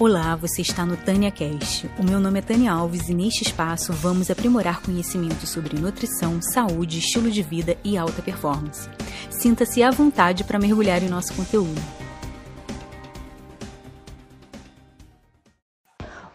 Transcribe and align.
Olá, 0.00 0.36
você 0.36 0.62
está 0.62 0.86
no 0.86 0.96
Tânia 0.96 1.28
Cast. 1.28 1.90
O 1.98 2.04
meu 2.04 2.20
nome 2.20 2.38
é 2.38 2.42
Tânia 2.42 2.70
Alves 2.70 3.08
e 3.08 3.14
neste 3.14 3.42
espaço 3.42 3.92
vamos 3.92 4.30
aprimorar 4.30 4.80
conhecimentos 4.80 5.48
sobre 5.48 5.76
nutrição, 5.76 6.40
saúde, 6.40 7.00
estilo 7.00 7.28
de 7.28 7.42
vida 7.42 7.76
e 7.82 7.98
alta 7.98 8.22
performance. 8.22 8.88
Sinta-se 9.28 9.82
à 9.82 9.90
vontade 9.90 10.44
para 10.44 10.56
mergulhar 10.56 11.02
em 11.02 11.08
nosso 11.08 11.34
conteúdo. 11.34 11.80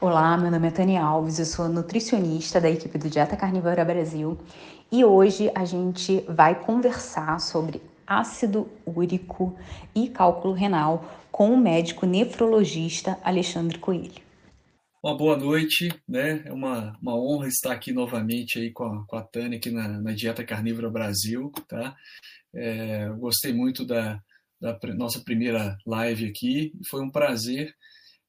Olá, 0.01 0.35
meu 0.35 0.51
nome 0.51 0.67
é 0.67 0.71
Tânia 0.71 1.01
Alves, 1.01 1.39
eu 1.39 1.45
sou 1.45 1.69
nutricionista 1.69 2.59
da 2.59 2.69
equipe 2.69 2.97
do 2.97 3.09
Dieta 3.09 3.37
Carnívora 3.37 3.85
Brasil 3.85 4.37
e 4.91 5.05
hoje 5.05 5.49
a 5.55 5.63
gente 5.63 6.25
vai 6.27 6.53
conversar 6.53 7.39
sobre 7.39 7.81
ácido 8.05 8.69
úrico 8.85 9.57
e 9.95 10.09
cálculo 10.09 10.53
renal 10.53 11.23
com 11.31 11.51
o 11.51 11.57
médico 11.57 12.05
nefrologista 12.05 13.17
Alexandre 13.23 13.77
Coelho. 13.77 14.21
Uma 15.03 15.17
boa 15.17 15.35
noite, 15.35 15.89
né? 16.07 16.43
É 16.45 16.53
uma, 16.53 16.97
uma 17.01 17.15
honra 17.15 17.47
estar 17.47 17.73
aqui 17.73 17.91
novamente 17.91 18.59
aí 18.59 18.71
com 18.71 18.85
a, 18.85 19.05
com 19.05 19.15
a 19.17 19.23
Tânia 19.23 19.57
aqui 19.57 19.69
na, 19.69 19.87
na 19.87 20.13
Dieta 20.13 20.45
Carnívora 20.45 20.89
Brasil, 20.89 21.51
tá? 21.67 21.95
É, 22.53 23.09
gostei 23.17 23.51
muito 23.51 23.85
da, 23.85 24.21
da 24.61 24.79
nossa 24.95 25.19
primeira 25.21 25.77
live 25.85 26.25
aqui 26.25 26.71
foi 26.89 27.03
um 27.03 27.09
prazer 27.09 27.75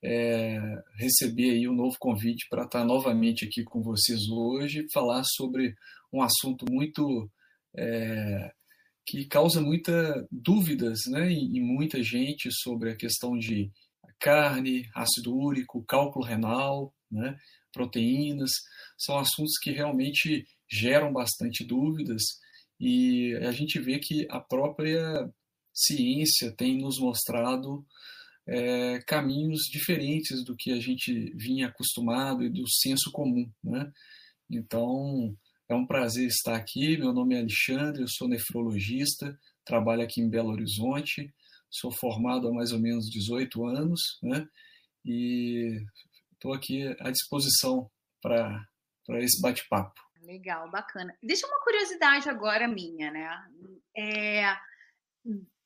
é, 0.04 0.60
receber 0.96 1.50
aí 1.52 1.68
um 1.68 1.74
novo 1.74 1.96
convite 1.98 2.46
para 2.50 2.64
estar 2.64 2.84
novamente 2.84 3.46
aqui 3.46 3.64
com 3.64 3.82
vocês 3.82 4.28
hoje, 4.28 4.86
falar 4.92 5.22
sobre 5.24 5.74
um 6.12 6.20
assunto 6.20 6.66
muito 6.70 7.30
é, 7.74 8.52
que 9.06 9.26
causa 9.26 9.60
muita 9.60 10.26
dúvidas 10.30 11.00
né, 11.08 11.30
em, 11.30 11.60
muita 11.60 12.02
gente 12.02 12.50
sobre 12.52 12.90
a 12.90 12.96
questão 12.96 13.36
de 13.36 13.70
carne, 14.18 14.88
ácido 14.94 15.36
úrico, 15.36 15.84
cálculo 15.84 16.24
renal, 16.24 16.94
né, 17.10 17.36
proteínas, 17.72 18.50
são 18.96 19.18
assuntos 19.18 19.58
que 19.62 19.70
realmente 19.70 20.46
geram 20.70 21.12
bastante 21.12 21.64
dúvidas 21.64 22.22
e 22.80 23.34
a 23.42 23.52
gente 23.52 23.78
vê 23.78 23.98
que 23.98 24.26
a 24.30 24.40
própria 24.40 25.30
ciência 25.72 26.54
tem 26.56 26.78
nos 26.78 26.98
mostrado 26.98 27.84
é, 28.46 29.00
caminhos 29.06 29.62
diferentes 29.70 30.44
do 30.44 30.56
que 30.56 30.72
a 30.72 30.80
gente 30.80 31.32
vinha 31.36 31.68
acostumado 31.68 32.44
e 32.44 32.50
do 32.50 32.68
senso 32.68 33.10
comum. 33.10 33.50
Né? 33.62 33.90
Então, 34.50 35.36
é 35.68 35.74
um 35.74 35.86
prazer 35.86 36.26
estar 36.26 36.54
aqui. 36.54 36.96
Meu 36.96 37.12
nome 37.12 37.34
é 37.34 37.40
Alexandre, 37.40 38.02
eu 38.02 38.08
sou 38.08 38.28
nefrologista, 38.28 39.38
trabalho 39.64 40.02
aqui 40.02 40.20
em 40.20 40.28
Belo 40.28 40.50
Horizonte, 40.50 41.32
sou 41.70 41.90
formado 41.90 42.48
há 42.48 42.52
mais 42.52 42.72
ou 42.72 42.78
menos 42.78 43.08
18 43.10 43.64
anos, 43.66 44.00
né? 44.22 44.46
E 45.04 45.82
estou 46.32 46.52
aqui 46.52 46.84
à 47.00 47.10
disposição 47.10 47.90
para 48.20 48.66
esse 49.20 49.40
bate-papo. 49.40 50.00
Legal, 50.22 50.70
bacana. 50.70 51.14
Deixa 51.22 51.46
uma 51.46 51.60
curiosidade 51.62 52.28
agora 52.28 52.66
minha, 52.66 53.10
né? 53.10 53.28
É, 53.96 54.56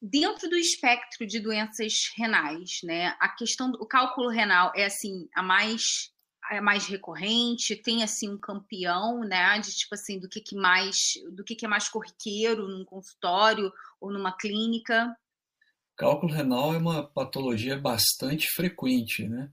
dentro 0.01 0.49
do 0.49 0.57
espectro 0.57 1.27
de 1.27 1.41
doenças 1.41 1.93
renais, 2.17 2.81
né? 2.83 3.17
A 3.21 3.29
questão 3.29 3.71
do 3.71 3.87
cálculo 3.87 4.29
renal 4.29 4.73
é 4.75 4.85
assim 4.85 5.29
a 5.35 5.43
mais 5.43 6.13
é 6.51 6.61
mais 6.61 6.87
recorrente, 6.87 7.77
tem 7.77 8.03
assim 8.03 8.29
um 8.29 8.39
campeão, 8.39 9.21
né, 9.21 9.59
de 9.59 9.71
tipo 9.71 9.95
assim 9.95 10.19
do 10.19 10.29
que, 10.29 10.41
que 10.41 10.57
mais, 10.57 10.97
do 11.33 11.45
que, 11.45 11.55
que 11.55 11.67
é 11.67 11.69
mais 11.69 11.89
corriqueiro 11.89 12.69
num 12.69 12.85
consultório 12.85 13.73
ou 14.01 14.13
numa 14.13 14.37
clínica. 14.37 15.15
Cálculo 15.97 16.33
renal 16.33 16.75
é 16.75 16.79
uma 16.79 17.03
patologia 17.03 17.77
bastante 17.77 18.47
frequente, 18.55 19.29
né? 19.29 19.51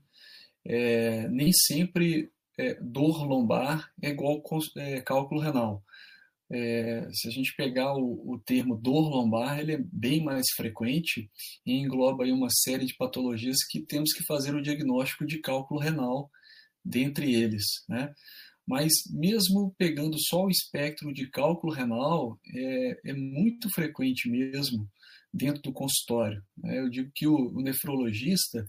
É, 0.64 1.28
nem 1.28 1.52
sempre 1.52 2.32
é, 2.58 2.74
dor 2.80 3.24
lombar 3.24 3.92
é 4.02 4.10
igual 4.10 4.42
é, 4.76 5.00
cálculo 5.00 5.40
renal. 5.40 5.82
É, 6.48 7.08
se 7.12 7.26
a 7.26 7.30
gente 7.30 7.54
pegar 7.56 7.94
o, 7.96 8.34
o, 8.34 8.38
termo 8.38 8.76
dor 8.76 9.08
lombar, 9.08 9.58
ele 9.58 9.72
é 9.72 9.78
bem 9.78 10.22
mais 10.22 10.46
frequente 10.54 11.28
e 11.64 11.72
engloba 11.72 12.22
aí 12.22 12.30
uma 12.30 12.48
série 12.50 12.86
de 12.86 12.94
patologias 12.94 13.64
que 13.68 13.80
temos 13.80 14.12
que 14.12 14.24
fazer 14.24 14.54
o 14.54 14.62
diagnóstico 14.62 15.26
de 15.26 15.40
cálculo 15.40 15.80
renal 15.80 16.30
dentre 16.86 17.34
eles. 17.34 17.64
Né? 17.88 18.12
Mas 18.66 18.92
mesmo 19.10 19.74
pegando 19.76 20.16
só 20.18 20.44
o 20.44 20.50
espectro 20.50 21.12
de 21.12 21.28
cálculo 21.30 21.72
renal, 21.72 22.38
é, 22.54 23.10
é 23.10 23.12
muito 23.12 23.68
frequente 23.70 24.28
mesmo 24.28 24.88
dentro 25.32 25.62
do 25.62 25.72
consultório. 25.72 26.42
Né? 26.56 26.80
Eu 26.80 26.88
digo 26.88 27.10
que 27.14 27.26
o, 27.26 27.34
o, 27.34 27.62
nefrologista 27.62 28.64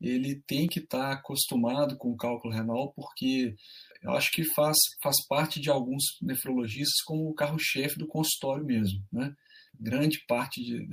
ele 0.00 0.42
tem 0.46 0.66
que 0.66 0.80
estar 0.80 1.10
tá 1.10 1.12
acostumado 1.12 1.96
com 1.96 2.10
o 2.10 2.16
cálculo 2.16 2.54
renal, 2.54 2.92
porque 2.94 3.54
eu 4.02 4.12
acho 4.12 4.30
que 4.32 4.44
faz, 4.44 4.76
faz 5.02 5.16
parte 5.28 5.60
de 5.60 5.70
alguns 5.70 6.02
nefrologistas 6.20 7.00
como 7.04 7.28
o 7.28 7.34
carro-chefe 7.34 7.98
do 7.98 8.06
consultório 8.06 8.64
mesmo. 8.64 9.00
Né? 9.12 9.32
Grande 9.78 10.24
parte 10.26 10.62
de, 10.62 10.86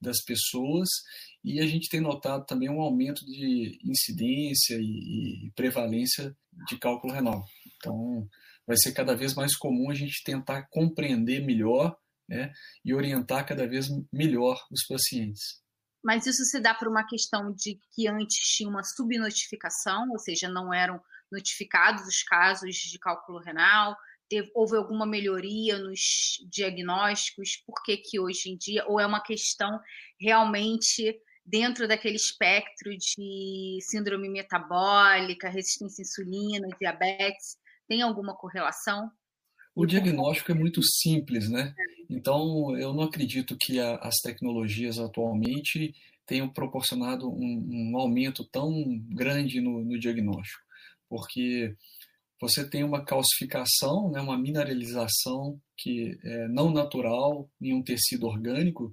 das 0.00 0.22
pessoas 0.24 0.88
e 1.44 1.60
a 1.60 1.66
gente 1.66 1.88
tem 1.88 2.00
notado 2.00 2.44
também 2.46 2.70
um 2.70 2.80
aumento 2.80 3.24
de 3.24 3.78
incidência 3.84 4.76
e, 4.78 5.46
e 5.46 5.52
prevalência 5.54 6.36
de 6.68 6.78
cálculo 6.78 7.12
renal. 7.12 7.44
Então, 7.76 8.28
vai 8.66 8.76
ser 8.76 8.92
cada 8.92 9.14
vez 9.14 9.34
mais 9.34 9.56
comum 9.56 9.90
a 9.90 9.94
gente 9.94 10.22
tentar 10.24 10.68
compreender 10.70 11.44
melhor 11.44 11.96
né, 12.28 12.52
e 12.84 12.94
orientar 12.94 13.46
cada 13.46 13.66
vez 13.66 13.88
melhor 14.12 14.64
os 14.70 14.86
pacientes. 14.86 15.60
Mas 16.02 16.26
isso 16.26 16.44
se 16.44 16.60
dá 16.60 16.74
por 16.74 16.88
uma 16.88 17.06
questão 17.06 17.52
de 17.54 17.78
que 17.92 18.08
antes 18.08 18.38
tinha 18.56 18.68
uma 18.68 18.82
subnotificação, 18.82 20.10
ou 20.10 20.18
seja, 20.18 20.48
não 20.48 20.74
eram 20.74 21.00
notificados 21.30 22.02
os 22.06 22.22
casos 22.24 22.74
de 22.74 22.98
cálculo 22.98 23.38
renal, 23.40 23.96
teve, 24.28 24.50
houve 24.54 24.76
alguma 24.76 25.06
melhoria 25.06 25.78
nos 25.78 26.38
diagnósticos? 26.50 27.62
Por 27.66 27.82
que, 27.82 27.96
que 27.96 28.20
hoje 28.20 28.50
em 28.50 28.56
dia, 28.56 28.84
ou 28.86 29.00
é 29.00 29.06
uma 29.06 29.22
questão 29.22 29.80
realmente 30.20 31.18
dentro 31.44 31.88
daquele 31.88 32.16
espectro 32.16 32.96
de 32.96 33.78
síndrome 33.82 34.28
metabólica, 34.28 35.48
resistência 35.48 36.02
à 36.02 36.04
insulina, 36.04 36.68
diabetes, 36.78 37.56
tem 37.88 38.02
alguma 38.02 38.36
correlação? 38.36 39.10
O 39.74 39.86
diagnóstico 39.86 40.52
é 40.52 40.54
muito 40.54 40.82
simples, 40.82 41.48
né? 41.48 41.74
Então, 42.08 42.76
eu 42.78 42.92
não 42.92 43.04
acredito 43.04 43.56
que 43.58 43.80
a, 43.80 43.96
as 43.96 44.16
tecnologias 44.16 44.98
atualmente 44.98 45.94
tenham 46.26 46.48
proporcionado 46.48 47.28
um, 47.28 47.90
um 47.92 47.96
aumento 47.96 48.44
tão 48.44 48.70
grande 49.08 49.60
no, 49.60 49.82
no 49.82 49.98
diagnóstico, 49.98 50.62
porque 51.08 51.74
você 52.42 52.68
tem 52.68 52.82
uma 52.82 53.04
calcificação, 53.04 54.10
né, 54.10 54.20
uma 54.20 54.36
mineralização 54.36 55.60
que 55.78 56.18
é 56.24 56.48
não 56.48 56.72
natural 56.72 57.48
em 57.60 57.72
um 57.72 57.84
tecido 57.84 58.26
orgânico, 58.26 58.92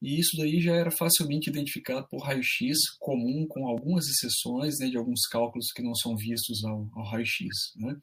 e 0.00 0.18
isso 0.18 0.34
daí 0.38 0.62
já 0.62 0.74
era 0.74 0.90
facilmente 0.90 1.50
identificado 1.50 2.06
por 2.08 2.22
raio-x 2.22 2.78
comum, 2.98 3.46
com 3.46 3.66
algumas 3.68 4.06
exceções 4.06 4.78
né, 4.80 4.88
de 4.88 4.96
alguns 4.96 5.26
cálculos 5.30 5.66
que 5.74 5.82
não 5.82 5.94
são 5.94 6.16
vistos 6.16 6.64
ao, 6.64 6.88
ao 6.94 7.04
raio-x. 7.04 7.46
Né? 7.76 7.94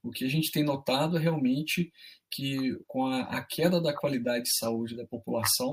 O 0.00 0.10
que 0.12 0.24
a 0.24 0.28
gente 0.28 0.52
tem 0.52 0.62
notado 0.62 1.16
é 1.16 1.20
realmente 1.20 1.90
que 2.30 2.76
com 2.86 3.06
a, 3.06 3.22
a 3.22 3.44
queda 3.44 3.80
da 3.80 3.92
qualidade 3.92 4.44
de 4.44 4.56
saúde 4.58 4.96
da 4.96 5.06
população, 5.06 5.72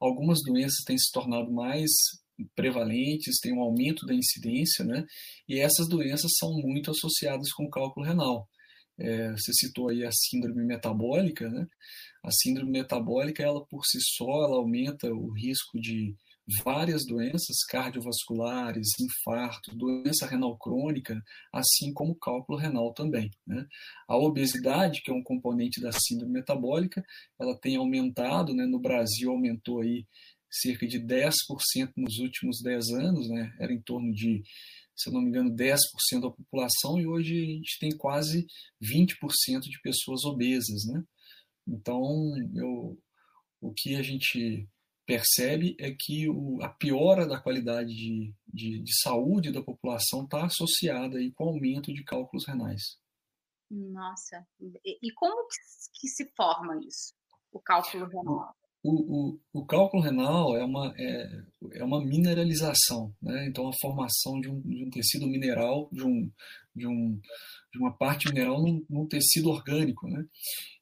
algumas 0.00 0.38
doenças 0.44 0.84
têm 0.86 0.96
se 0.96 1.10
tornado 1.10 1.52
mais 1.52 1.90
prevalentes, 2.54 3.38
tem 3.40 3.52
um 3.52 3.60
aumento 3.60 4.06
da 4.06 4.14
incidência, 4.14 4.84
né? 4.84 5.04
E 5.48 5.58
essas 5.58 5.88
doenças 5.88 6.32
são 6.38 6.52
muito 6.54 6.90
associadas 6.90 7.52
com 7.52 7.70
cálculo 7.70 8.06
renal. 8.06 8.48
É, 8.98 9.30
você 9.32 9.52
citou 9.52 9.88
aí 9.88 10.04
a 10.04 10.10
síndrome 10.12 10.64
metabólica, 10.64 11.48
né? 11.48 11.66
A 12.22 12.30
síndrome 12.30 12.72
metabólica, 12.72 13.42
ela 13.42 13.64
por 13.66 13.84
si 13.84 13.98
só, 14.00 14.44
ela 14.44 14.56
aumenta 14.56 15.12
o 15.12 15.32
risco 15.32 15.78
de 15.78 16.14
várias 16.64 17.04
doenças 17.04 17.64
cardiovasculares, 17.68 18.88
infarto, 19.00 19.74
doença 19.74 20.26
renal 20.26 20.56
crônica, 20.56 21.20
assim 21.52 21.92
como 21.92 22.14
cálculo 22.14 22.58
renal 22.58 22.92
também. 22.92 23.30
Né? 23.46 23.66
A 24.08 24.16
obesidade, 24.16 25.02
que 25.02 25.10
é 25.10 25.14
um 25.14 25.22
componente 25.22 25.80
da 25.80 25.90
síndrome 25.92 26.32
metabólica, 26.32 27.04
ela 27.40 27.58
tem 27.58 27.76
aumentado, 27.76 28.54
né? 28.54 28.64
no 28.64 28.78
Brasil 28.78 29.30
aumentou 29.30 29.80
aí 29.80 30.06
cerca 30.60 30.86
de 30.86 31.00
10% 31.00 31.32
nos 31.96 32.18
últimos 32.18 32.60
10 32.62 32.90
anos, 32.90 33.28
né? 33.28 33.54
era 33.58 33.72
em 33.72 33.80
torno 33.80 34.12
de, 34.12 34.42
se 34.94 35.08
eu 35.08 35.12
não 35.12 35.20
me 35.20 35.28
engano, 35.28 35.54
10% 35.54 35.76
da 36.20 36.30
população, 36.30 36.98
e 36.98 37.06
hoje 37.06 37.42
a 37.42 37.46
gente 37.46 37.78
tem 37.78 37.96
quase 37.96 38.46
20% 38.82 39.60
de 39.60 39.80
pessoas 39.82 40.24
obesas. 40.24 40.84
Né? 40.86 41.02
Então, 41.66 42.02
eu, 42.54 42.98
o 43.60 43.72
que 43.74 43.96
a 43.96 44.02
gente 44.02 44.68
percebe 45.06 45.76
é 45.78 45.94
que 45.96 46.28
o, 46.28 46.60
a 46.62 46.68
piora 46.68 47.26
da 47.26 47.40
qualidade 47.40 47.94
de, 47.94 48.34
de, 48.46 48.82
de 48.82 49.00
saúde 49.00 49.52
da 49.52 49.62
população 49.62 50.24
está 50.24 50.44
associada 50.44 51.18
aí 51.18 51.32
com 51.32 51.44
o 51.44 51.48
aumento 51.50 51.94
de 51.94 52.02
cálculos 52.02 52.46
renais. 52.46 52.98
Nossa, 53.70 54.46
e, 54.60 54.98
e 55.02 55.12
como 55.12 55.46
que, 55.48 55.56
que 56.00 56.08
se 56.08 56.30
forma 56.36 56.78
isso, 56.84 57.14
o 57.52 57.60
cálculo 57.60 58.06
renal? 58.06 58.54
O, 58.86 59.30
o, 59.30 59.40
o, 59.52 59.66
cálculo 59.66 60.02
renal 60.02 60.56
é, 60.56 60.64
uma, 60.64 60.94
é, 60.96 61.42
é 61.74 61.84
uma 61.84 62.04
mineralização, 62.04 63.12
né? 63.20 63.46
então 63.48 63.68
a 63.68 63.76
formação 63.80 64.40
de 64.40 64.48
um, 64.48 64.60
de 64.60 64.84
um 64.84 64.90
tecido 64.90 65.26
mineral, 65.26 65.88
de, 65.92 66.04
um, 66.04 66.30
de, 66.74 66.86
um, 66.86 67.20
de 67.72 67.78
uma 67.80 67.92
parte 67.96 68.28
mineral 68.28 68.62
num, 68.62 68.84
num 68.88 69.06
tecido 69.08 69.50
orgânico. 69.50 70.08
Né? 70.08 70.24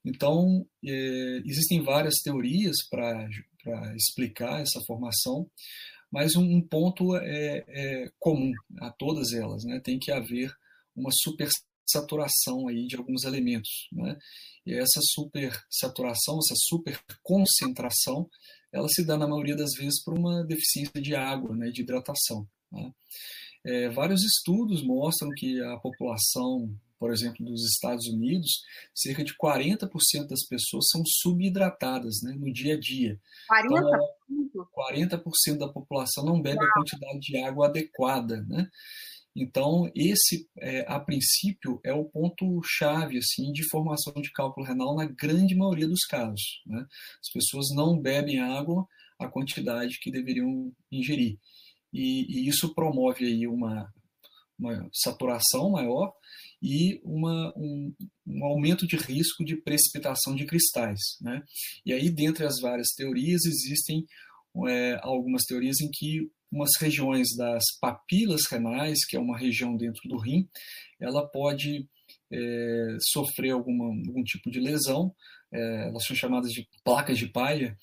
Então, 0.04 0.66
é, 0.84 1.42
existem 1.46 1.82
várias 1.82 2.16
teorias 2.22 2.76
para 2.90 3.26
explicar 3.96 4.60
essa 4.60 4.80
formação, 4.86 5.50
mas 6.12 6.36
um, 6.36 6.44
um 6.44 6.60
ponto 6.60 7.16
é, 7.16 7.64
é, 7.68 8.10
comum 8.18 8.52
a 8.80 8.90
todas 8.90 9.32
elas, 9.32 9.64
né? 9.64 9.80
tem 9.80 9.98
que 9.98 10.12
haver 10.12 10.52
uma 10.94 11.10
supersaturação 11.86 12.68
aí 12.68 12.86
de 12.86 12.96
alguns 12.96 13.24
elementos. 13.24 13.88
Né? 13.92 14.16
E 14.66 14.74
essa 14.74 15.00
supersaturação, 15.02 16.38
essa 16.38 16.54
superconcentração, 16.56 18.28
ela 18.72 18.88
se 18.88 19.04
dá 19.04 19.16
na 19.16 19.28
maioria 19.28 19.56
das 19.56 19.72
vezes 19.74 20.02
por 20.02 20.18
uma 20.18 20.44
deficiência 20.44 21.00
de 21.00 21.14
água, 21.14 21.54
né, 21.54 21.70
de 21.70 21.82
hidratação. 21.82 22.46
Né? 22.72 22.92
É, 23.64 23.88
vários 23.90 24.22
estudos 24.24 24.82
mostram 24.82 25.30
que 25.36 25.60
a 25.62 25.76
população, 25.78 26.74
por 26.98 27.12
exemplo, 27.12 27.44
dos 27.44 27.64
Estados 27.64 28.06
Unidos, 28.06 28.50
cerca 28.94 29.22
de 29.22 29.34
40% 29.36 30.26
das 30.26 30.44
pessoas 30.46 30.88
são 30.90 31.02
subidratadas 31.06 32.20
né, 32.22 32.34
no 32.36 32.52
dia 32.52 32.74
a 32.74 32.80
dia. 32.80 33.18
40%? 33.50 33.98
Então, 34.30 34.66
40% 34.76 35.58
da 35.58 35.68
população 35.68 36.24
não 36.24 36.40
bebe 36.40 36.64
a 36.64 36.72
quantidade 36.72 37.20
de 37.20 37.36
água 37.38 37.66
adequada. 37.66 38.42
Né? 38.48 38.68
Então, 39.36 39.90
esse, 39.94 40.48
é, 40.58 40.84
a 40.86 41.00
princípio, 41.00 41.80
é 41.84 41.92
o 41.92 42.04
ponto-chave 42.04 43.18
assim, 43.18 43.50
de 43.52 43.68
formação 43.68 44.12
de 44.22 44.30
cálculo 44.30 44.66
renal 44.66 44.94
na 44.94 45.06
grande 45.06 45.56
maioria 45.56 45.88
dos 45.88 46.04
casos. 46.04 46.62
Né? 46.64 46.86
As 47.20 47.30
pessoas 47.32 47.66
não 47.74 47.98
bebem 47.98 48.38
água 48.38 48.86
a 49.18 49.28
quantidade 49.28 49.98
que 50.00 50.10
deveriam 50.10 50.72
ingerir. 50.90 51.38
E, 51.92 52.26
e 52.28 52.48
isso 52.48 52.74
promove 52.74 53.24
aí 53.24 53.46
uma, 53.46 53.92
uma 54.58 54.88
saturação 54.92 55.70
maior 55.70 56.12
e 56.62 57.00
uma, 57.04 57.52
um, 57.56 57.94
um, 58.26 58.44
aumento 58.44 58.86
de 58.86 58.96
risco 58.96 59.44
de 59.44 59.56
precipitação 59.56 60.34
de 60.34 60.46
cristais. 60.46 61.00
Né? 61.20 61.42
E 61.84 61.92
aí, 61.92 62.08
dentre 62.10 62.44
as 62.44 62.60
várias 62.60 62.88
teorias, 62.96 63.44
existem 63.44 64.06
é, 64.66 64.98
algumas 65.02 65.42
teorias 65.44 65.80
em 65.80 65.90
que 65.92 66.30
umas 66.54 66.70
regiões 66.80 67.28
das 67.36 67.64
papilas 67.80 68.42
renais, 68.48 69.04
que 69.04 69.16
é 69.16 69.20
uma 69.20 69.36
região 69.36 69.76
dentro 69.76 70.08
do 70.08 70.16
rim, 70.16 70.48
ela 71.00 71.26
pode 71.26 71.88
é, 72.32 72.96
sofrer 73.12 73.50
alguma, 73.50 73.86
algum 73.86 74.22
tipo 74.22 74.50
de 74.50 74.60
lesão, 74.60 75.12
é, 75.52 75.88
elas 75.88 76.04
são 76.04 76.14
chamadas 76.14 76.50
de 76.50 76.68
placas 76.84 77.18
de 77.18 77.26
palha, 77.26 77.76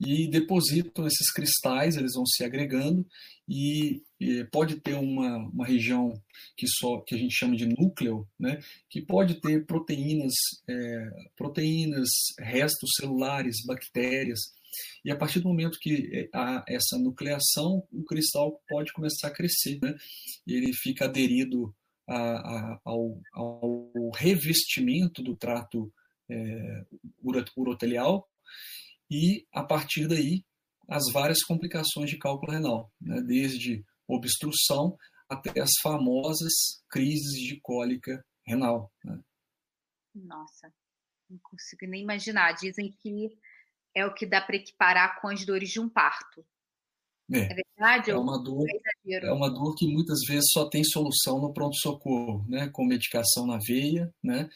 e 0.00 0.28
depositam 0.28 1.06
esses 1.06 1.30
cristais, 1.32 1.96
eles 1.96 2.14
vão 2.14 2.24
se 2.24 2.42
agregando, 2.42 3.06
e, 3.46 4.02
e 4.18 4.44
pode 4.44 4.80
ter 4.80 4.94
uma, 4.94 5.36
uma 5.48 5.66
região 5.66 6.12
que, 6.56 6.66
só, 6.66 7.00
que 7.00 7.14
a 7.14 7.18
gente 7.18 7.34
chama 7.34 7.54
de 7.54 7.66
núcleo, 7.66 8.26
né, 8.40 8.58
que 8.88 9.02
pode 9.02 9.34
ter 9.34 9.66
proteínas, 9.66 10.32
é, 10.66 11.10
proteínas, 11.36 12.08
restos 12.38 12.90
celulares, 12.98 13.64
bactérias, 13.66 14.40
e 15.04 15.10
a 15.10 15.16
partir 15.16 15.40
do 15.40 15.48
momento 15.48 15.78
que 15.80 16.10
é, 16.12 16.28
há 16.34 16.64
essa 16.68 16.98
nucleação, 16.98 17.86
o 17.92 18.04
cristal 18.04 18.60
pode 18.68 18.92
começar 18.92 19.28
a 19.28 19.32
crescer, 19.32 19.78
né? 19.82 19.94
ele 20.46 20.72
fica 20.72 21.04
aderido 21.04 21.74
a, 22.06 22.16
a, 22.16 22.80
ao, 22.84 23.20
ao, 23.32 24.10
revestimento 24.14 25.22
do 25.22 25.36
trato 25.36 25.92
é, 26.30 26.84
urotelial 27.56 28.28
e, 29.10 29.46
a 29.52 29.62
partir 29.62 30.06
daí, 30.06 30.44
as 30.88 31.04
várias 31.12 31.42
complicações 31.42 32.10
de 32.10 32.18
cálculo 32.18 32.52
renal, 32.52 32.92
né? 33.00 33.22
desde 33.22 33.84
obstrução 34.06 34.96
até 35.28 35.60
as 35.60 35.70
famosas 35.82 36.52
crises 36.88 37.40
de 37.40 37.58
cólica 37.60 38.24
renal. 38.46 38.92
Né? 39.02 39.18
Nossa, 40.14 40.72
não 41.28 41.38
consigo 41.42 41.86
nem 41.86 42.02
imaginar. 42.02 42.52
Dizem 42.52 42.90
que 42.90 43.30
é 43.94 44.04
o 44.04 44.12
que 44.12 44.26
dá 44.26 44.40
para 44.40 44.56
equiparar 44.56 45.20
com 45.20 45.28
as 45.28 45.44
dores 45.44 45.70
de 45.70 45.80
um 45.80 45.88
parto. 45.88 46.44
É, 47.32 47.38
é 47.38 47.54
verdade? 47.54 48.10
É 48.10 48.16
uma, 48.16 48.42
dor, 48.42 48.66
é 49.06 49.32
uma 49.32 49.48
dor 49.48 49.74
que 49.74 49.86
muitas 49.86 50.18
vezes 50.28 50.50
só 50.52 50.68
tem 50.68 50.84
solução 50.84 51.40
no 51.40 51.52
pronto-socorro, 51.52 52.44
né? 52.48 52.68
com 52.68 52.84
medicação 52.84 53.46
na 53.46 53.58
veia, 53.58 54.12
né? 54.22 54.48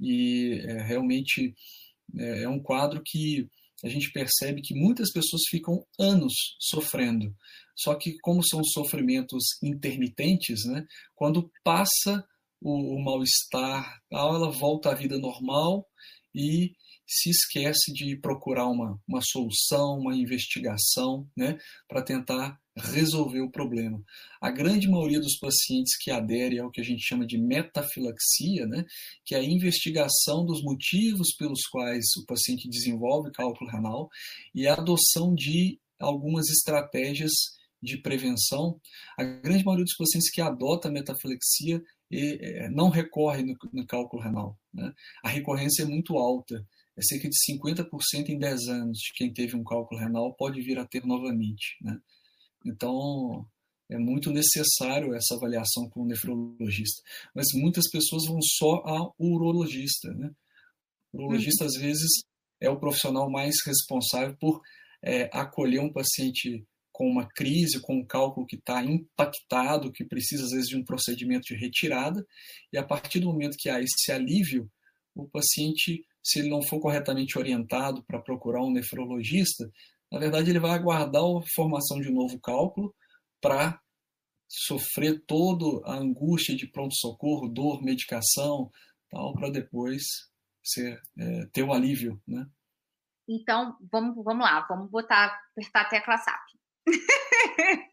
e 0.00 0.60
é, 0.64 0.82
realmente 0.82 1.54
é, 2.16 2.42
é 2.42 2.48
um 2.48 2.58
quadro 2.58 3.00
que 3.04 3.48
a 3.84 3.88
gente 3.88 4.10
percebe 4.10 4.62
que 4.62 4.74
muitas 4.74 5.12
pessoas 5.12 5.42
ficam 5.48 5.86
anos 6.00 6.32
sofrendo. 6.58 7.34
Só 7.76 7.94
que, 7.94 8.18
como 8.20 8.42
são 8.42 8.64
sofrimentos 8.64 9.44
intermitentes, 9.62 10.64
né? 10.64 10.84
quando 11.14 11.50
passa 11.62 12.26
o, 12.60 12.96
o 12.96 13.04
mal-estar, 13.04 14.00
ela 14.10 14.50
volta 14.50 14.90
à 14.90 14.94
vida 14.94 15.18
normal 15.18 15.86
e 16.34 16.74
se 17.06 17.30
esquece 17.30 17.92
de 17.92 18.16
procurar 18.16 18.66
uma, 18.66 19.00
uma 19.06 19.20
solução, 19.22 19.98
uma 19.98 20.16
investigação, 20.16 21.28
né, 21.36 21.58
para 21.88 22.02
tentar 22.02 22.60
resolver 22.76 23.40
o 23.40 23.50
problema. 23.50 24.02
A 24.40 24.50
grande 24.50 24.88
maioria 24.88 25.20
dos 25.20 25.38
pacientes 25.38 25.96
que 25.96 26.10
aderem 26.10 26.58
ao 26.58 26.70
que 26.70 26.80
a 26.80 26.84
gente 26.84 27.06
chama 27.06 27.24
de 27.24 27.38
metafilaxia, 27.38 28.66
né, 28.66 28.84
que 29.24 29.34
é 29.34 29.38
a 29.38 29.44
investigação 29.44 30.44
dos 30.44 30.62
motivos 30.62 31.34
pelos 31.38 31.62
quais 31.70 32.04
o 32.18 32.26
paciente 32.26 32.68
desenvolve 32.68 33.30
cálculo 33.30 33.70
renal 33.70 34.10
e 34.54 34.66
a 34.66 34.74
adoção 34.74 35.34
de 35.34 35.78
algumas 35.98 36.50
estratégias 36.50 37.32
de 37.80 37.98
prevenção, 37.98 38.80
a 39.16 39.22
grande 39.22 39.64
maioria 39.64 39.84
dos 39.84 39.96
pacientes 39.96 40.30
que 40.30 40.40
adota 40.40 40.90
metaflexia 40.90 41.82
e, 42.10 42.68
não 42.70 42.88
recorre 42.88 43.42
no, 43.42 43.56
no 43.72 43.86
cálculo 43.86 44.22
renal. 44.22 44.58
Né? 44.72 44.92
A 45.22 45.28
recorrência 45.28 45.82
é 45.82 45.86
muito 45.86 46.16
alta 46.16 46.66
é 46.96 47.02
cerca 47.02 47.28
de 47.28 47.36
50% 47.52 48.28
em 48.28 48.38
10 48.38 48.68
anos 48.68 48.98
de 48.98 49.12
quem 49.14 49.32
teve 49.32 49.54
um 49.54 49.64
cálculo 49.64 50.00
renal 50.00 50.34
pode 50.34 50.60
vir 50.62 50.78
a 50.78 50.86
ter 50.86 51.04
novamente. 51.04 51.76
Né? 51.82 51.98
Então, 52.64 53.46
é 53.90 53.98
muito 53.98 54.30
necessário 54.30 55.14
essa 55.14 55.34
avaliação 55.34 55.88
com 55.90 56.02
o 56.02 56.06
nefrologista. 56.06 57.02
Mas 57.34 57.48
muitas 57.54 57.90
pessoas 57.90 58.26
vão 58.26 58.40
só 58.40 58.82
ao 58.84 59.14
urologista. 59.18 60.10
Né? 60.14 60.30
O 61.12 61.18
urologista, 61.18 61.64
uhum. 61.64 61.70
às 61.70 61.76
vezes, 61.76 62.10
é 62.60 62.70
o 62.70 62.80
profissional 62.80 63.30
mais 63.30 63.56
responsável 63.64 64.34
por 64.40 64.62
é, 65.02 65.28
acolher 65.32 65.80
um 65.80 65.92
paciente 65.92 66.66
com 66.90 67.06
uma 67.06 67.28
crise, 67.28 67.78
com 67.78 67.96
um 67.96 68.06
cálculo 68.06 68.46
que 68.46 68.56
está 68.56 68.82
impactado, 68.82 69.92
que 69.92 70.02
precisa, 70.02 70.44
às 70.44 70.50
vezes, 70.50 70.68
de 70.68 70.78
um 70.78 70.84
procedimento 70.84 71.44
de 71.48 71.54
retirada, 71.54 72.26
e 72.72 72.78
a 72.78 72.82
partir 72.82 73.20
do 73.20 73.26
momento 73.26 73.58
que 73.58 73.68
há 73.68 73.78
esse 73.82 74.10
alívio, 74.10 74.70
o 75.14 75.28
paciente 75.28 76.05
se 76.26 76.40
ele 76.40 76.50
não 76.50 76.60
for 76.60 76.80
corretamente 76.80 77.38
orientado 77.38 78.02
para 78.02 78.20
procurar 78.20 78.60
um 78.60 78.72
nefrologista, 78.72 79.70
na 80.10 80.18
verdade 80.18 80.50
ele 80.50 80.58
vai 80.58 80.72
aguardar 80.72 81.22
a 81.22 81.46
formação 81.54 82.00
de 82.00 82.08
um 82.08 82.14
novo 82.14 82.40
cálculo 82.40 82.92
para 83.40 83.80
sofrer 84.48 85.22
toda 85.24 85.88
a 85.88 85.94
angústia 85.94 86.56
de 86.56 86.66
pronto-socorro, 86.66 87.48
dor, 87.48 87.80
medicação, 87.80 88.68
tal, 89.08 89.34
para 89.34 89.50
depois 89.50 90.02
ser, 90.64 91.00
é, 91.16 91.46
ter 91.52 91.62
o 91.62 91.68
um 91.68 91.72
alívio, 91.72 92.20
né? 92.26 92.44
Então, 93.28 93.76
vamos, 93.90 94.24
vamos 94.24 94.44
lá, 94.44 94.66
vamos 94.68 94.90
botar, 94.90 95.40
apertar 95.52 95.82
a 95.82 95.88
tecla 95.88 96.18
SAP. 96.18 96.42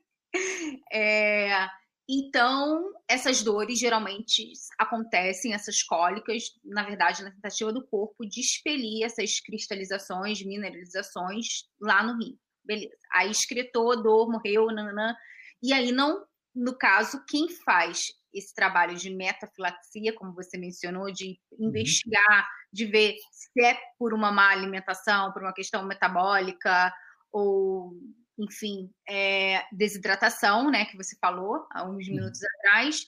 é, 0.91 1.67
então, 2.09 2.91
essas 3.07 3.41
dores 3.41 3.79
geralmente 3.79 4.51
acontecem, 4.77 5.53
essas 5.53 5.81
cólicas, 5.81 6.43
na 6.63 6.83
verdade, 6.83 7.23
na 7.23 7.31
tentativa 7.31 7.71
do 7.71 7.85
corpo 7.87 8.25
de 8.25 8.41
expelir 8.41 9.05
essas 9.05 9.39
cristalizações, 9.39 10.43
mineralizações 10.43 11.63
lá 11.79 12.03
no 12.03 12.17
rim. 12.17 12.37
Beleza. 12.63 12.95
Aí 13.11 13.31
excretou, 13.31 14.01
dor, 14.01 14.29
morreu, 14.29 14.67
nanã. 14.67 15.15
E 15.61 15.71
aí 15.71 15.91
não, 15.91 16.25
no 16.53 16.77
caso, 16.77 17.23
quem 17.25 17.49
faz 17.49 18.07
esse 18.33 18.53
trabalho 18.53 18.95
de 18.95 19.09
metafilaxia, 19.09 20.13
como 20.13 20.33
você 20.33 20.57
mencionou, 20.57 21.11
de 21.11 21.39
uhum. 21.51 21.69
investigar, 21.69 22.49
de 22.71 22.85
ver 22.85 23.15
se 23.31 23.63
é 23.63 23.77
por 23.97 24.13
uma 24.13 24.31
má 24.31 24.49
alimentação, 24.49 25.31
por 25.31 25.41
uma 25.41 25.53
questão 25.53 25.85
metabólica 25.85 26.93
ou 27.31 27.93
enfim, 28.37 28.89
é, 29.07 29.63
desidratação, 29.71 30.69
né, 30.71 30.85
que 30.85 30.97
você 30.97 31.15
falou 31.19 31.65
há 31.71 31.83
uns 31.83 32.07
uhum. 32.07 32.15
minutos 32.15 32.41
atrás. 32.43 33.07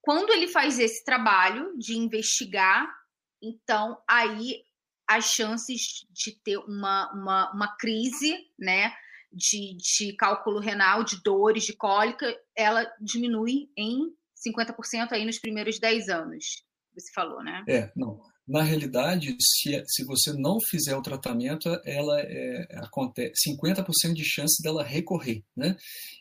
Quando 0.00 0.30
ele 0.30 0.48
faz 0.48 0.78
esse 0.78 1.04
trabalho 1.04 1.76
de 1.78 1.96
investigar, 1.96 2.92
então 3.40 4.00
aí 4.08 4.62
as 5.08 5.26
chances 5.26 6.06
de 6.10 6.32
ter 6.42 6.58
uma, 6.58 7.12
uma, 7.12 7.52
uma 7.52 7.76
crise, 7.76 8.36
né, 8.58 8.92
de, 9.32 9.76
de 9.76 10.14
cálculo 10.16 10.60
renal, 10.60 11.04
de 11.04 11.22
dores, 11.22 11.64
de 11.64 11.74
cólica, 11.74 12.26
ela 12.56 12.90
diminui 13.00 13.70
em 13.76 14.14
50% 14.46 15.12
aí 15.12 15.24
nos 15.24 15.38
primeiros 15.38 15.78
10 15.78 16.08
anos. 16.08 16.64
Você 16.94 17.10
falou, 17.14 17.42
né? 17.42 17.64
É, 17.68 17.92
não. 17.96 18.20
Na 18.46 18.62
realidade, 18.62 19.36
se, 19.40 19.82
se 19.86 20.04
você 20.04 20.32
não 20.32 20.58
fizer 20.68 20.96
o 20.96 21.02
tratamento, 21.02 21.68
ela 21.84 22.20
é, 22.20 22.66
acontece 22.78 23.50
50% 23.50 24.14
de 24.14 24.24
chance 24.24 24.62
dela 24.62 24.82
recorrer, 24.82 25.44
né? 25.56 25.76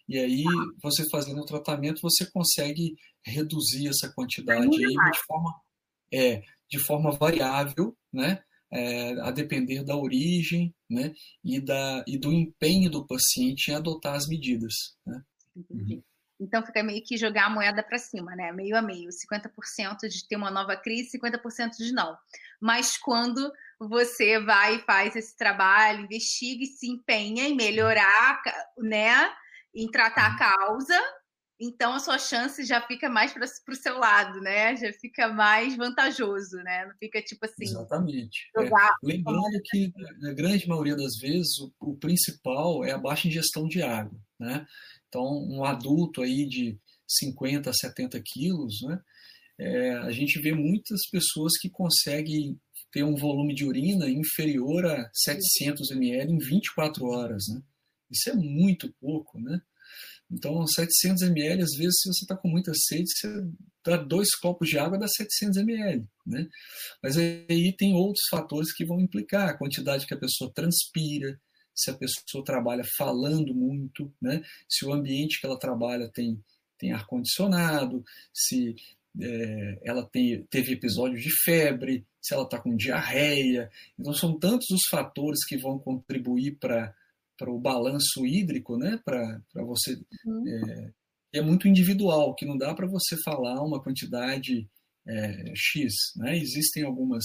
E 0.08 0.18
aí, 0.18 0.44
você 0.82 1.08
fazendo 1.10 1.42
o 1.42 1.46
tratamento, 1.46 2.02
você 2.02 2.30
consegue 2.30 2.96
reduzir 3.26 3.88
essa 3.88 4.12
quantidade 4.14 4.68
aí 4.68 5.12
de 5.12 5.20
forma, 5.26 5.62
é, 6.14 6.44
de 6.70 6.80
forma 6.80 7.12
variável, 7.12 7.96
né? 8.14 8.44
É, 8.74 9.20
a 9.22 9.32
depender 9.32 9.84
da 9.84 9.98
origem, 9.98 10.74
né? 10.90 11.14
E, 11.44 11.60
da, 11.60 12.04
e 12.08 12.18
do 12.18 12.32
empenho 12.32 12.90
do 12.90 13.06
paciente 13.06 13.70
em 13.70 13.74
adotar 13.74 14.16
as 14.16 14.28
medidas, 14.28 14.74
né? 15.06 15.22
Então 16.42 16.66
fica 16.66 16.82
meio 16.82 17.04
que 17.04 17.18
jogar 17.18 17.46
a 17.46 17.50
moeda 17.50 17.84
para 17.84 18.00
cima, 18.00 18.36
né? 18.36 18.52
Meio 18.52 18.76
a 18.76 18.82
meio, 18.82 19.10
50% 19.10 20.08
de 20.10 20.28
ter 20.28 20.36
uma 20.36 20.50
nova 20.50 20.76
crise, 20.76 21.18
50% 21.18 21.78
de 21.78 21.94
não. 21.94 22.18
Mas 22.60 22.98
quando 22.98 23.52
você 23.80 24.40
vai 24.40 24.78
e 24.78 24.82
faz 24.82 25.16
esse 25.16 25.38
trabalho, 25.38 26.06
investiga 26.06 26.64
e 26.64 26.68
se 26.68 26.90
empenha 26.90 27.48
em 27.48 27.56
melhorar, 27.56 28.42
né? 28.80 29.32
Em 29.74 29.90
tratar 29.90 30.34
a 30.34 30.38
causa, 30.38 31.00
então 31.62 31.94
a 31.94 32.00
sua 32.00 32.18
chance 32.18 32.66
já 32.66 32.82
fica 32.82 33.08
mais 33.08 33.32
para 33.34 33.46
o 33.46 33.76
seu 33.76 34.00
lado, 34.00 34.42
né? 34.42 34.76
Já 34.76 34.92
fica 34.94 35.28
mais 35.28 35.78
vantajoso, 35.78 36.58
né? 36.58 36.88
Não 36.88 36.96
fica 36.98 37.22
tipo 37.22 37.46
assim. 37.46 37.66
Exatamente. 37.66 38.50
É. 38.58 38.68
Lembrando 39.04 39.62
que, 39.66 39.94
na 40.20 40.34
grande 40.34 40.68
maioria 40.68 40.96
das 40.96 41.18
vezes, 41.18 41.60
o, 41.60 41.72
o 41.80 41.96
principal 41.98 42.84
é 42.84 42.94
a 42.94 42.98
baixa 42.98 43.28
ingestão 43.28 43.68
de 43.68 43.84
água, 43.84 44.20
né? 44.40 44.66
Então, 45.12 45.26
um 45.50 45.66
adulto 45.66 46.22
aí 46.22 46.48
de 46.48 46.80
50 47.06 47.74
70 47.74 48.22
quilos, 48.24 48.82
né, 48.84 48.98
é, 49.60 49.94
a 49.96 50.12
gente 50.12 50.42
vê 50.42 50.54
muitas 50.54 51.02
pessoas 51.12 51.58
que 51.60 51.70
conseguem 51.70 52.58
ter 52.94 53.04
um 53.04 53.16
volume 53.16 53.54
de 53.54 53.66
urina 53.66 54.10
inferior 54.10 54.86
a 54.86 55.12
700 55.14 55.92
ml 55.92 56.32
em 56.32 56.38
24 56.38 57.06
horas. 57.06 57.44
Né? 57.50 57.62
Isso 58.10 58.30
é 58.30 58.34
muito 58.34 58.94
pouco, 59.02 59.40
né? 59.40 59.62
Então, 60.30 60.66
700 60.66 61.24
ml, 61.24 61.62
às 61.62 61.72
vezes, 61.78 62.00
se 62.00 62.08
você 62.08 62.24
está 62.24 62.38
com 62.38 62.48
muita 62.48 62.72
sede, 62.74 63.04
você 63.06 63.28
dá 63.86 63.98
dois 63.98 64.34
copos 64.36 64.70
de 64.70 64.80
água, 64.80 64.98
dá 64.98 65.08
700 65.08 65.58
ml. 65.58 66.08
Né? 66.26 66.48
Mas 67.04 67.18
aí 67.18 67.76
tem 67.76 67.94
outros 67.94 68.24
fatores 68.30 68.74
que 68.74 68.86
vão 68.86 69.02
implicar, 69.02 69.50
a 69.50 69.58
quantidade 69.58 70.08
que 70.08 70.14
a 70.14 70.20
pessoa 70.20 70.52
transpira, 70.54 71.38
se 71.74 71.90
a 71.90 71.94
pessoa 71.94 72.44
trabalha 72.44 72.84
falando 72.98 73.54
muito, 73.54 74.12
né? 74.22 74.44
se 74.70 74.86
o 74.86 74.94
ambiente 74.94 75.40
que 75.40 75.46
ela 75.46 75.58
trabalha 75.58 76.10
tem, 76.10 76.40
tem 76.78 76.92
ar-condicionado, 76.92 78.04
se 78.34 78.76
é, 79.20 79.80
ela 79.84 80.06
tem, 80.06 80.44
teve 80.44 80.74
episódios 80.74 81.22
de 81.22 81.30
febre, 81.44 82.06
se 82.22 82.34
ela 82.34 82.44
está 82.44 82.60
com 82.60 82.76
diarreia. 82.76 83.70
Então, 84.00 84.14
são 84.14 84.38
tantos 84.38 84.70
os 84.70 84.88
fatores 84.90 85.46
que 85.46 85.58
vão 85.58 85.80
contribuir 85.80 86.58
para 86.58 86.94
o 87.48 87.60
balanço 87.60 88.26
hídrico, 88.26 88.78
né? 88.78 89.00
para 89.04 89.42
você. 89.56 90.00
Uhum. 90.26 90.44
É, 90.48 91.40
é 91.40 91.42
muito 91.42 91.68
individual, 91.68 92.36
que 92.36 92.46
não 92.46 92.58
dá 92.58 92.74
para 92.74 92.88
você 92.88 93.16
falar 93.24 93.62
uma 93.64 93.82
quantidade 93.82 94.70
é, 95.08 95.54
X. 95.56 95.94
Né? 96.18 96.38
Existem 96.38 96.84
algumas 96.84 97.24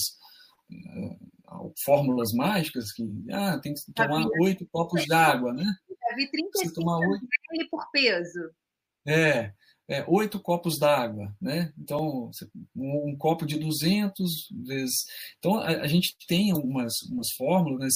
fórmulas 1.85 2.31
mágicas 2.33 2.91
que 2.91 3.03
ah, 3.31 3.59
tem 3.59 3.73
que 3.73 3.93
tomar 3.93 4.27
oito 4.41 4.67
copos 4.71 5.05
d'água, 5.07 5.53
né? 5.53 5.63
Já 5.63 6.15
vi 6.15 6.29
35 6.29 6.73
tomar 6.73 6.99
8... 6.99 7.25
por 7.69 7.89
peso. 7.91 8.51
É, 9.05 9.53
é, 9.89 10.03
oito 10.07 10.39
copos 10.39 10.77
d'água, 10.77 11.33
né? 11.41 11.73
Então, 11.77 12.29
um, 12.75 13.11
um, 13.11 13.17
copo 13.17 13.45
de 13.45 13.57
200 13.57 14.29
vezes. 14.65 14.95
Então, 15.39 15.59
a, 15.59 15.67
a 15.67 15.87
gente 15.87 16.15
tem 16.27 16.51
algumas 16.51 16.93
umas 17.09 17.27
fórmulas, 17.37 17.79
mas 17.79 17.93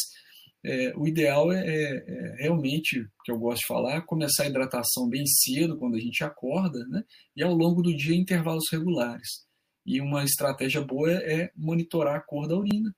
é, 0.63 0.93
o 0.95 1.07
ideal 1.07 1.51
é, 1.51 1.65
é, 1.65 2.03
é, 2.07 2.35
realmente, 2.39 3.05
que 3.25 3.31
eu 3.31 3.37
gosto 3.37 3.61
de 3.61 3.67
falar, 3.67 4.01
começar 4.03 4.43
a 4.43 4.47
hidratação 4.47 5.09
bem 5.09 5.25
cedo, 5.25 5.77
quando 5.77 5.95
a 5.95 5.99
gente 5.99 6.23
acorda, 6.23 6.79
né? 6.87 7.03
E 7.35 7.43
ao 7.43 7.53
longo 7.53 7.81
do 7.81 7.95
dia, 7.95 8.15
intervalos 8.15 8.69
regulares. 8.71 9.45
E 9.85 9.99
uma 9.99 10.23
estratégia 10.23 10.81
boa 10.81 11.11
é 11.11 11.51
monitorar 11.55 12.15
a 12.15 12.21
cor 12.21 12.47
da 12.47 12.55
urina. 12.55 12.93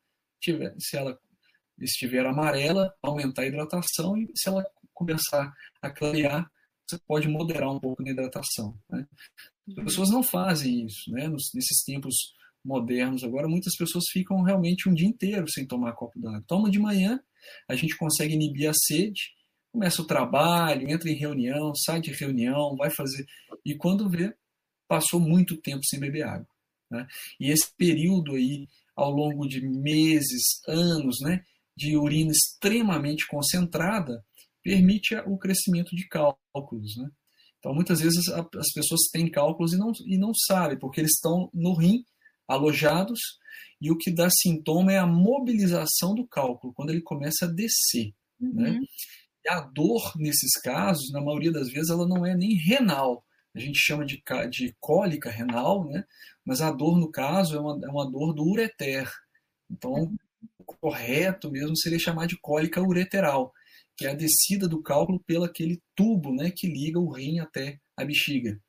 Se 0.79 0.97
ela 0.97 1.17
estiver 1.79 2.25
amarela, 2.25 2.93
aumentar 3.01 3.43
a 3.43 3.47
hidratação 3.47 4.17
e 4.17 4.29
se 4.35 4.49
ela 4.49 4.65
começar 4.93 5.53
a 5.81 5.89
clarear, 5.89 6.49
você 6.85 6.99
pode 7.07 7.27
moderar 7.27 7.71
um 7.71 7.79
pouco 7.79 8.03
a 8.03 8.09
hidratação. 8.09 8.77
Né? 8.89 9.07
As 9.67 9.77
uhum. 9.77 9.85
pessoas 9.85 10.09
não 10.09 10.21
fazem 10.21 10.85
isso, 10.85 11.09
né? 11.11 11.27
nesses 11.27 11.83
tempos 11.85 12.15
modernos 12.63 13.23
agora, 13.23 13.47
muitas 13.47 13.75
pessoas 13.75 14.05
ficam 14.11 14.41
realmente 14.41 14.87
um 14.87 14.93
dia 14.93 15.07
inteiro 15.07 15.49
sem 15.49 15.65
tomar 15.65 15.93
copo 15.93 16.19
d'água. 16.19 16.43
Toma 16.47 16.69
de 16.69 16.79
manhã, 16.79 17.19
a 17.67 17.75
gente 17.75 17.97
consegue 17.97 18.33
inibir 18.33 18.69
a 18.69 18.73
sede, 18.73 19.33
começa 19.71 20.01
o 20.01 20.07
trabalho, 20.07 20.89
entra 20.89 21.09
em 21.09 21.15
reunião, 21.15 21.73
sai 21.75 21.99
de 21.99 22.11
reunião, 22.11 22.75
vai 22.77 22.89
fazer. 22.89 23.25
E 23.65 23.75
quando 23.75 24.09
vê, 24.09 24.33
passou 24.87 25.19
muito 25.19 25.57
tempo 25.57 25.81
sem 25.85 25.99
beber 25.99 26.23
água. 26.23 26.47
Né? 26.93 27.07
E 27.39 27.49
esse 27.51 27.75
período 27.75 28.35
aí, 28.35 28.67
ao 28.95 29.11
longo 29.11 29.47
de 29.47 29.61
meses, 29.61 30.61
anos, 30.67 31.17
né, 31.21 31.43
de 31.75 31.97
urina 31.97 32.31
extremamente 32.31 33.27
concentrada, 33.27 34.23
permite 34.61 35.15
o 35.25 35.37
crescimento 35.37 35.95
de 35.95 36.07
cálculos. 36.07 36.95
Né? 36.97 37.09
Então, 37.57 37.73
muitas 37.73 37.99
vezes 37.99 38.29
as 38.29 38.71
pessoas 38.73 39.01
têm 39.11 39.29
cálculos 39.29 39.73
e 39.73 39.77
não, 39.77 39.91
e 40.05 40.17
não 40.17 40.33
sabem, 40.33 40.77
porque 40.77 41.01
eles 41.01 41.13
estão 41.15 41.49
no 41.53 41.73
rim, 41.73 42.03
alojados, 42.47 43.19
e 43.81 43.91
o 43.91 43.97
que 43.97 44.11
dá 44.11 44.29
sintoma 44.29 44.93
é 44.93 44.97
a 44.97 45.07
mobilização 45.07 46.13
do 46.13 46.27
cálculo, 46.27 46.73
quando 46.73 46.91
ele 46.91 47.01
começa 47.01 47.45
a 47.45 47.51
descer. 47.51 48.13
Né? 48.39 48.49
Uhum. 48.49 48.79
Né? 48.79 48.79
E 49.45 49.49
a 49.49 49.59
dor, 49.59 50.13
nesses 50.15 50.53
casos, 50.61 51.11
na 51.11 51.21
maioria 51.21 51.51
das 51.51 51.69
vezes, 51.69 51.89
ela 51.89 52.07
não 52.07 52.25
é 52.25 52.35
nem 52.35 52.53
renal, 52.55 53.25
a 53.55 53.59
gente 53.59 53.77
chama 53.77 54.05
de, 54.05 54.21
de 54.49 54.75
cólica 54.79 55.29
renal, 55.29 55.85
né? 55.85 56.03
mas 56.45 56.61
a 56.61 56.71
dor, 56.71 56.97
no 56.99 57.11
caso, 57.11 57.55
é 57.55 57.59
uma, 57.59 57.79
é 57.85 57.89
uma 57.89 58.09
dor 58.09 58.33
do 58.33 58.43
ureter. 58.43 59.09
Então, 59.69 60.13
o 60.57 60.63
correto 60.63 61.51
mesmo 61.51 61.77
seria 61.77 61.99
chamar 61.99 62.27
de 62.27 62.37
cólica 62.39 62.81
ureteral, 62.81 63.53
que 63.95 64.05
é 64.05 64.11
a 64.11 64.15
descida 64.15 64.67
do 64.67 64.81
cálculo 64.81 65.19
pelo 65.19 65.45
aquele 65.45 65.81
tubo 65.95 66.33
né, 66.33 66.51
que 66.55 66.67
liga 66.67 66.99
o 66.99 67.11
rim 67.11 67.39
até 67.39 67.79
a 67.95 68.03
bexiga. 68.03 68.59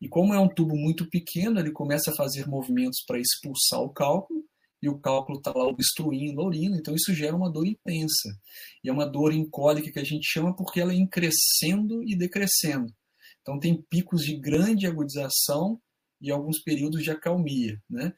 E 0.00 0.08
como 0.08 0.34
é 0.34 0.38
um 0.38 0.48
tubo 0.48 0.76
muito 0.76 1.08
pequeno, 1.08 1.60
ele 1.60 1.70
começa 1.70 2.10
a 2.10 2.14
fazer 2.14 2.48
movimentos 2.48 3.04
para 3.06 3.20
expulsar 3.20 3.80
o 3.80 3.90
cálculo, 3.90 4.42
e 4.82 4.88
o 4.88 4.98
cálculo 4.98 5.38
está 5.38 5.52
lá 5.54 5.64
obstruindo 5.64 6.40
a 6.40 6.44
urina, 6.44 6.76
então 6.76 6.92
isso 6.92 7.14
gera 7.14 7.36
uma 7.36 7.48
dor 7.48 7.64
intensa. 7.64 8.36
E 8.82 8.88
é 8.88 8.92
uma 8.92 9.06
dor 9.06 9.32
incólica 9.32 9.92
que 9.92 10.00
a 10.00 10.04
gente 10.04 10.26
chama 10.26 10.56
porque 10.56 10.80
ela 10.80 10.92
é 10.92 11.06
crescendo 11.06 12.02
e 12.02 12.16
decrescendo. 12.16 12.92
Então, 13.42 13.58
tem 13.58 13.82
picos 13.82 14.24
de 14.24 14.36
grande 14.36 14.86
agudização 14.86 15.80
e 16.20 16.30
alguns 16.30 16.60
períodos 16.60 17.02
de 17.02 17.10
acalmia. 17.10 17.80
Né? 17.90 18.12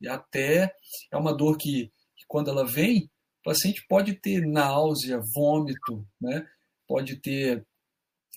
E 0.00 0.06
até 0.06 0.72
é 1.10 1.16
uma 1.16 1.34
dor 1.34 1.56
que, 1.56 1.86
que 2.16 2.24
quando 2.28 2.50
ela 2.50 2.64
vem, 2.64 3.10
o 3.40 3.44
paciente 3.44 3.84
pode 3.88 4.14
ter 4.14 4.46
náusea, 4.46 5.20
vômito, 5.34 6.06
né? 6.20 6.46
pode 6.86 7.16
ter. 7.16 7.66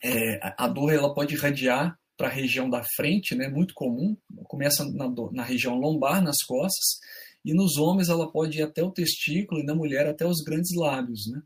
É, 0.01 0.39
a 0.57 0.67
dor 0.67 0.93
ela 0.93 1.13
pode 1.13 1.35
irradiar 1.35 1.99
para 2.15 2.27
a 2.27 2.31
região 2.31 2.69
da 2.69 2.83
frente, 2.95 3.35
né? 3.35 3.47
muito 3.49 3.73
comum, 3.73 4.15
começa 4.45 4.85
na, 4.85 5.09
na 5.31 5.43
região 5.43 5.75
lombar, 5.75 6.21
nas 6.21 6.37
costas, 6.45 6.99
e 7.43 7.53
nos 7.53 7.77
homens 7.77 8.09
ela 8.09 8.31
pode 8.31 8.59
ir 8.59 8.63
até 8.63 8.83
o 8.83 8.91
testículo 8.91 9.61
e 9.61 9.65
na 9.65 9.73
mulher 9.73 10.07
até 10.07 10.25
os 10.25 10.41
grandes 10.43 10.75
lábios. 10.75 11.27
Né? 11.31 11.41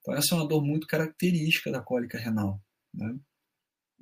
Então, 0.00 0.14
essa 0.14 0.34
é 0.34 0.38
uma 0.38 0.46
dor 0.46 0.64
muito 0.64 0.86
característica 0.86 1.70
da 1.70 1.82
cólica 1.82 2.18
renal. 2.18 2.60
Né? 2.94 3.16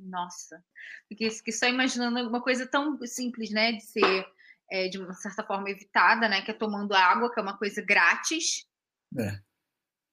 Nossa, 0.02 0.64
porque 1.08 1.28
que 1.28 1.52
só 1.52 1.68
imaginando 1.68 2.28
uma 2.28 2.42
coisa 2.42 2.66
tão 2.66 2.98
simples, 3.04 3.50
né, 3.50 3.72
de 3.72 3.82
ser 3.82 4.26
é, 4.70 4.88
de 4.88 4.98
uma 4.98 5.12
certa 5.14 5.44
forma 5.44 5.68
evitada, 5.68 6.28
né, 6.28 6.42
que 6.42 6.50
é 6.50 6.54
tomando 6.54 6.94
água, 6.94 7.32
que 7.32 7.38
é 7.38 7.42
uma 7.42 7.58
coisa 7.58 7.82
grátis, 7.82 8.66
é. 9.18 9.38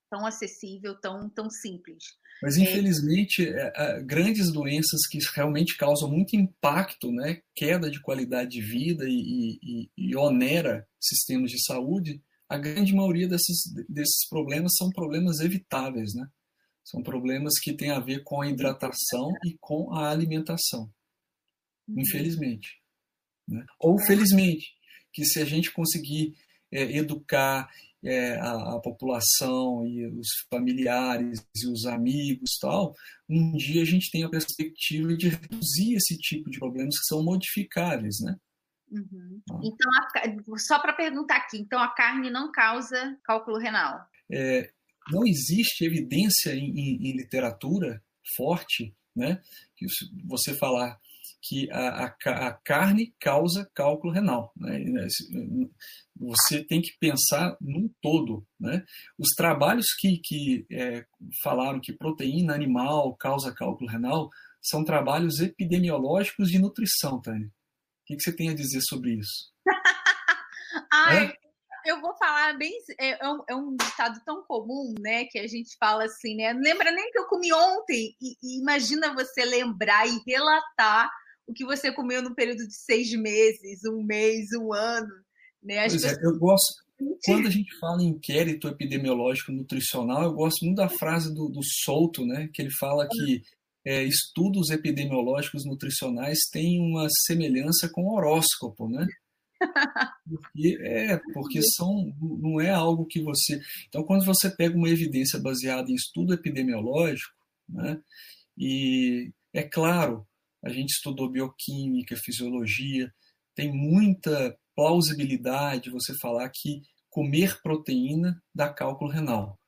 tão 0.09 0.25
acessível, 0.25 0.99
tão 0.99 1.29
tão 1.29 1.49
simples. 1.49 2.03
Mas 2.41 2.57
infelizmente, 2.57 3.47
é, 3.47 3.73
é, 3.75 4.03
grandes 4.03 4.51
doenças 4.51 5.07
que 5.09 5.17
realmente 5.33 5.75
causam 5.75 6.09
muito 6.09 6.35
impacto, 6.35 7.11
né, 7.11 7.41
queda 7.55 7.89
de 7.89 8.01
qualidade 8.01 8.51
de 8.51 8.61
vida 8.61 9.05
e, 9.07 9.59
e, 9.63 9.91
e 9.97 10.15
onera 10.15 10.87
sistemas 10.99 11.49
de 11.49 11.63
saúde, 11.63 12.21
a 12.49 12.57
grande 12.57 12.93
maioria 12.93 13.27
desses, 13.27 13.63
desses 13.89 14.27
problemas 14.29 14.75
são 14.75 14.89
problemas 14.89 15.39
evitáveis, 15.39 16.13
né? 16.13 16.27
São 16.87 17.03
problemas 17.03 17.59
que 17.59 17.73
têm 17.73 17.91
a 17.91 17.99
ver 17.99 18.23
com 18.23 18.41
a 18.41 18.47
hidratação 18.47 19.33
e 19.43 19.57
com 19.59 19.93
a 19.93 20.09
alimentação. 20.09 20.89
Uhum. 21.85 21.99
Infelizmente. 21.99 22.81
Né? 23.45 23.65
Ou 23.77 23.99
felizmente, 23.99 24.73
que 25.11 25.25
se 25.25 25.41
a 25.41 25.45
gente 25.45 25.69
conseguir 25.73 26.37
é, 26.71 26.83
educar 26.97 27.69
é, 28.01 28.35
a, 28.35 28.75
a, 28.75 28.79
população 28.79 29.85
e 29.85 30.07
os 30.07 30.27
familiares 30.49 31.45
e 31.61 31.67
os 31.67 31.85
amigos 31.85 32.51
tal, 32.61 32.95
um 33.29 33.57
dia 33.57 33.81
a 33.81 33.85
gente 33.85 34.09
tem 34.09 34.23
a 34.23 34.29
perspectiva 34.29 35.13
de 35.13 35.27
reduzir 35.27 35.95
esse 35.95 36.17
tipo 36.17 36.49
de 36.49 36.57
problemas 36.57 36.97
que 36.99 37.05
são 37.05 37.21
modificáveis, 37.21 38.15
né? 38.21 38.37
Uhum. 38.89 39.41
Ah. 39.51 39.59
Então, 39.61 39.91
a, 39.93 40.57
só 40.57 40.79
para 40.79 40.93
perguntar 40.93 41.35
aqui, 41.35 41.57
então 41.57 41.81
a 41.81 41.89
carne 41.89 42.29
não 42.29 42.49
causa 42.49 43.17
cálculo 43.25 43.57
renal? 43.57 44.07
É, 44.31 44.71
não 45.11 45.25
existe 45.25 45.85
evidência 45.85 46.53
em, 46.53 46.69
em, 46.69 47.09
em, 47.09 47.17
literatura 47.17 48.03
forte, 48.35 48.93
né, 49.15 49.41
que 49.75 49.85
você 50.25 50.53
falar 50.53 50.99
que 51.41 51.69
a, 51.71 52.05
a, 52.05 52.47
a 52.47 52.53
carne 52.53 53.13
causa 53.19 53.69
cálculo 53.73 54.11
renal. 54.11 54.51
Né? 54.57 55.07
Você 56.15 56.63
tem 56.63 56.81
que 56.81 56.91
pensar 56.99 57.55
num 57.61 57.89
todo. 58.01 58.45
Né? 58.59 58.83
Os 59.17 59.29
trabalhos 59.29 59.85
que, 59.99 60.19
que 60.23 60.65
é, 60.71 61.05
falaram 61.43 61.79
que 61.79 61.93
proteína 61.93 62.53
animal 62.53 63.15
causa 63.15 63.53
cálculo 63.53 63.89
renal 63.89 64.29
são 64.61 64.83
trabalhos 64.83 65.39
epidemiológicos 65.39 66.49
de 66.49 66.59
nutrição, 66.59 67.21
Tânia. 67.21 67.47
O 67.47 68.05
que, 68.07 68.15
que 68.15 68.23
você 68.23 68.35
tem 68.35 68.49
a 68.49 68.55
dizer 68.55 68.81
sobre 68.81 69.13
isso? 69.13 69.53
Ai, 70.91 71.27
é? 71.27 71.46
Eu 71.87 72.01
vou 72.01 72.15
falar 72.17 72.57
bem. 72.57 72.73
É, 72.99 73.25
é, 73.25 73.29
um, 73.29 73.43
é 73.49 73.55
um 73.55 73.75
ditado 73.75 74.19
tão 74.25 74.43
comum, 74.43 74.93
né? 74.99 75.25
Que 75.25 75.39
a 75.39 75.47
gente 75.47 75.75
fala 75.79 76.03
assim, 76.05 76.35
né? 76.35 76.53
Não 76.53 76.61
lembra 76.61 76.91
nem 76.91 77.09
que 77.11 77.17
eu 77.17 77.25
comi 77.27 77.51
ontem. 77.53 78.15
E, 78.21 78.35
e, 78.43 78.61
imagina 78.61 79.13
você 79.13 79.45
lembrar 79.45 80.07
e 80.07 80.21
relatar 80.27 81.09
o 81.47 81.53
que 81.53 81.65
você 81.65 81.91
comeu 81.91 82.21
no 82.21 82.35
período 82.35 82.67
de 82.67 82.75
seis 82.75 83.11
meses, 83.13 83.85
um 83.85 84.03
mês, 84.03 84.47
um 84.59 84.73
ano. 84.73 85.07
Né? 85.63 85.79
As 85.79 85.93
pois 85.93 86.03
pessoas... 86.03 86.23
é, 86.23 86.27
eu 86.27 86.37
gosto. 86.37 86.87
Quando 87.25 87.47
a 87.47 87.51
gente 87.51 87.77
fala 87.79 88.01
em 88.01 88.07
inquérito 88.07 88.67
epidemiológico 88.67 89.51
nutricional, 89.51 90.23
eu 90.23 90.33
gosto 90.33 90.65
muito 90.65 90.77
da 90.77 90.89
frase 90.89 91.33
do, 91.33 91.47
do 91.47 91.61
Souto, 91.63 92.25
né? 92.25 92.49
Que 92.53 92.61
ele 92.61 92.71
fala 92.71 93.07
que 93.07 93.43
é, 93.85 94.03
estudos 94.03 94.71
epidemiológicos 94.71 95.63
nutricionais 95.63 96.39
têm 96.51 96.81
uma 96.81 97.07
semelhança 97.25 97.87
com 97.89 98.09
horóscopo, 98.09 98.89
né? 98.89 99.05
Porque, 100.27 100.77
é, 100.81 101.17
porque 101.33 101.61
são, 101.61 102.13
não 102.19 102.59
é 102.59 102.69
algo 102.69 103.05
que 103.05 103.21
você. 103.21 103.61
Então, 103.87 104.03
quando 104.03 104.25
você 104.25 104.49
pega 104.49 104.75
uma 104.75 104.89
evidência 104.89 105.39
baseada 105.39 105.89
em 105.89 105.95
estudo 105.95 106.33
epidemiológico, 106.33 107.33
né, 107.69 107.99
e 108.57 109.31
é 109.53 109.63
claro, 109.63 110.27
a 110.63 110.69
gente 110.69 110.89
estudou 110.89 111.29
bioquímica, 111.29 112.15
fisiologia, 112.17 113.13
tem 113.55 113.71
muita 113.71 114.57
plausibilidade 114.75 115.89
você 115.89 116.13
falar 116.21 116.49
que 116.49 116.81
comer 117.09 117.59
proteína 117.61 118.41
dá 118.53 118.71
cálculo 118.71 119.09
renal. 119.09 119.59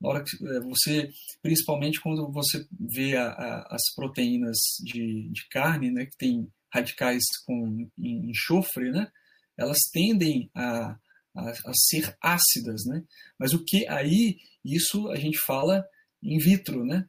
Na 0.00 0.08
hora 0.08 0.24
que 0.24 0.36
é, 0.46 0.60
você, 0.60 1.10
principalmente 1.42 2.00
quando 2.00 2.30
você 2.30 2.66
vê 2.78 3.16
a, 3.16 3.28
a, 3.28 3.74
as 3.74 3.82
proteínas 3.94 4.56
de, 4.82 5.28
de, 5.30 5.48
carne, 5.48 5.90
né, 5.90 6.06
que 6.06 6.16
tem 6.16 6.50
radicais 6.72 7.24
com 7.46 7.88
enxofre, 7.98 8.90
né, 8.90 9.10
elas 9.56 9.78
tendem 9.92 10.50
a, 10.54 10.98
a, 11.34 11.50
a, 11.50 11.72
ser 11.74 12.16
ácidas, 12.20 12.84
né? 12.86 13.02
Mas 13.38 13.52
o 13.52 13.64
que 13.64 13.86
aí 13.88 14.38
isso 14.64 15.08
a 15.08 15.16
gente 15.16 15.38
fala 15.38 15.84
in 16.22 16.38
vitro, 16.38 16.84
né? 16.84 17.06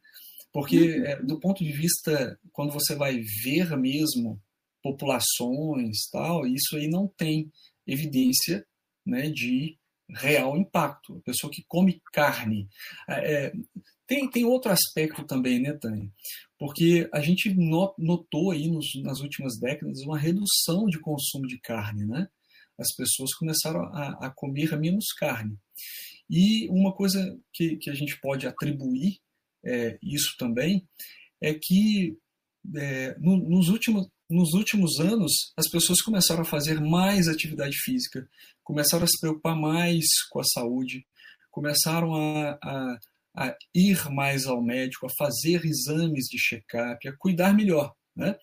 Porque 0.51 0.77
uhum. 0.77 1.05
é, 1.05 1.21
do 1.23 1.39
ponto 1.39 1.63
de 1.63 1.71
vista 1.71 2.39
quando 2.51 2.71
você 2.71 2.95
vai 2.95 3.19
ver 3.43 3.77
mesmo 3.77 4.41
populações 4.81 6.07
tal, 6.11 6.45
isso 6.47 6.75
aí 6.75 6.87
não 6.87 7.07
tem 7.07 7.51
evidência, 7.85 8.65
né, 9.05 9.29
de 9.29 9.77
real 10.09 10.57
impacto. 10.57 11.17
A 11.17 11.21
pessoa 11.21 11.51
que 11.51 11.63
come 11.67 12.01
carne. 12.13 12.67
É, 13.09 13.51
tem, 14.05 14.29
tem 14.29 14.45
outro 14.45 14.71
aspecto 14.71 15.25
também, 15.25 15.59
né, 15.59 15.73
Tânia? 15.73 16.09
Porque 16.57 17.09
a 17.13 17.19
gente 17.19 17.53
notou 17.97 18.51
aí 18.51 18.69
nos, 18.69 18.87
nas 19.03 19.19
últimas 19.19 19.59
décadas 19.59 20.01
uma 20.01 20.17
redução 20.17 20.85
de 20.85 20.99
consumo 20.99 21.45
de 21.47 21.59
carne, 21.59 22.05
né? 22.05 22.27
As 22.77 22.93
pessoas 22.95 23.33
começaram 23.33 23.81
a, 23.93 24.27
a 24.27 24.29
comer 24.29 24.77
menos 24.77 25.05
carne. 25.17 25.57
E 26.29 26.67
uma 26.69 26.93
coisa 26.93 27.37
que, 27.53 27.77
que 27.77 27.89
a 27.89 27.93
gente 27.93 28.19
pode 28.19 28.45
atribuir 28.45 29.19
é, 29.65 29.97
isso 30.01 30.35
também 30.37 30.87
é 31.41 31.53
que 31.53 32.17
é, 32.75 33.17
no, 33.19 33.37
nos 33.37 33.69
últimos 33.69 34.07
nos 34.29 34.53
últimos 34.53 34.99
anos, 34.99 35.53
as 35.55 35.69
pessoas 35.69 36.01
começaram 36.01 36.41
a 36.41 36.45
fazer 36.45 36.81
mais 36.81 37.27
atividade 37.27 37.77
física, 37.77 38.27
começaram 38.61 39.05
a 39.05 39.07
se 39.07 39.17
preocupar 39.21 39.55
mais 39.55 40.05
com 40.29 40.39
a 40.39 40.43
saúde, 40.43 41.05
começaram 41.49 42.13
a, 42.13 42.59
a, 42.61 42.99
a 43.37 43.57
ir 43.73 44.11
mais 44.11 44.45
ao 44.45 44.61
médico, 44.61 45.05
a 45.05 45.15
fazer 45.17 45.65
exames 45.65 46.25
de 46.25 46.37
check-up, 46.37 47.07
a 47.07 47.15
cuidar 47.17 47.53
melhor. 47.53 47.93
Né? 48.15 48.37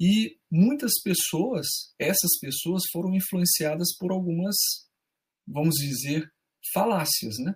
E 0.00 0.38
muitas 0.50 0.92
pessoas, 1.02 1.66
essas 1.98 2.38
pessoas 2.40 2.82
foram 2.92 3.14
influenciadas 3.14 3.96
por 3.98 4.10
algumas, 4.10 4.56
vamos 5.46 5.74
dizer, 5.76 6.32
falácias, 6.72 7.38
né? 7.38 7.54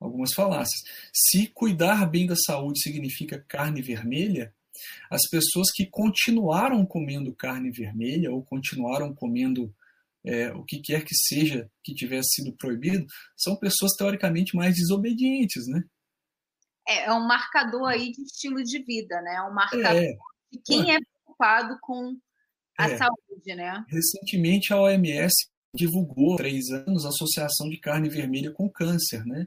Algumas 0.00 0.32
falácias. 0.34 0.82
Se 1.12 1.48
cuidar 1.48 2.06
bem 2.06 2.26
da 2.26 2.36
saúde 2.36 2.80
significa 2.80 3.44
carne 3.48 3.82
vermelha, 3.82 4.54
as 5.10 5.22
pessoas 5.30 5.70
que 5.74 5.86
continuaram 5.86 6.84
comendo 6.84 7.34
carne 7.34 7.70
vermelha 7.70 8.30
ou 8.30 8.44
continuaram 8.44 9.14
comendo 9.14 9.74
é, 10.24 10.52
o 10.52 10.64
que 10.64 10.80
quer 10.80 11.04
que 11.04 11.14
seja 11.14 11.70
que 11.82 11.94
tivesse 11.94 12.42
sido 12.42 12.56
proibido, 12.56 13.06
são 13.36 13.56
pessoas 13.56 13.92
teoricamente 13.96 14.56
mais 14.56 14.74
desobedientes, 14.74 15.66
né? 15.68 15.82
É, 16.86 17.06
é 17.06 17.12
um 17.12 17.26
marcador 17.26 17.88
aí 17.88 18.12
de 18.12 18.22
estilo 18.22 18.62
de 18.62 18.82
vida, 18.82 19.20
né? 19.22 19.36
É 19.36 19.42
um 19.42 19.54
marcador 19.54 19.86
é. 19.86 20.12
de 20.52 20.60
quem 20.64 20.94
é 20.94 20.98
preocupado 21.36 21.78
com 21.80 22.16
a 22.78 22.90
é. 22.90 22.96
saúde, 22.96 23.54
né? 23.54 23.84
Recentemente 23.88 24.72
a 24.72 24.80
OMS 24.80 25.32
divulgou, 25.74 26.34
há 26.34 26.38
três 26.38 26.70
anos, 26.70 27.04
a 27.04 27.08
associação 27.08 27.68
de 27.68 27.78
carne 27.78 28.08
vermelha 28.08 28.50
com 28.50 28.70
câncer, 28.70 29.24
né? 29.24 29.46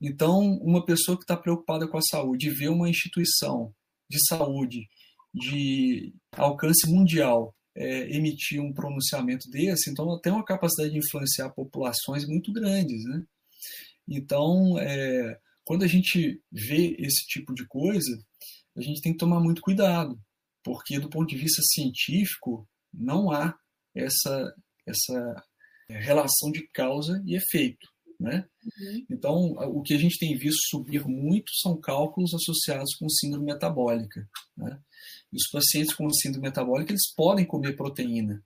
Então, 0.00 0.40
uma 0.62 0.84
pessoa 0.84 1.16
que 1.16 1.24
está 1.24 1.36
preocupada 1.36 1.88
com 1.88 1.98
a 1.98 2.02
saúde 2.02 2.48
e 2.48 2.54
vê 2.54 2.68
uma 2.68 2.88
instituição 2.88 3.74
de 4.08 4.24
saúde 4.26 4.88
de 5.34 6.14
alcance 6.32 6.88
mundial 6.88 7.54
é, 7.74 8.14
emitir 8.14 8.60
um 8.60 8.72
pronunciamento 8.72 9.48
desse, 9.50 9.90
então 9.90 10.08
ela 10.08 10.20
tem 10.20 10.32
uma 10.32 10.44
capacidade 10.44 10.92
de 10.92 10.98
influenciar 10.98 11.50
populações 11.50 12.26
muito 12.26 12.52
grandes. 12.52 13.04
Né? 13.04 13.22
Então, 14.08 14.78
é, 14.78 15.38
quando 15.64 15.84
a 15.84 15.86
gente 15.86 16.40
vê 16.50 16.96
esse 16.98 17.26
tipo 17.26 17.54
de 17.54 17.66
coisa, 17.66 18.18
a 18.76 18.80
gente 18.80 19.00
tem 19.00 19.12
que 19.12 19.18
tomar 19.18 19.40
muito 19.40 19.60
cuidado, 19.60 20.18
porque 20.62 20.98
do 20.98 21.08
ponto 21.10 21.28
de 21.28 21.36
vista 21.36 21.62
científico 21.62 22.68
não 22.92 23.30
há 23.30 23.56
essa, 23.94 24.54
essa 24.86 25.44
relação 25.88 26.50
de 26.50 26.66
causa 26.68 27.22
e 27.26 27.36
efeito. 27.36 27.86
Né? 28.20 28.44
Uhum. 28.64 29.06
Então, 29.10 29.36
o 29.70 29.80
que 29.80 29.94
a 29.94 29.98
gente 29.98 30.18
tem 30.18 30.36
visto 30.36 30.58
subir 30.70 31.06
muito 31.06 31.52
são 31.62 31.80
cálculos 31.80 32.34
associados 32.34 32.96
com 32.96 33.08
síndrome 33.08 33.46
metabólica. 33.46 34.28
Né? 34.56 34.80
E 35.32 35.36
os 35.36 35.48
pacientes 35.50 35.94
com 35.94 36.10
síndrome 36.10 36.48
metabólica 36.48 36.90
eles 36.90 37.14
podem 37.14 37.46
comer 37.46 37.76
proteína, 37.76 38.44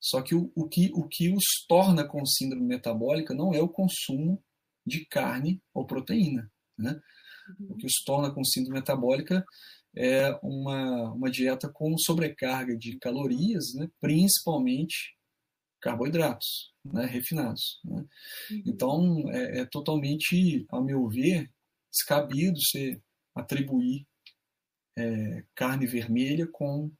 só 0.00 0.22
que 0.22 0.34
o, 0.34 0.52
o, 0.54 0.68
que 0.68 0.90
o 0.94 1.06
que 1.08 1.32
os 1.32 1.44
torna 1.66 2.06
com 2.06 2.24
síndrome 2.24 2.64
metabólica 2.64 3.34
não 3.34 3.52
é 3.52 3.60
o 3.60 3.68
consumo 3.68 4.42
de 4.86 5.04
carne 5.06 5.60
ou 5.74 5.86
proteína. 5.86 6.50
Né? 6.76 7.00
Uhum. 7.58 7.66
O 7.70 7.76
que 7.76 7.86
os 7.86 7.94
torna 8.04 8.32
com 8.32 8.44
síndrome 8.44 8.78
metabólica 8.78 9.44
é 9.96 10.30
uma, 10.42 11.12
uma 11.12 11.30
dieta 11.30 11.68
com 11.68 11.96
sobrecarga 11.98 12.76
de 12.76 12.98
calorias, 12.98 13.74
né? 13.74 13.88
principalmente 14.00 15.16
carboidratos 15.80 16.72
né, 16.84 17.06
refinados. 17.06 17.80
Né? 17.84 18.04
Uhum. 18.50 18.62
Então, 18.66 19.30
é, 19.30 19.60
é, 19.60 19.64
totalmente, 19.66 20.66
ao 20.68 20.82
meu 20.82 21.08
ver, 21.08 21.50
descabido 21.90 22.58
você 22.60 23.00
atribuir 23.34 24.06
é, 24.96 25.44
carne 25.54 25.86
vermelha 25.86 26.46
com 26.46 26.90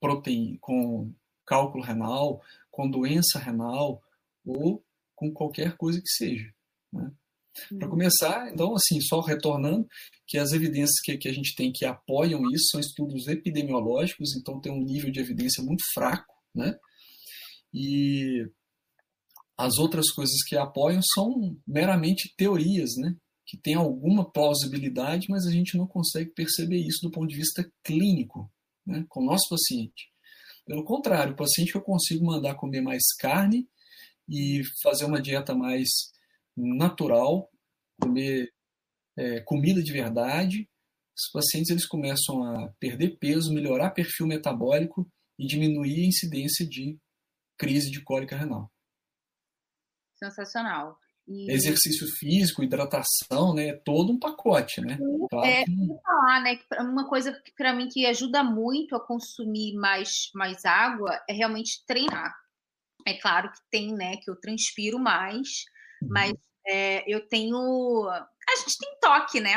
proteína, 0.00 0.56
com 0.60 1.12
cálculo 1.44 1.82
renal, 1.82 2.42
com 2.70 2.88
doença 2.88 3.38
renal 3.38 4.02
ou 4.44 4.84
com 5.14 5.32
qualquer 5.32 5.76
coisa 5.76 6.00
que 6.00 6.08
seja. 6.08 6.52
Né? 6.92 7.10
Para 7.68 7.86
uhum. 7.86 7.90
começar, 7.90 8.50
então, 8.52 8.74
assim, 8.74 9.00
só 9.00 9.20
retornando, 9.20 9.86
que 10.26 10.38
as 10.38 10.52
evidências 10.52 11.00
que, 11.02 11.16
que 11.16 11.28
a 11.28 11.32
gente 11.32 11.54
tem 11.54 11.72
que 11.72 11.84
apoiam 11.84 12.42
isso 12.52 12.66
são 12.70 12.80
estudos 12.80 13.28
epidemiológicos, 13.28 14.36
então 14.36 14.60
tem 14.60 14.72
um 14.72 14.84
nível 14.84 15.10
de 15.10 15.20
evidência 15.20 15.62
muito 15.62 15.82
fraco, 15.94 16.34
né? 16.54 16.74
E 17.72 18.46
as 19.56 19.78
outras 19.78 20.10
coisas 20.10 20.42
que 20.46 20.56
apoiam 20.56 21.00
são 21.02 21.56
meramente 21.66 22.32
teorias, 22.36 22.96
né? 22.96 23.14
que 23.48 23.56
tem 23.56 23.74
alguma 23.74 24.30
plausibilidade, 24.30 25.26
mas 25.30 25.46
a 25.46 25.50
gente 25.50 25.76
não 25.76 25.86
consegue 25.86 26.30
perceber 26.32 26.76
isso 26.76 27.00
do 27.02 27.10
ponto 27.10 27.28
de 27.28 27.36
vista 27.36 27.66
clínico 27.82 28.52
né? 28.86 29.06
com 29.08 29.22
o 29.22 29.24
nosso 29.24 29.48
paciente. 29.48 30.10
Pelo 30.66 30.84
contrário, 30.84 31.32
o 31.32 31.36
paciente 31.36 31.72
que 31.72 31.78
eu 31.78 31.82
consigo 31.82 32.26
mandar 32.26 32.56
comer 32.56 32.82
mais 32.82 33.02
carne 33.18 33.66
e 34.28 34.60
fazer 34.82 35.06
uma 35.06 35.20
dieta 35.20 35.54
mais 35.54 35.88
natural, 36.58 37.50
comer 38.00 38.52
é, 39.16 39.40
comida 39.40 39.82
de 39.82 39.92
verdade, 39.92 40.68
os 41.16 41.30
pacientes 41.32 41.70
eles 41.70 41.86
começam 41.86 42.44
a 42.44 42.68
perder 42.78 43.18
peso, 43.18 43.52
melhorar 43.52 43.90
perfil 43.90 44.26
metabólico 44.26 45.10
e 45.38 45.46
diminuir 45.46 46.04
a 46.04 46.06
incidência 46.06 46.66
de 46.66 46.96
crise 47.58 47.90
de 47.90 48.02
cólica 48.02 48.36
renal. 48.36 48.70
Sensacional. 50.16 50.96
E... 51.26 51.50
Exercício 51.50 52.06
físico, 52.18 52.62
hidratação, 52.62 53.54
né? 53.54 53.68
É 53.68 53.76
todo 53.76 54.12
um 54.12 54.18
pacote, 54.18 54.80
né? 54.80 54.96
Claro 55.28 55.46
é, 55.46 55.64
que... 55.64 55.72
falar, 56.02 56.42
né? 56.42 56.58
Uma 56.80 57.08
coisa 57.08 57.32
que 57.32 57.52
para 57.52 57.74
mim 57.74 57.88
que 57.88 58.06
ajuda 58.06 58.42
muito 58.42 58.94
a 58.96 59.04
consumir 59.04 59.74
mais, 59.74 60.30
mais 60.34 60.64
água 60.64 61.20
é 61.28 61.32
realmente 61.32 61.84
treinar. 61.86 62.34
É 63.06 63.14
claro 63.14 63.50
que 63.50 63.58
tem, 63.70 63.92
né? 63.92 64.16
Que 64.16 64.30
eu 64.30 64.36
transpiro 64.36 64.98
mais, 64.98 65.64
uhum. 66.02 66.08
mas 66.10 66.32
é, 66.68 67.04
eu 67.12 67.26
tenho. 67.28 68.08
A 68.08 68.56
gente 68.56 68.78
tem 68.78 68.98
toque, 69.00 69.40
né? 69.40 69.54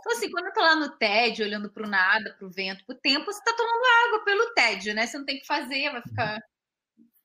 Então, 0.00 0.12
assim, 0.12 0.30
quando 0.30 0.46
eu 0.46 0.52
tô 0.54 0.60
lá 0.60 0.76
no 0.76 0.96
TED, 0.98 1.42
olhando 1.42 1.70
para 1.72 1.86
o 1.86 1.90
nada, 1.90 2.34
para 2.38 2.46
o 2.48 2.50
vento, 2.50 2.84
para 2.86 2.96
o 2.96 2.98
tempo, 3.00 3.26
você 3.26 3.42
tá 3.44 3.54
tomando 3.56 3.84
água 4.06 4.24
pelo 4.24 4.54
TED, 4.54 4.94
né? 4.94 5.06
Você 5.06 5.18
não 5.18 5.26
tem 5.26 5.38
que 5.38 5.46
fazer, 5.46 5.90
vai 5.92 6.02
ficar. 6.02 6.38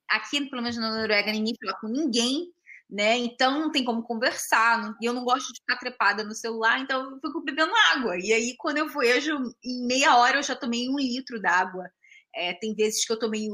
Aqui, 0.10 0.50
pelo 0.50 0.62
menos 0.62 0.78
na 0.78 0.92
Noruega, 0.92 1.32
ninguém 1.32 1.56
fala 1.62 1.78
com 1.80 1.88
ninguém 1.88 2.52
né? 2.90 3.18
Então 3.18 3.60
não 3.60 3.72
tem 3.72 3.84
como 3.84 4.04
conversar, 4.04 4.96
e 5.02 5.06
eu 5.06 5.14
não 5.14 5.24
gosto 5.24 5.52
de 5.52 5.60
ficar 5.60 5.78
trepada 5.78 6.24
no 6.24 6.34
celular, 6.36 6.80
então 6.80 7.04
eu 7.12 7.20
fico 7.20 7.44
bebendo 7.44 7.74
água. 7.94 8.18
E 8.20 8.32
aí, 8.34 8.56
quando 8.58 8.78
eu 8.78 8.88
vejo, 8.90 9.36
em 9.64 9.86
meia 9.88 10.18
hora 10.18 10.38
eu 10.38 10.44
já 10.44 10.56
tomei 10.56 10.88
um 10.90 10.98
litro 10.98 11.42
d'água. 11.42 11.90
É, 12.34 12.54
tem 12.54 12.76
vezes 12.76 13.06
que 13.06 13.12
eu 13.14 13.20
tomei 13.20 13.48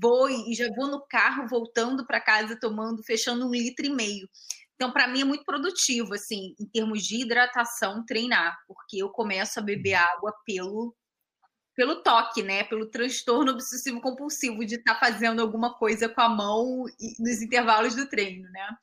vou 0.00 0.28
e 0.28 0.54
já 0.54 0.68
vou 0.74 0.88
no 0.88 1.04
carro 1.08 1.48
voltando 1.48 2.06
para 2.06 2.20
casa 2.20 2.58
tomando, 2.58 3.02
fechando 3.02 3.46
um 3.46 3.50
litro 3.50 3.86
e 3.86 3.90
meio. 3.90 4.28
Então, 4.74 4.92
para 4.92 5.08
mim 5.08 5.22
é 5.22 5.24
muito 5.24 5.44
produtivo, 5.44 6.14
assim, 6.14 6.54
em 6.60 6.66
termos 6.66 7.02
de 7.02 7.22
hidratação, 7.22 8.04
treinar, 8.04 8.58
porque 8.68 8.98
eu 8.98 9.08
começo 9.08 9.58
a 9.58 9.62
beber 9.62 9.94
água 9.94 10.34
pelo 10.44 10.94
pelo 11.74 12.02
toque, 12.02 12.42
né? 12.42 12.64
Pelo 12.64 12.90
transtorno 12.90 13.52
obsessivo 13.52 14.00
compulsivo 14.00 14.64
de 14.64 14.76
estar 14.76 14.94
tá 14.94 15.00
fazendo 15.00 15.42
alguma 15.42 15.74
coisa 15.74 16.08
com 16.08 16.22
a 16.22 16.28
mão 16.28 16.84
nos 17.18 17.42
intervalos 17.42 17.94
do 17.94 18.08
treino, 18.08 18.48
né? 18.50 18.76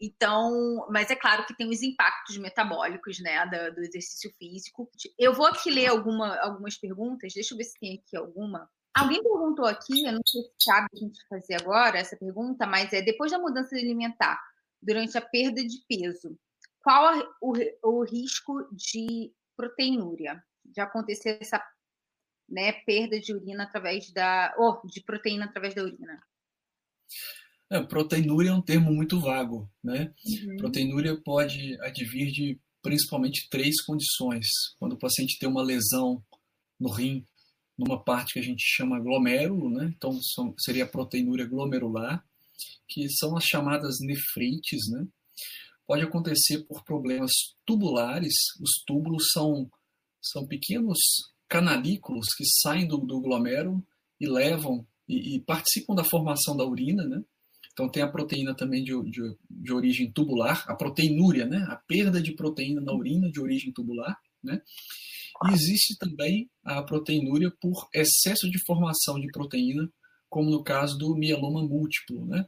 Então, 0.00 0.86
mas 0.90 1.10
é 1.10 1.16
claro 1.16 1.44
que 1.46 1.56
tem 1.56 1.68
os 1.68 1.82
impactos 1.82 2.36
metabólicos, 2.36 3.18
né, 3.18 3.46
do, 3.46 3.74
do 3.74 3.80
exercício 3.80 4.30
físico. 4.38 4.88
Eu 5.18 5.32
vou 5.32 5.46
aqui 5.46 5.70
ler 5.70 5.86
alguma, 5.86 6.36
algumas 6.38 6.76
perguntas, 6.76 7.32
deixa 7.34 7.54
eu 7.54 7.58
ver 7.58 7.64
se 7.64 7.78
tem 7.80 7.94
aqui 7.94 8.16
alguma. 8.16 8.70
Alguém 8.96 9.22
perguntou 9.22 9.66
aqui, 9.66 10.06
eu 10.06 10.12
não 10.12 10.22
sei 10.26 10.42
se 10.42 10.66
cabe 10.66 10.88
a 10.94 10.96
gente 10.96 11.20
fazer 11.28 11.54
agora 11.56 11.98
essa 11.98 12.16
pergunta, 12.16 12.66
mas 12.66 12.92
é 12.94 13.02
depois 13.02 13.30
da 13.30 13.38
mudança 13.38 13.76
alimentar, 13.76 14.40
durante 14.80 15.18
a 15.18 15.20
perda 15.20 15.62
de 15.62 15.84
peso, 15.86 16.38
qual 16.80 17.36
o, 17.42 17.52
o 17.82 18.04
risco 18.04 18.66
de 18.72 19.34
proteinúria? 19.54 20.42
De 20.64 20.80
acontecer 20.80 21.38
essa 21.40 21.62
né, 22.48 22.72
perda 22.72 23.20
de 23.20 23.34
urina 23.34 23.64
através 23.64 24.10
da. 24.12 24.54
ou 24.56 24.80
oh, 24.82 24.86
de 24.86 25.02
proteína 25.02 25.44
através 25.44 25.74
da 25.74 25.82
urina? 25.82 26.22
É, 27.70 27.82
proteinúria 27.82 28.50
é 28.50 28.54
um 28.54 28.62
termo 28.62 28.92
muito 28.92 29.20
vago, 29.20 29.70
né? 29.82 30.14
Uhum. 30.24 30.56
Proteinúria 30.56 31.20
pode 31.22 31.76
advir 31.82 32.30
de 32.30 32.60
principalmente 32.80 33.48
três 33.50 33.82
condições. 33.84 34.46
Quando 34.78 34.92
o 34.92 34.98
paciente 34.98 35.38
tem 35.38 35.48
uma 35.48 35.62
lesão 35.62 36.24
no 36.78 36.90
rim, 36.90 37.26
numa 37.78 38.02
parte 38.02 38.34
que 38.34 38.38
a 38.38 38.42
gente 38.42 38.62
chama 38.64 39.00
glomérulo, 39.00 39.70
né? 39.70 39.92
Então 39.96 40.12
são, 40.22 40.54
seria 40.58 40.84
a 40.84 40.88
proteinúria 40.88 41.46
glomerular, 41.46 42.24
que 42.88 43.08
são 43.10 43.36
as 43.36 43.44
chamadas 43.44 43.96
nefrites, 44.00 44.90
né? 44.90 45.06
Pode 45.86 46.02
acontecer 46.02 46.64
por 46.64 46.84
problemas 46.84 47.30
tubulares. 47.64 48.34
Os 48.60 48.82
túbulos 48.86 49.28
são, 49.32 49.70
são 50.20 50.46
pequenos 50.46 50.98
canalículos 51.48 52.26
que 52.36 52.44
saem 52.62 52.88
do, 52.88 52.96
do 52.98 53.20
glomérulo 53.20 53.86
e 54.20 54.28
levam 54.28 54.86
e, 55.08 55.36
e, 55.36 55.40
participam 55.40 55.94
da 55.94 56.02
formação 56.02 56.56
da 56.56 56.64
urina, 56.64 57.04
né? 57.04 57.22
Então 57.72 57.88
tem 57.88 58.02
a 58.02 58.08
proteína 58.08 58.54
também 58.54 58.82
de, 58.82 58.92
de, 59.10 59.36
de, 59.48 59.72
origem 59.72 60.10
tubular, 60.10 60.64
a 60.66 60.74
proteinúria, 60.74 61.44
né? 61.44 61.58
A 61.68 61.76
perda 61.76 62.20
de 62.20 62.32
proteína 62.32 62.80
na 62.80 62.92
urina 62.92 63.30
de 63.30 63.40
origem 63.40 63.72
tubular, 63.72 64.18
né? 64.42 64.60
Existe 65.52 65.96
também 65.98 66.50
a 66.64 66.82
proteinúria 66.82 67.52
por 67.60 67.88
excesso 67.92 68.50
de 68.50 68.58
formação 68.64 69.20
de 69.20 69.28
proteína, 69.28 69.88
como 70.28 70.50
no 70.50 70.62
caso 70.62 70.96
do 70.98 71.14
mieloma 71.14 71.62
múltiplo, 71.62 72.26
né? 72.26 72.46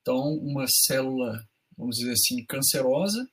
Então 0.00 0.34
uma 0.38 0.66
célula, 0.68 1.44
vamos 1.76 1.96
dizer 1.96 2.12
assim, 2.12 2.44
cancerosa, 2.46 3.28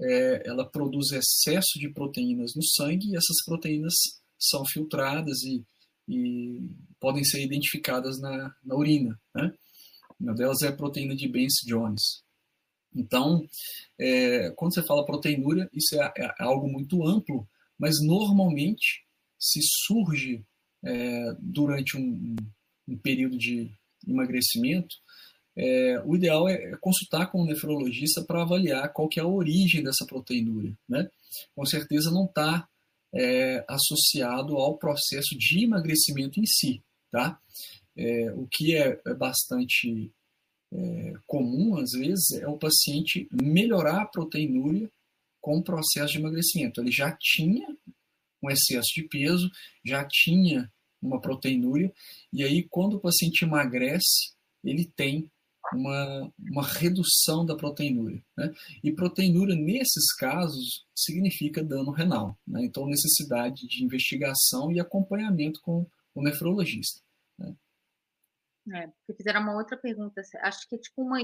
é, 0.00 0.48
ela 0.48 0.68
produz 0.68 1.12
excesso 1.12 1.78
de 1.78 1.88
proteínas 1.88 2.54
no 2.54 2.62
sangue 2.62 3.10
e 3.10 3.16
essas 3.16 3.44
proteínas 3.44 3.94
são 4.38 4.64
filtradas 4.66 5.42
e, 5.42 5.64
e 6.08 6.70
podem 7.00 7.24
ser 7.24 7.42
identificadas 7.42 8.20
na, 8.20 8.54
na 8.64 8.74
urina. 8.74 9.18
Né? 9.34 9.52
Uma 10.18 10.34
delas 10.34 10.62
é 10.62 10.68
a 10.68 10.76
proteína 10.76 11.14
de 11.14 11.28
Benz-Jones. 11.28 12.24
Então, 12.94 13.46
é, 13.98 14.50
quando 14.50 14.74
você 14.74 14.82
fala 14.82 15.04
proteinúria, 15.04 15.68
isso 15.72 16.00
é, 16.00 16.12
é, 16.16 16.34
algo 16.38 16.68
muito 16.68 17.06
amplo, 17.06 17.48
mas 17.78 18.00
normalmente 18.00 19.04
se 19.38 19.60
surge 19.62 20.44
é, 20.84 21.36
durante 21.38 21.96
um, 21.96 22.36
um, 22.88 22.96
período 22.98 23.36
de 23.36 23.70
emagrecimento, 24.06 24.94
é, 25.56 26.02
o 26.04 26.16
ideal 26.16 26.48
é 26.48 26.76
consultar 26.80 27.30
com 27.30 27.42
um 27.42 27.46
nefrologista 27.46 28.22
para 28.22 28.42
avaliar 28.42 28.92
qual 28.92 29.08
que 29.08 29.20
é 29.20 29.22
a 29.22 29.26
origem 29.26 29.82
dessa 29.82 30.04
proteinúria. 30.06 30.76
Né? 30.88 31.08
Com 31.54 31.64
certeza 31.64 32.10
não 32.10 32.24
está 32.24 32.68
é, 33.14 33.64
associado 33.68 34.56
ao 34.56 34.76
processo 34.76 35.36
de 35.38 35.64
emagrecimento 35.64 36.40
em 36.40 36.46
si. 36.46 36.82
Tá? 37.10 37.38
É, 37.96 38.32
o 38.32 38.48
que 38.50 38.76
é, 38.76 39.00
é 39.06 39.14
bastante 39.14 40.10
é, 40.72 41.12
comum, 41.26 41.76
às 41.76 41.92
vezes, 41.92 42.32
é 42.32 42.48
o 42.48 42.58
paciente 42.58 43.28
melhorar 43.30 44.02
a 44.02 44.06
proteinúria 44.06 44.90
com 45.44 45.58
o 45.58 45.62
processo 45.62 46.14
de 46.14 46.18
emagrecimento. 46.18 46.80
Ele 46.80 46.90
já 46.90 47.14
tinha 47.20 47.68
um 48.42 48.50
excesso 48.50 48.88
de 48.94 49.02
peso, 49.06 49.50
já 49.84 50.02
tinha 50.08 50.72
uma 51.02 51.20
proteinúria, 51.20 51.92
e 52.32 52.42
aí, 52.42 52.66
quando 52.66 52.94
o 52.94 53.00
paciente 53.00 53.44
emagrece, 53.44 54.32
ele 54.64 54.90
tem 54.96 55.30
uma, 55.70 56.32
uma 56.38 56.66
redução 56.66 57.44
da 57.44 57.54
proteinúria. 57.54 58.24
Né? 58.34 58.54
E 58.82 58.90
proteinúria, 58.90 59.54
nesses 59.54 60.14
casos, 60.18 60.86
significa 60.96 61.62
dano 61.62 61.90
renal. 61.90 62.38
Né? 62.46 62.64
Então, 62.64 62.86
necessidade 62.86 63.68
de 63.68 63.84
investigação 63.84 64.72
e 64.72 64.80
acompanhamento 64.80 65.60
com 65.60 65.86
o 66.14 66.22
nefrologista. 66.22 67.02
Né? 67.38 67.54
É, 68.72 68.86
porque 68.86 69.12
fizeram 69.12 69.42
uma 69.42 69.56
outra 69.56 69.76
pergunta, 69.76 70.22
acho 70.40 70.66
que 70.70 70.76
é 70.76 70.78
tipo 70.78 71.02
uma 71.02 71.18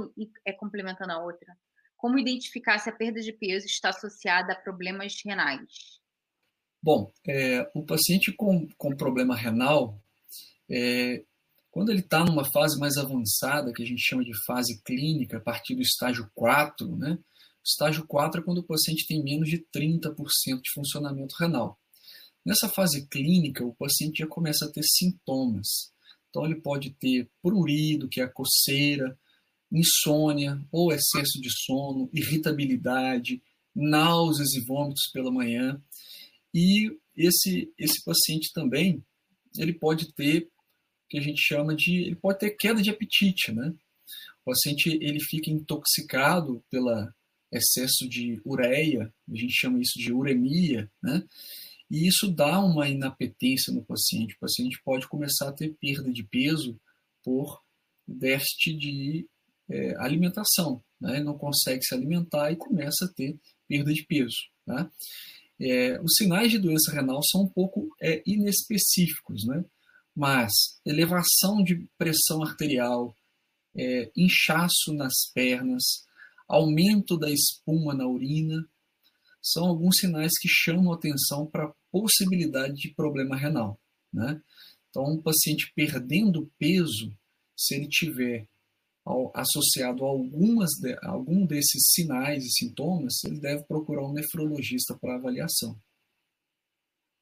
é 0.44 0.52
complementando 0.52 1.12
a 1.12 1.24
outra. 1.24 1.56
Como 2.00 2.18
identificar 2.18 2.78
se 2.78 2.88
a 2.88 2.92
perda 2.92 3.20
de 3.20 3.30
peso 3.30 3.66
está 3.66 3.90
associada 3.90 4.54
a 4.54 4.56
problemas 4.56 5.14
renais? 5.22 6.00
Bom, 6.82 7.12
é, 7.28 7.70
o 7.74 7.84
paciente 7.84 8.32
com, 8.32 8.66
com 8.78 8.96
problema 8.96 9.36
renal, 9.36 10.00
é, 10.70 11.22
quando 11.70 11.90
ele 11.90 12.00
está 12.00 12.24
numa 12.24 12.50
fase 12.50 12.78
mais 12.80 12.96
avançada, 12.96 13.70
que 13.74 13.82
a 13.82 13.86
gente 13.86 14.00
chama 14.00 14.24
de 14.24 14.32
fase 14.46 14.80
clínica, 14.82 15.36
a 15.36 15.40
partir 15.40 15.74
do 15.74 15.82
estágio 15.82 16.30
4, 16.34 16.96
né? 16.96 17.18
Estágio 17.62 18.06
4 18.06 18.40
é 18.40 18.44
quando 18.44 18.58
o 18.58 18.66
paciente 18.66 19.06
tem 19.06 19.22
menos 19.22 19.50
de 19.50 19.58
30% 19.58 20.14
de 20.62 20.72
funcionamento 20.74 21.34
renal. 21.38 21.78
Nessa 22.42 22.66
fase 22.66 23.06
clínica, 23.08 23.62
o 23.62 23.74
paciente 23.74 24.20
já 24.20 24.26
começa 24.26 24.64
a 24.64 24.72
ter 24.72 24.82
sintomas. 24.82 25.92
Então, 26.30 26.46
ele 26.46 26.54
pode 26.54 26.94
ter 26.94 27.28
prurido, 27.42 28.08
que 28.08 28.22
é 28.22 28.24
a 28.24 28.32
coceira, 28.32 29.18
insônia 29.70 30.60
ou 30.70 30.92
excesso 30.92 31.40
de 31.40 31.48
sono, 31.64 32.10
irritabilidade, 32.12 33.42
náuseas 33.74 34.54
e 34.54 34.60
vômitos 34.60 35.10
pela 35.12 35.30
manhã. 35.30 35.80
E 36.52 36.96
esse, 37.16 37.72
esse 37.78 38.02
paciente 38.04 38.52
também 38.52 39.02
ele 39.56 39.72
pode 39.72 40.12
ter 40.12 40.48
que 41.08 41.18
a 41.18 41.20
gente 41.20 41.42
chama 41.42 41.74
de. 41.74 42.02
Ele 42.02 42.16
pode 42.16 42.38
ter 42.38 42.50
queda 42.50 42.80
de 42.80 42.90
apetite, 42.90 43.52
né? 43.52 43.74
O 44.42 44.50
paciente 44.50 44.88
ele 45.02 45.20
fica 45.20 45.50
intoxicado 45.50 46.62
pela 46.70 47.12
excesso 47.52 48.08
de 48.08 48.40
ureia, 48.44 49.12
a 49.28 49.36
gente 49.36 49.52
chama 49.52 49.80
isso 49.80 49.98
de 49.98 50.12
uremia, 50.12 50.88
né? 51.02 51.24
E 51.90 52.06
isso 52.06 52.30
dá 52.30 52.60
uma 52.60 52.88
inapetência 52.88 53.72
no 53.72 53.84
paciente. 53.84 54.36
O 54.36 54.38
paciente 54.38 54.80
pode 54.84 55.08
começar 55.08 55.48
a 55.48 55.52
ter 55.52 55.74
perda 55.80 56.12
de 56.12 56.22
peso 56.22 56.78
por 57.24 57.60
déficit 58.06 58.76
de 58.78 59.26
é, 59.70 59.94
alimentação. 59.98 60.82
Né? 61.00 61.20
Não 61.20 61.38
consegue 61.38 61.84
se 61.84 61.94
alimentar 61.94 62.50
e 62.50 62.56
começa 62.56 63.04
a 63.04 63.08
ter 63.08 63.38
perda 63.68 63.92
de 63.92 64.04
peso. 64.04 64.36
Né? 64.66 64.90
É, 65.60 66.00
os 66.00 66.14
sinais 66.16 66.50
de 66.50 66.58
doença 66.58 66.92
renal 66.92 67.20
são 67.22 67.42
um 67.42 67.48
pouco 67.48 67.88
é, 68.00 68.22
inespecíficos. 68.26 69.46
Né? 69.46 69.64
mas 70.14 70.52
elevação 70.84 71.62
de 71.62 71.88
pressão 71.96 72.42
arterial, 72.42 73.16
é, 73.74 74.10
inchaço 74.16 74.92
nas 74.92 75.14
pernas, 75.32 75.82
aumento 76.46 77.16
da 77.16 77.30
espuma 77.30 77.94
na 77.94 78.06
urina, 78.06 78.68
são 79.42 79.66
alguns 79.66 79.96
sinais 79.96 80.32
que 80.38 80.46
chamam 80.46 80.92
atenção 80.92 81.46
para 81.46 81.64
a 81.64 81.74
possibilidade 81.90 82.74
de 82.74 82.94
problema 82.94 83.34
renal. 83.34 83.80
Né? 84.12 84.42
Então, 84.90 85.04
um 85.04 85.22
paciente 85.22 85.72
perdendo 85.74 86.52
peso, 86.58 87.16
se 87.56 87.76
ele 87.76 87.88
tiver 87.88 88.46
associado 89.34 90.04
a 90.04 90.08
algumas 90.08 90.70
de, 90.80 90.96
algum 91.02 91.46
desses 91.46 91.92
sinais 91.92 92.44
e 92.44 92.50
sintomas, 92.50 93.22
ele 93.24 93.40
deve 93.40 93.64
procurar 93.64 94.06
um 94.06 94.12
nefrologista 94.12 94.96
para 94.98 95.16
avaliação. 95.16 95.78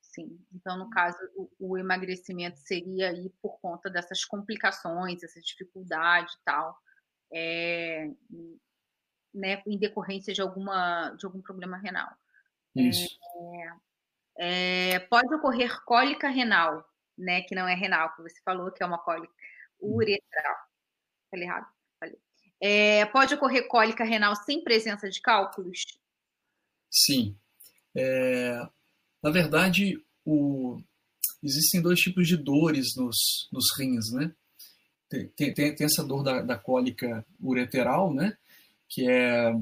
Sim, 0.03 0.45
então 0.53 0.77
no 0.77 0.91
caso 0.91 1.19
o, 1.37 1.51
o, 1.59 1.79
emagrecimento 1.79 2.59
seria 2.59 3.11
aí 3.11 3.31
por 3.41 3.61
conta 3.61 3.89
dessas 3.89 4.25
complicações, 4.25 5.23
essa 5.23 5.41
dificuldade 5.41 6.33
e 6.33 6.45
tal, 6.45 6.77
é, 7.33 8.11
né, 9.33 9.63
em 9.67 9.79
decorrência 9.79 10.33
de 10.33 10.41
alguma 10.41 11.11
de 11.11 11.25
algum 11.25 11.41
problema 11.41 11.77
renal. 11.79 12.11
Isso. 12.75 13.07
É, 14.39 14.95
é, 14.95 14.99
pode 15.01 15.33
ocorrer 15.35 15.85
cólica 15.85 16.29
renal, 16.29 16.85
né, 17.17 17.43
que 17.43 17.55
não 17.55 17.69
é 17.69 17.75
renal, 17.75 18.15
que 18.15 18.23
você 18.23 18.41
falou 18.45 18.73
que 18.73 18.83
é 18.83 18.87
uma 18.87 18.99
cólica 18.99 19.33
hum. 19.81 19.95
uretral. 19.95 20.57
Falei 21.31 21.47
errado. 21.47 21.78
É, 22.61 23.07
pode 23.07 23.35
ocorrer 23.35 23.69
cólica 23.69 24.05
renal 24.05 24.35
sem 24.35 24.63
presença 24.63 25.09
de 25.09 25.21
cálculos? 25.21 25.85
Sim. 26.91 27.37
É, 27.95 28.61
na 29.23 29.31
verdade, 29.31 30.03
o, 30.25 30.81
existem 31.43 31.81
dois 31.81 32.01
tipos 32.01 32.27
de 32.27 32.37
dores 32.37 32.95
nos, 32.97 33.49
nos 33.53 33.67
rins, 33.79 34.13
né? 34.13 34.35
Tem, 35.09 35.29
tem, 35.29 35.55
tem 35.55 35.85
essa 35.85 36.05
dor 36.05 36.23
da, 36.23 36.43
da 36.43 36.59
cólica 36.59 37.25
ureteral, 37.41 38.13
né? 38.13 38.37
Que 38.89 39.09
é 39.09 39.53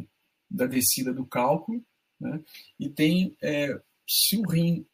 da 0.50 0.66
descida 0.66 1.12
do 1.12 1.26
cálculo, 1.26 1.84
né? 2.20 2.42
E 2.78 2.88
tem, 2.88 3.36
é, 3.42 3.78
se 4.08 4.36
o 4.36 4.48
rim, 4.48 4.86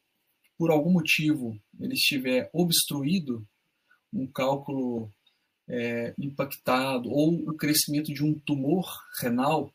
por 0.59 0.71
algum 0.71 0.91
motivo, 0.91 1.59
ele 1.79 1.95
estiver 1.95 2.51
obstruído, 2.53 3.47
um 4.13 4.27
cálculo 4.27 5.11
é, 5.73 6.13
impactado 6.19 7.11
ou 7.11 7.33
o 7.49 7.57
crescimento 7.57 8.13
de 8.13 8.23
um 8.23 8.39
tumor 8.39 8.87
renal, 9.19 9.73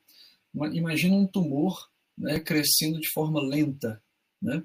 imagina 0.72 1.16
um 1.16 1.26
tumor 1.26 1.90
né, 2.16 2.40
crescendo 2.40 3.00
de 3.00 3.10
forma 3.12 3.42
lenta. 3.42 4.02
Né? 4.40 4.64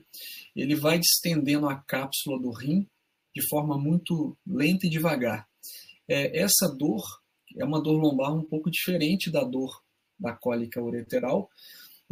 Ele 0.54 0.76
vai 0.76 0.98
distendendo 0.98 1.66
a 1.66 1.74
cápsula 1.74 2.38
do 2.38 2.50
rim 2.50 2.86
de 3.34 3.42
forma 3.48 3.78
muito 3.78 4.36
lenta 4.46 4.86
e 4.86 4.90
devagar. 4.90 5.48
É, 6.06 6.38
essa 6.38 6.68
dor 6.68 7.02
é 7.56 7.64
uma 7.64 7.82
dor 7.82 7.98
lombar 7.98 8.34
um 8.34 8.44
pouco 8.44 8.70
diferente 8.70 9.30
da 9.30 9.42
dor 9.42 9.82
da 10.18 10.32
cólica 10.32 10.82
ureteral, 10.82 11.50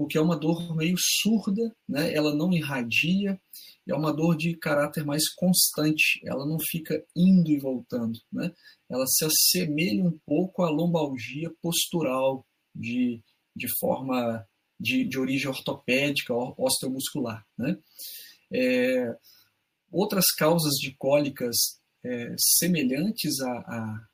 porque 0.00 0.16
é 0.16 0.20
uma 0.20 0.34
dor 0.34 0.74
meio 0.74 0.96
surda, 0.98 1.76
né? 1.86 2.14
ela 2.14 2.34
não 2.34 2.50
irradia, 2.54 3.38
é 3.86 3.94
uma 3.94 4.10
dor 4.10 4.34
de 4.34 4.56
caráter 4.56 5.04
mais 5.04 5.28
constante, 5.34 6.22
ela 6.24 6.46
não 6.46 6.56
fica 6.58 7.04
indo 7.14 7.50
e 7.50 7.58
voltando. 7.58 8.18
Né? 8.32 8.50
Ela 8.88 9.04
se 9.06 9.26
assemelha 9.26 10.02
um 10.02 10.18
pouco 10.24 10.62
à 10.62 10.70
lombalgia 10.70 11.52
postural, 11.60 12.46
de, 12.74 13.22
de 13.54 13.66
forma 13.78 14.42
de, 14.80 15.04
de 15.04 15.18
origem 15.18 15.48
ortopédica, 15.48 16.32
osteomuscular. 16.32 17.44
Né? 17.58 17.76
É, 18.50 19.14
outras 19.92 20.32
causas 20.34 20.76
de 20.76 20.96
cólicas 20.96 21.56
é, 22.02 22.34
semelhantes 22.38 23.38
à, 23.42 23.52
à, 23.52 24.08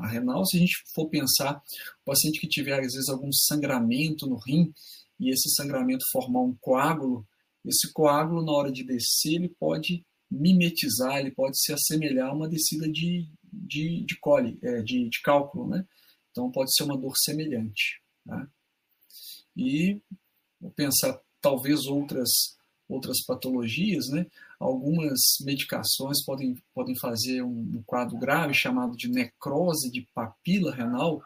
à, 0.00 0.06
renal, 0.06 0.44
se 0.44 0.58
a 0.58 0.60
gente 0.60 0.82
for 0.94 1.08
pensar, 1.08 1.62
o 2.02 2.04
paciente 2.04 2.38
que 2.38 2.46
tiver, 2.46 2.74
às 2.74 2.92
vezes, 2.92 3.08
algum 3.08 3.32
sangramento 3.32 4.26
no 4.26 4.36
rim, 4.36 4.70
e 5.20 5.30
esse 5.30 5.50
sangramento 5.50 6.04
formar 6.10 6.40
um 6.40 6.56
coágulo, 6.60 7.26
esse 7.64 7.92
coágulo, 7.92 8.44
na 8.44 8.52
hora 8.52 8.72
de 8.72 8.82
descer, 8.82 9.34
ele 9.34 9.48
pode 9.48 10.04
mimetizar, 10.30 11.18
ele 11.18 11.30
pode 11.30 11.60
se 11.60 11.72
assemelhar 11.72 12.30
a 12.30 12.32
uma 12.32 12.48
descida 12.48 12.88
de, 12.88 13.28
de, 13.44 14.04
de, 14.04 14.18
cole, 14.18 14.58
é, 14.62 14.80
de, 14.82 15.08
de 15.08 15.20
cálculo. 15.22 15.68
Né? 15.68 15.86
Então, 16.30 16.50
pode 16.50 16.74
ser 16.74 16.84
uma 16.84 16.96
dor 16.96 17.12
semelhante. 17.16 18.00
Tá? 18.26 18.48
E 19.56 20.00
vou 20.60 20.70
pensar 20.70 21.20
talvez 21.40 21.86
outras 21.86 22.58
outras 22.90 23.24
patologias, 23.24 24.08
né? 24.08 24.26
Algumas 24.58 25.20
medicações 25.42 26.24
podem, 26.24 26.56
podem 26.74 26.96
fazer 26.96 27.40
um, 27.42 27.60
um 27.76 27.82
quadro 27.86 28.18
grave 28.18 28.52
chamado 28.52 28.96
de 28.96 29.08
necrose 29.08 29.90
de 29.90 30.02
papila 30.12 30.74
renal, 30.74 31.22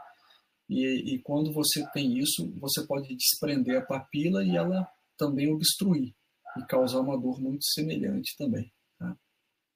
e, 0.69 1.15
e, 1.15 1.23
quando 1.23 1.53
você 1.53 1.87
tem 1.93 2.19
isso, 2.19 2.51
você 2.59 2.87
pode 2.87 3.15
desprender 3.15 3.79
a 3.79 3.85
papila 3.85 4.43
e 4.43 4.57
ela 4.57 4.89
também 5.17 5.53
obstruir 5.53 6.15
e 6.57 6.67
causar 6.67 7.01
uma 7.01 7.21
dor 7.21 7.41
muito 7.41 7.65
semelhante 7.67 8.35
também. 8.37 8.73
Tá? 8.99 9.17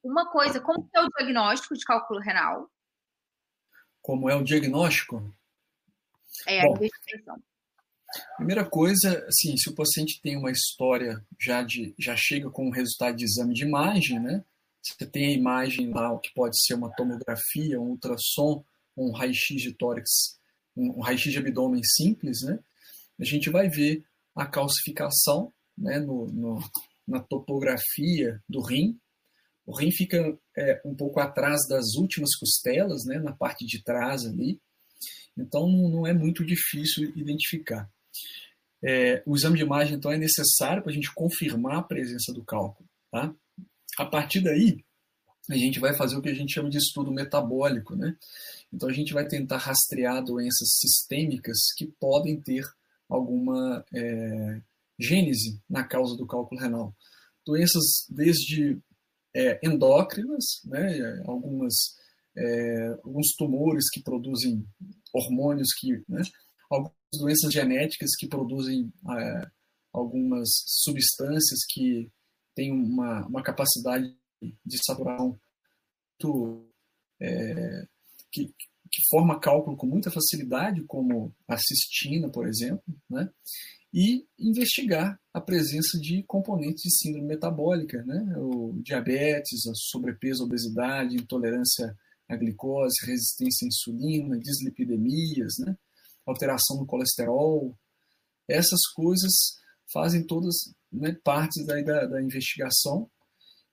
Uma 0.02 0.30
coisa, 0.30 0.60
como 0.60 0.88
é 0.94 1.00
o 1.02 1.08
diagnóstico 1.08 1.74
de 1.74 1.84
cálculo 1.84 2.20
renal? 2.20 2.70
Como 4.00 4.30
é 4.30 4.34
o 4.34 4.44
diagnóstico? 4.44 5.34
É 6.46 6.62
Bom, 6.62 6.74
a 6.74 6.76
investigação. 6.76 7.42
Primeira 8.36 8.64
coisa, 8.64 9.26
assim, 9.26 9.56
se 9.58 9.68
o 9.68 9.74
paciente 9.74 10.20
tem 10.22 10.36
uma 10.36 10.50
história 10.50 11.22
já 11.38 11.62
de 11.62 11.94
já 11.98 12.16
chega 12.16 12.50
com 12.50 12.68
o 12.68 12.72
resultado 12.72 13.16
de 13.16 13.24
exame 13.24 13.52
de 13.52 13.64
imagem, 13.64 14.18
né? 14.18 14.42
Você 14.82 15.06
tem 15.06 15.26
a 15.26 15.36
imagem 15.36 15.92
lá, 15.92 16.18
que 16.18 16.32
pode 16.32 16.58
ser 16.58 16.74
uma 16.74 16.90
tomografia, 16.94 17.78
um 17.78 17.90
ultrassom, 17.90 18.64
um 18.96 19.12
raio-x 19.12 19.60
de 19.60 19.74
tórax 19.74 20.37
um 20.78 21.00
raio-x 21.00 21.32
de 21.32 21.38
abdômen 21.38 21.82
simples, 21.82 22.42
né? 22.42 22.58
A 23.18 23.24
gente 23.24 23.50
vai 23.50 23.68
ver 23.68 24.04
a 24.34 24.46
calcificação 24.46 25.52
né, 25.76 25.98
no, 25.98 26.26
no, 26.26 26.58
na 27.06 27.20
topografia 27.20 28.40
do 28.48 28.60
rim. 28.62 28.98
O 29.66 29.76
rim 29.76 29.90
fica 29.90 30.38
é, 30.56 30.80
um 30.84 30.94
pouco 30.94 31.18
atrás 31.20 31.66
das 31.68 31.94
últimas 31.94 32.34
costelas, 32.36 33.04
né, 33.04 33.18
na 33.18 33.32
parte 33.32 33.66
de 33.66 33.82
trás 33.82 34.24
ali. 34.24 34.60
Então 35.36 35.68
não 35.68 36.06
é 36.06 36.12
muito 36.12 36.44
difícil 36.44 37.12
identificar. 37.16 37.88
É, 38.82 39.22
o 39.26 39.34
exame 39.34 39.56
de 39.56 39.64
imagem 39.64 39.96
então 39.96 40.12
é 40.12 40.16
necessário 40.16 40.82
para 40.82 40.92
a 40.92 40.94
gente 40.94 41.12
confirmar 41.12 41.78
a 41.78 41.82
presença 41.82 42.32
do 42.32 42.44
cálculo. 42.44 42.88
Tá? 43.10 43.34
A 43.98 44.06
partir 44.06 44.40
daí, 44.40 44.84
a 45.50 45.56
gente 45.56 45.80
vai 45.80 45.94
fazer 45.94 46.16
o 46.16 46.22
que 46.22 46.28
a 46.28 46.34
gente 46.34 46.52
chama 46.52 46.70
de 46.70 46.78
estudo 46.78 47.10
metabólico. 47.10 47.96
Né? 47.96 48.16
Então 48.72 48.88
a 48.88 48.92
gente 48.92 49.12
vai 49.12 49.26
tentar 49.26 49.58
rastrear 49.58 50.22
doenças 50.22 50.78
sistêmicas 50.78 51.58
que 51.76 51.86
podem 51.86 52.40
ter 52.40 52.64
alguma 53.08 53.84
é, 53.94 54.60
gênese 54.98 55.60
na 55.68 55.84
causa 55.84 56.16
do 56.16 56.26
cálculo 56.26 56.60
renal. 56.60 56.94
Doenças 57.46 58.06
desde 58.10 58.78
é, 59.34 59.58
endócrinas, 59.66 60.44
né? 60.64 61.22
algumas, 61.26 61.74
é, 62.36 62.88
alguns 63.04 63.28
tumores 63.36 63.88
que 63.90 64.02
produzem 64.02 64.66
hormônios 65.14 65.68
que, 65.78 66.04
né? 66.08 66.22
algumas 66.70 66.92
doenças 67.14 67.52
genéticas 67.52 68.10
que 68.18 68.28
produzem 68.28 68.92
é, 69.10 69.50
algumas 69.92 70.48
substâncias 70.66 71.60
que 71.70 72.10
têm 72.54 72.72
uma, 72.72 73.26
uma 73.26 73.42
capacidade 73.42 74.14
de 74.40 74.84
saturação 74.84 75.38
muito, 76.20 76.68
é, 77.20 77.86
que, 78.46 78.54
que, 78.90 79.02
forma 79.10 79.40
cálculo 79.40 79.76
com 79.76 79.86
muita 79.86 80.10
facilidade, 80.10 80.84
como 80.84 81.34
a 81.46 81.56
cistina, 81.56 82.28
por 82.28 82.46
exemplo, 82.46 82.82
né? 83.08 83.28
e 83.92 84.26
investigar 84.38 85.18
a 85.32 85.40
presença 85.40 85.98
de 85.98 86.22
componentes 86.24 86.82
de 86.82 86.96
síndrome 86.96 87.26
metabólica, 87.26 88.02
né? 88.04 88.34
o 88.36 88.78
diabetes, 88.82 89.66
a 89.66 89.72
sobrepeso, 89.74 90.42
a 90.42 90.46
obesidade, 90.46 91.16
intolerância 91.16 91.96
à 92.28 92.36
glicose, 92.36 93.06
resistência 93.06 93.64
à 93.64 93.68
insulina, 93.68 94.38
dislipidemias, 94.38 95.54
né? 95.58 95.76
alteração 96.26 96.78
no 96.78 96.86
colesterol. 96.86 97.74
Essas 98.46 98.80
coisas 98.94 99.32
fazem 99.92 100.26
todas 100.26 100.54
né, 100.92 101.16
partes 101.24 101.64
da, 101.64 101.80
da, 101.80 102.06
da 102.06 102.22
investigação 102.22 103.10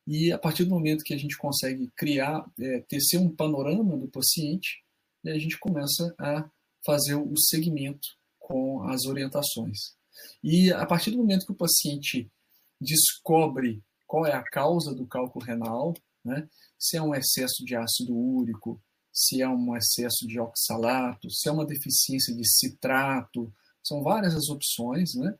e 0.07 0.31
a 0.31 0.37
partir 0.37 0.65
do 0.65 0.69
momento 0.69 1.03
que 1.03 1.13
a 1.13 1.17
gente 1.17 1.37
consegue 1.37 1.91
criar, 1.95 2.45
é, 2.59 2.81
tecer 2.81 3.19
um 3.19 3.33
panorama 3.33 3.97
do 3.97 4.07
paciente, 4.07 4.83
a 5.25 5.37
gente 5.39 5.57
começa 5.59 6.13
a 6.19 6.47
fazer 6.85 7.15
o 7.15 7.35
segmento 7.35 8.07
com 8.39 8.83
as 8.83 9.05
orientações. 9.05 9.95
E 10.43 10.71
a 10.71 10.85
partir 10.85 11.11
do 11.11 11.17
momento 11.17 11.45
que 11.45 11.51
o 11.51 11.57
paciente 11.57 12.31
descobre 12.79 13.83
qual 14.05 14.25
é 14.25 14.33
a 14.33 14.43
causa 14.43 14.93
do 14.93 15.07
cálculo 15.07 15.43
renal, 15.43 15.93
né, 16.23 16.47
se 16.77 16.97
é 16.97 17.01
um 17.01 17.15
excesso 17.15 17.65
de 17.65 17.75
ácido 17.75 18.15
úrico, 18.15 18.79
se 19.11 19.41
é 19.41 19.47
um 19.47 19.75
excesso 19.75 20.27
de 20.27 20.39
oxalato, 20.39 21.31
se 21.31 21.49
é 21.49 21.51
uma 21.51 21.65
deficiência 21.65 22.35
de 22.35 22.47
citrato, 22.47 23.51
são 23.83 24.03
várias 24.03 24.35
as 24.35 24.49
opções, 24.49 25.13
né? 25.15 25.33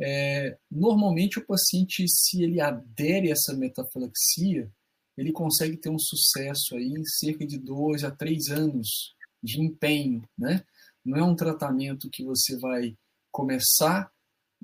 É, 0.00 0.56
normalmente 0.70 1.38
o 1.38 1.46
paciente, 1.46 2.04
se 2.08 2.42
ele 2.42 2.60
adere 2.60 3.28
a 3.28 3.32
essa 3.32 3.54
metafilaxia, 3.54 4.70
ele 5.16 5.32
consegue 5.32 5.76
ter 5.76 5.90
um 5.90 5.98
sucesso 5.98 6.74
aí 6.76 6.88
em 6.88 7.04
cerca 7.04 7.46
de 7.46 7.58
dois 7.58 8.02
a 8.02 8.10
três 8.10 8.48
anos 8.48 9.14
de 9.42 9.60
empenho, 9.60 10.22
né? 10.38 10.64
Não 11.04 11.18
é 11.18 11.22
um 11.22 11.36
tratamento 11.36 12.08
que 12.10 12.24
você 12.24 12.56
vai 12.58 12.96
começar 13.30 14.10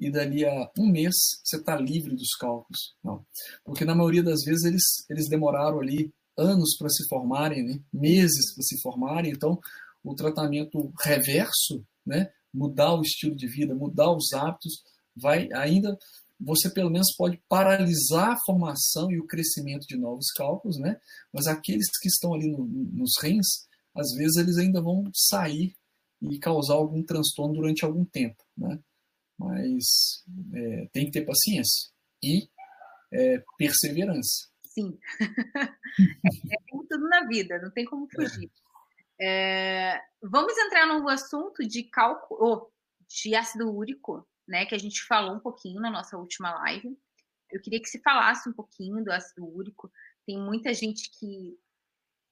e 0.00 0.10
dali 0.10 0.44
a 0.44 0.70
um 0.78 0.88
mês 0.88 1.14
você 1.44 1.56
está 1.56 1.76
livre 1.76 2.14
dos 2.14 2.34
cálculos, 2.38 2.94
não. 3.02 3.26
Porque 3.64 3.84
na 3.84 3.94
maioria 3.94 4.22
das 4.22 4.42
vezes 4.44 4.64
eles, 4.64 4.84
eles 5.10 5.28
demoraram 5.28 5.80
ali 5.80 6.12
anos 6.36 6.76
para 6.76 6.88
se 6.88 7.06
formarem, 7.08 7.64
né? 7.64 7.80
meses 7.92 8.54
para 8.54 8.62
se 8.62 8.80
formarem. 8.80 9.32
Então, 9.32 9.58
o 10.04 10.14
tratamento 10.14 10.92
reverso, 11.00 11.84
né? 12.06 12.30
mudar 12.54 12.94
o 12.94 13.02
estilo 13.02 13.34
de 13.34 13.48
vida, 13.48 13.74
mudar 13.74 14.10
os 14.12 14.32
hábitos, 14.32 14.82
vai 15.20 15.48
ainda 15.52 15.98
você 16.40 16.70
pelo 16.70 16.90
menos 16.90 17.14
pode 17.16 17.42
paralisar 17.48 18.30
a 18.30 18.40
formação 18.46 19.10
e 19.10 19.18
o 19.18 19.26
crescimento 19.26 19.86
de 19.86 19.96
novos 19.96 20.30
cálculos, 20.36 20.78
né? 20.78 21.00
Mas 21.32 21.46
aqueles 21.46 21.86
que 22.00 22.08
estão 22.08 22.32
ali 22.32 22.48
no, 22.48 22.64
nos 22.64 23.14
rins, 23.20 23.66
às 23.94 24.12
vezes 24.12 24.36
eles 24.36 24.56
ainda 24.56 24.80
vão 24.80 25.10
sair 25.12 25.74
e 26.22 26.38
causar 26.38 26.74
algum 26.74 27.02
transtorno 27.02 27.54
durante 27.54 27.84
algum 27.84 28.04
tempo, 28.04 28.42
né? 28.56 28.78
Mas 29.36 30.24
é, 30.54 30.88
tem 30.92 31.06
que 31.06 31.12
ter 31.12 31.26
paciência 31.26 31.90
e 32.22 32.48
é, 33.12 33.42
perseverança. 33.56 34.48
Sim, 34.64 34.96
é, 35.20 36.54
é 36.54 36.70
como 36.70 36.86
tudo 36.86 37.08
na 37.08 37.26
vida, 37.26 37.60
não 37.60 37.70
tem 37.70 37.84
como 37.84 38.08
fugir. 38.08 38.50
É, 39.20 40.00
vamos 40.22 40.56
entrar 40.56 40.86
no 40.86 41.08
assunto 41.08 41.66
de 41.66 41.82
cálculo, 41.84 42.70
de 43.08 43.34
ácido 43.34 43.72
úrico, 43.72 44.27
né, 44.48 44.64
que 44.66 44.74
a 44.74 44.78
gente 44.78 45.04
falou 45.04 45.34
um 45.34 45.40
pouquinho 45.40 45.80
na 45.80 45.90
nossa 45.90 46.16
última 46.16 46.52
live. 46.60 46.98
Eu 47.52 47.60
queria 47.60 47.80
que 47.80 47.88
se 47.88 48.00
falasse 48.00 48.48
um 48.48 48.52
pouquinho 48.52 49.04
do 49.04 49.12
ácido 49.12 49.46
úrico. 49.46 49.92
Tem 50.26 50.38
muita 50.38 50.72
gente 50.74 51.10
que, 51.10 51.58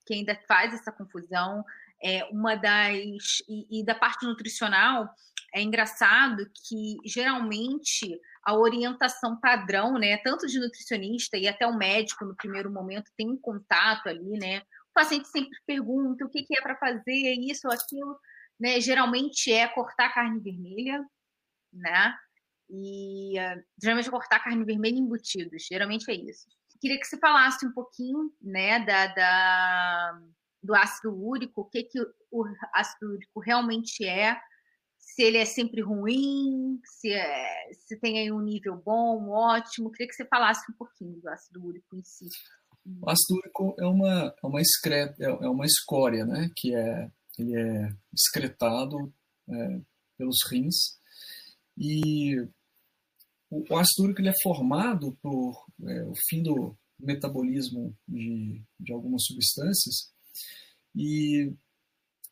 que 0.07 0.15
ainda 0.15 0.35
faz 0.49 0.75
essa 0.75 0.91
confusão. 0.91 1.65
É 2.03 2.25
uma 2.25 2.55
das 2.57 3.43
e, 3.49 3.81
e 3.81 3.85
da 3.85 3.95
parte 3.95 4.27
nutricional 4.27 5.09
é 5.55 5.63
engraçado 5.63 6.51
que 6.55 6.97
geralmente 7.05 8.21
a 8.45 8.55
orientação 8.55 9.41
padrão, 9.41 9.99
né, 9.99 10.19
tanto 10.19 10.47
de 10.47 10.59
nutricionista 10.59 11.37
e 11.39 11.49
até 11.49 11.67
o 11.67 11.77
médico 11.77 12.25
no 12.25 12.37
primeiro 12.37 12.71
momento 12.71 13.11
tem 13.17 13.31
um 13.31 13.39
contato 13.39 14.09
ali, 14.09 14.39
né? 14.39 14.59
O 14.91 14.95
paciente 14.95 15.29
sempre 15.29 15.59
pergunta 15.67 16.25
o 16.25 16.29
que, 16.29 16.43
que 16.43 16.57
é 16.59 16.61
para 16.61 16.77
fazer 16.77 17.35
isso 17.41 17.67
ou 17.67 17.73
aquilo, 17.73 18.19
né? 18.61 18.81
Geralmente 18.81 19.51
é 19.51 19.67
cortar 19.67 20.13
carne 20.13 20.41
vermelha, 20.41 21.03
né? 21.73 22.15
E 22.69 23.39
uh, 23.39 23.65
geralmente 23.81 24.11
cortar 24.11 24.41
carne 24.41 24.65
vermelha 24.65 24.97
em 24.97 25.01
embutidos, 25.01 25.67
geralmente 25.71 26.11
é 26.11 26.15
isso. 26.15 26.47
Queria 26.81 26.99
que 26.99 27.07
você 27.07 27.19
falasse 27.19 27.65
um 27.67 27.73
pouquinho, 27.73 28.31
né, 28.43 28.85
da, 28.85 29.07
da 29.07 30.21
do 30.63 30.75
ácido 30.75 31.15
úrico, 31.15 31.61
o 31.61 31.65
que, 31.65 31.85
que 31.85 32.01
o 32.31 32.45
ácido 32.75 33.13
úrico 33.13 33.41
realmente 33.41 34.05
é, 34.05 34.37
se 34.99 35.23
ele 35.23 35.39
é 35.39 35.45
sempre 35.45 35.81
ruim, 35.81 36.81
se, 36.85 37.13
é, 37.13 37.73
se 37.73 37.99
tem 38.01 38.19
aí 38.19 38.33
um 38.33 38.41
nível 38.41 38.77
bom, 38.77 39.29
ótimo. 39.31 39.91
Queria 39.91 40.09
que 40.09 40.15
você 40.15 40.27
falasse 40.27 40.71
um 40.71 40.75
pouquinho 40.75 41.21
do 41.21 41.29
ácido 41.29 41.65
úrico 41.65 41.97
em 41.97 42.03
si. 42.03 42.27
O 43.01 43.09
ácido 43.09 43.39
úrico 43.39 43.75
é 43.79 43.87
uma, 43.87 44.35
é 44.43 44.47
uma, 44.47 44.61
excreta, 44.61 45.15
é, 45.21 45.27
é 45.27 45.49
uma 45.49 45.65
escória, 45.65 46.27
né? 46.27 46.51
Que 46.57 46.75
é, 46.75 47.11
ele 47.39 47.57
é 47.57 47.89
excretado 48.13 49.13
é, 49.49 49.81
pelos 50.19 50.39
rins 50.51 50.99
e 51.77 52.37
o 53.51 53.77
ácido 53.77 54.05
úrico 54.05 54.21
ele 54.21 54.31
é 54.31 54.43
formado 54.43 55.17
por 55.23 55.67
é, 55.85 56.03
o 56.05 56.15
fim 56.29 56.43
do 56.43 56.77
metabolismo 56.99 57.95
de, 58.09 58.61
de 58.81 58.93
algumas 58.93 59.25
substâncias 59.25 60.11
e 60.95 61.53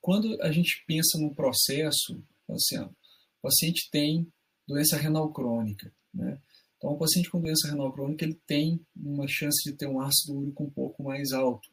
quando 0.00 0.40
a 0.42 0.50
gente 0.50 0.84
pensa 0.86 1.18
no 1.18 1.34
processo, 1.34 2.22
assim, 2.48 2.78
ó, 2.78 2.86
o 2.86 3.42
paciente 3.42 3.88
tem 3.90 4.26
doença 4.66 4.96
renal 4.96 5.30
crônica, 5.32 5.92
né? 6.12 6.38
Então, 6.76 6.92
o 6.92 6.98
paciente 6.98 7.30
com 7.30 7.40
doença 7.40 7.68
renal 7.68 7.92
crônica 7.92 8.24
ele 8.24 8.38
tem 8.46 8.78
uma 8.94 9.26
chance 9.26 9.62
de 9.64 9.76
ter 9.76 9.86
um 9.86 10.00
ácido 10.00 10.38
úrico 10.38 10.64
um 10.64 10.70
pouco 10.70 11.02
mais 11.02 11.32
alto. 11.32 11.68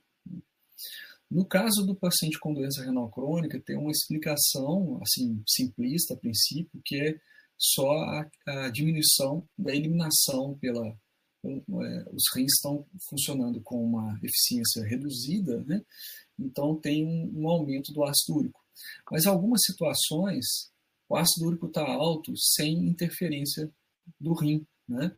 No 1.29 1.45
caso 1.45 1.85
do 1.85 1.95
paciente 1.95 2.39
com 2.39 2.53
doença 2.53 2.83
renal 2.83 3.09
crônica, 3.09 3.59
tem 3.59 3.77
uma 3.77 3.91
explicação 3.91 5.01
assim 5.01 5.41
simplista 5.47 6.13
a 6.13 6.17
princípio, 6.17 6.81
que 6.85 6.95
é 6.95 7.19
só 7.61 7.91
a, 7.91 8.29
a 8.47 8.69
diminuição 8.69 9.47
da 9.57 9.73
eliminação 9.75 10.57
pela. 10.57 10.87
É, 11.43 12.09
os 12.11 12.23
rins 12.35 12.53
estão 12.53 12.85
funcionando 13.09 13.61
com 13.61 13.83
uma 13.83 14.19
eficiência 14.21 14.83
reduzida, 14.83 15.63
né? 15.63 15.83
então 16.37 16.75
tem 16.75 17.03
um, 17.03 17.31
um 17.41 17.49
aumento 17.49 17.91
do 17.91 18.03
ácido 18.03 18.37
úrico. 18.37 18.61
Mas 19.09 19.25
algumas 19.25 19.61
situações, 19.63 20.45
o 21.09 21.15
ácido 21.15 21.47
úrico 21.47 21.67
está 21.67 21.83
alto 21.83 22.31
sem 22.37 22.87
interferência 22.87 23.71
do 24.19 24.33
rim. 24.33 24.65
Né? 24.87 25.15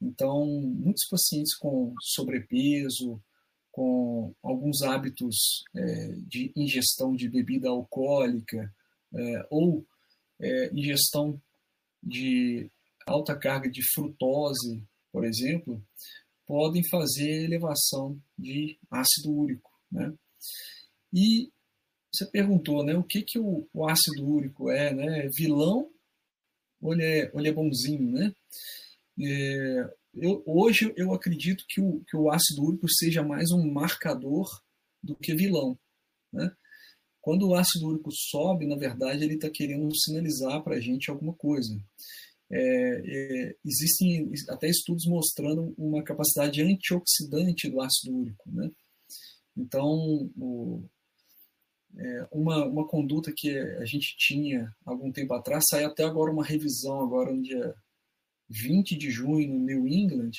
Então, 0.00 0.46
muitos 0.46 1.08
pacientes 1.08 1.56
com 1.56 1.92
sobrepeso, 2.00 3.20
com 3.72 4.34
alguns 4.42 4.82
hábitos 4.82 5.64
é, 5.74 6.08
de 6.26 6.52
ingestão 6.56 7.14
de 7.14 7.28
bebida 7.28 7.68
alcoólica 7.68 8.72
é, 9.14 9.46
ou 9.50 9.86
é, 10.40 10.70
ingestão 10.72 11.40
de 12.08 12.70
alta 13.06 13.36
carga 13.36 13.70
de 13.70 13.82
frutose, 13.92 14.82
por 15.12 15.24
exemplo, 15.24 15.82
podem 16.46 16.82
fazer 16.88 17.44
elevação 17.44 18.20
de 18.38 18.78
ácido 18.90 19.32
úrico. 19.32 19.70
Né? 19.90 20.12
E 21.12 21.50
você 22.12 22.26
perguntou, 22.26 22.84
né, 22.84 22.96
o 22.96 23.04
que, 23.04 23.22
que 23.22 23.38
o, 23.38 23.68
o 23.72 23.88
ácido 23.88 24.26
úrico 24.26 24.70
é, 24.70 24.92
né? 24.92 25.26
É 25.26 25.28
vilão 25.28 25.90
ou 26.80 26.94
ele 26.94 27.04
é, 27.04 27.30
ou 27.32 27.40
ele 27.40 27.48
é 27.48 27.52
bonzinho, 27.52 28.10
né? 28.10 28.32
É, 29.20 29.94
eu, 30.14 30.42
hoje 30.46 30.92
eu 30.96 31.12
acredito 31.12 31.64
que 31.68 31.80
o, 31.80 32.02
que 32.08 32.16
o 32.16 32.30
ácido 32.30 32.62
úrico 32.62 32.88
seja 32.88 33.22
mais 33.22 33.50
um 33.50 33.70
marcador 33.70 34.46
do 35.02 35.14
que 35.16 35.34
vilão, 35.34 35.78
né? 36.32 36.50
Quando 37.28 37.46
o 37.46 37.54
ácido 37.54 37.88
úrico 37.88 38.08
sobe, 38.10 38.66
na 38.66 38.74
verdade, 38.74 39.22
ele 39.22 39.34
está 39.34 39.50
querendo 39.50 39.94
sinalizar 39.94 40.62
para 40.62 40.76
a 40.76 40.80
gente 40.80 41.10
alguma 41.10 41.34
coisa. 41.34 41.78
É, 42.50 43.02
é, 43.04 43.56
existem 43.62 44.32
até 44.48 44.66
estudos 44.66 45.04
mostrando 45.04 45.74
uma 45.76 46.02
capacidade 46.02 46.62
antioxidante 46.62 47.68
do 47.68 47.82
ácido 47.82 48.16
úrico. 48.16 48.50
Né? 48.50 48.70
Então, 49.54 50.30
o, 50.38 50.82
é, 51.98 52.28
uma, 52.32 52.64
uma 52.64 52.88
conduta 52.88 53.30
que 53.36 53.58
a 53.58 53.84
gente 53.84 54.16
tinha 54.16 54.74
algum 54.82 55.12
tempo 55.12 55.34
atrás, 55.34 55.64
saiu 55.68 55.88
até 55.88 56.04
agora 56.04 56.32
uma 56.32 56.42
revisão, 56.42 56.98
agora 57.02 57.30
no 57.30 57.42
dia 57.42 57.74
20 58.48 58.96
de 58.96 59.10
junho, 59.10 59.50
no 59.50 59.66
New 59.66 59.86
England, 59.86 60.30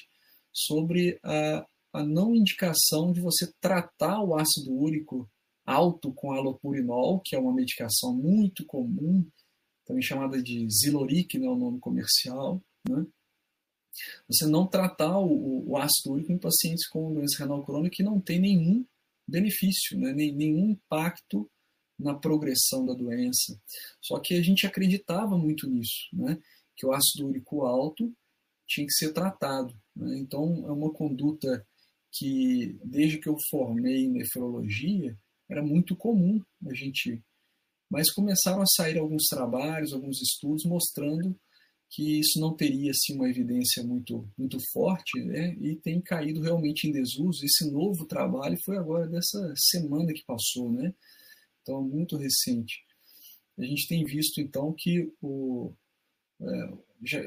sobre 0.52 1.20
a, 1.22 1.68
a 1.94 2.04
não 2.04 2.36
indicação 2.36 3.12
de 3.14 3.22
você 3.22 3.48
tratar 3.62 4.24
o 4.24 4.36
ácido 4.36 4.74
úrico 4.74 5.30
alto 5.70 6.12
com 6.14 6.32
alopurinol, 6.32 7.22
que 7.24 7.36
é 7.36 7.40
uma 7.40 7.54
medicação 7.54 8.14
muito 8.14 8.66
comum, 8.66 9.24
também 9.86 10.02
chamada 10.02 10.42
de 10.42 10.68
Ziloric, 10.70 11.38
né, 11.38 11.48
o 11.48 11.56
nome 11.56 11.80
comercial, 11.80 12.62
né? 12.88 13.06
Você 14.28 14.48
não 14.48 14.66
tratar 14.66 15.20
o, 15.20 15.70
o, 15.70 15.78
ácido 15.78 16.14
úrico 16.14 16.32
em 16.32 16.38
pacientes 16.38 16.88
com 16.88 17.14
doença 17.14 17.40
renal 17.40 17.64
crônica 17.66 17.98
que 17.98 18.04
não 18.04 18.20
tem 18.20 18.40
nenhum 18.40 18.86
benefício, 19.28 20.00
né, 20.00 20.14
nenhum 20.14 20.72
impacto 20.72 21.50
na 21.98 22.16
progressão 22.16 22.86
da 22.86 22.94
doença. 22.94 23.60
Só 24.02 24.20
que 24.20 24.36
a 24.36 24.42
gente 24.42 24.66
acreditava 24.66 25.38
muito 25.38 25.70
nisso, 25.70 26.08
né, 26.14 26.40
que 26.76 26.86
o 26.86 26.94
ácido 26.94 27.28
úrico 27.28 27.64
alto 27.64 28.12
tinha 28.68 28.88
que 28.88 28.94
ser 28.94 29.12
tratado. 29.12 29.76
Né? 29.96 30.18
Então, 30.18 30.66
é 30.68 30.72
uma 30.72 30.92
conduta 30.92 31.66
que, 32.12 32.80
desde 32.84 33.18
que 33.18 33.28
eu 33.28 33.36
formei 33.50 34.06
em 34.06 34.12
nefrologia, 34.12 35.18
era 35.50 35.64
muito 35.64 35.96
comum 35.96 36.42
a 36.68 36.74
gente. 36.74 37.22
Mas 37.90 38.12
começaram 38.12 38.62
a 38.62 38.68
sair 38.68 39.00
alguns 39.00 39.26
trabalhos, 39.28 39.94
alguns 39.94 40.22
estudos 40.22 40.64
mostrando 40.66 41.36
que 41.90 42.20
isso 42.20 42.40
não 42.40 42.56
teria 42.56 42.92
assim, 42.92 43.16
uma 43.16 43.28
evidência 43.28 43.84
muito, 43.84 44.30
muito 44.38 44.60
forte 44.72 45.20
né? 45.24 45.56
e 45.60 45.76
tem 45.76 46.00
caído 46.00 46.40
realmente 46.40 46.88
em 46.88 46.92
desuso. 46.92 47.44
Esse 47.44 47.70
novo 47.72 48.06
trabalho 48.06 48.58
foi 48.64 48.78
agora 48.78 49.08
dessa 49.08 49.54
semana 49.72 50.14
que 50.14 50.24
passou, 50.24 50.72
né? 50.72 50.94
então 51.62 51.82
muito 51.82 52.16
recente. 52.16 52.84
A 53.58 53.64
gente 53.64 53.88
tem 53.88 54.06
visto 54.06 54.40
então 54.40 54.74
que 54.78 55.12
o, 55.20 55.74
é, 56.40 56.74
já, 57.04 57.22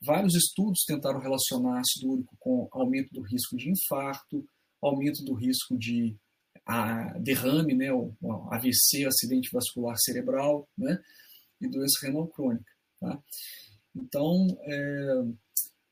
vários 0.00 0.34
estudos 0.34 0.84
tentaram 0.86 1.20
relacionar 1.20 1.80
ácido 1.80 2.12
úrico 2.12 2.36
com 2.38 2.68
aumento 2.72 3.12
do 3.12 3.22
risco 3.22 3.56
de 3.56 3.70
infarto, 3.70 4.44
aumento 4.80 5.24
do 5.24 5.34
risco 5.34 5.78
de 5.78 6.16
a 6.66 7.18
derrame, 7.18 7.74
né, 7.74 7.92
o, 7.92 8.12
AVC, 8.50 9.04
acidente 9.06 9.50
vascular 9.52 9.96
cerebral, 9.98 10.68
né, 10.76 11.02
e 11.60 11.68
doença 11.68 12.06
renal 12.06 12.26
crônica. 12.28 12.70
Tá? 13.00 13.20
Então, 13.94 14.46
é, 14.62 15.24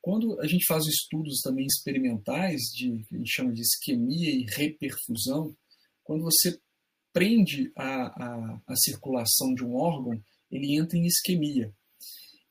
quando 0.01 0.41
a 0.41 0.47
gente 0.47 0.65
faz 0.67 0.85
estudos 0.87 1.41
também 1.41 1.67
experimentais 1.67 2.61
de 2.75 3.05
que 3.05 3.15
a 3.15 3.19
gente 3.19 3.33
chama 3.33 3.53
de 3.53 3.61
isquemia 3.61 4.31
e 4.31 4.47
reperfusão, 4.49 5.55
quando 6.03 6.23
você 6.23 6.59
prende 7.13 7.71
a, 7.77 8.07
a, 8.07 8.61
a 8.67 8.77
circulação 8.77 9.55
de 9.55 9.65
um 9.65 9.75
órgão, 9.75 10.21
ele 10.51 10.77
entra 10.77 10.97
em 10.97 11.07
isquemia. 11.07 11.73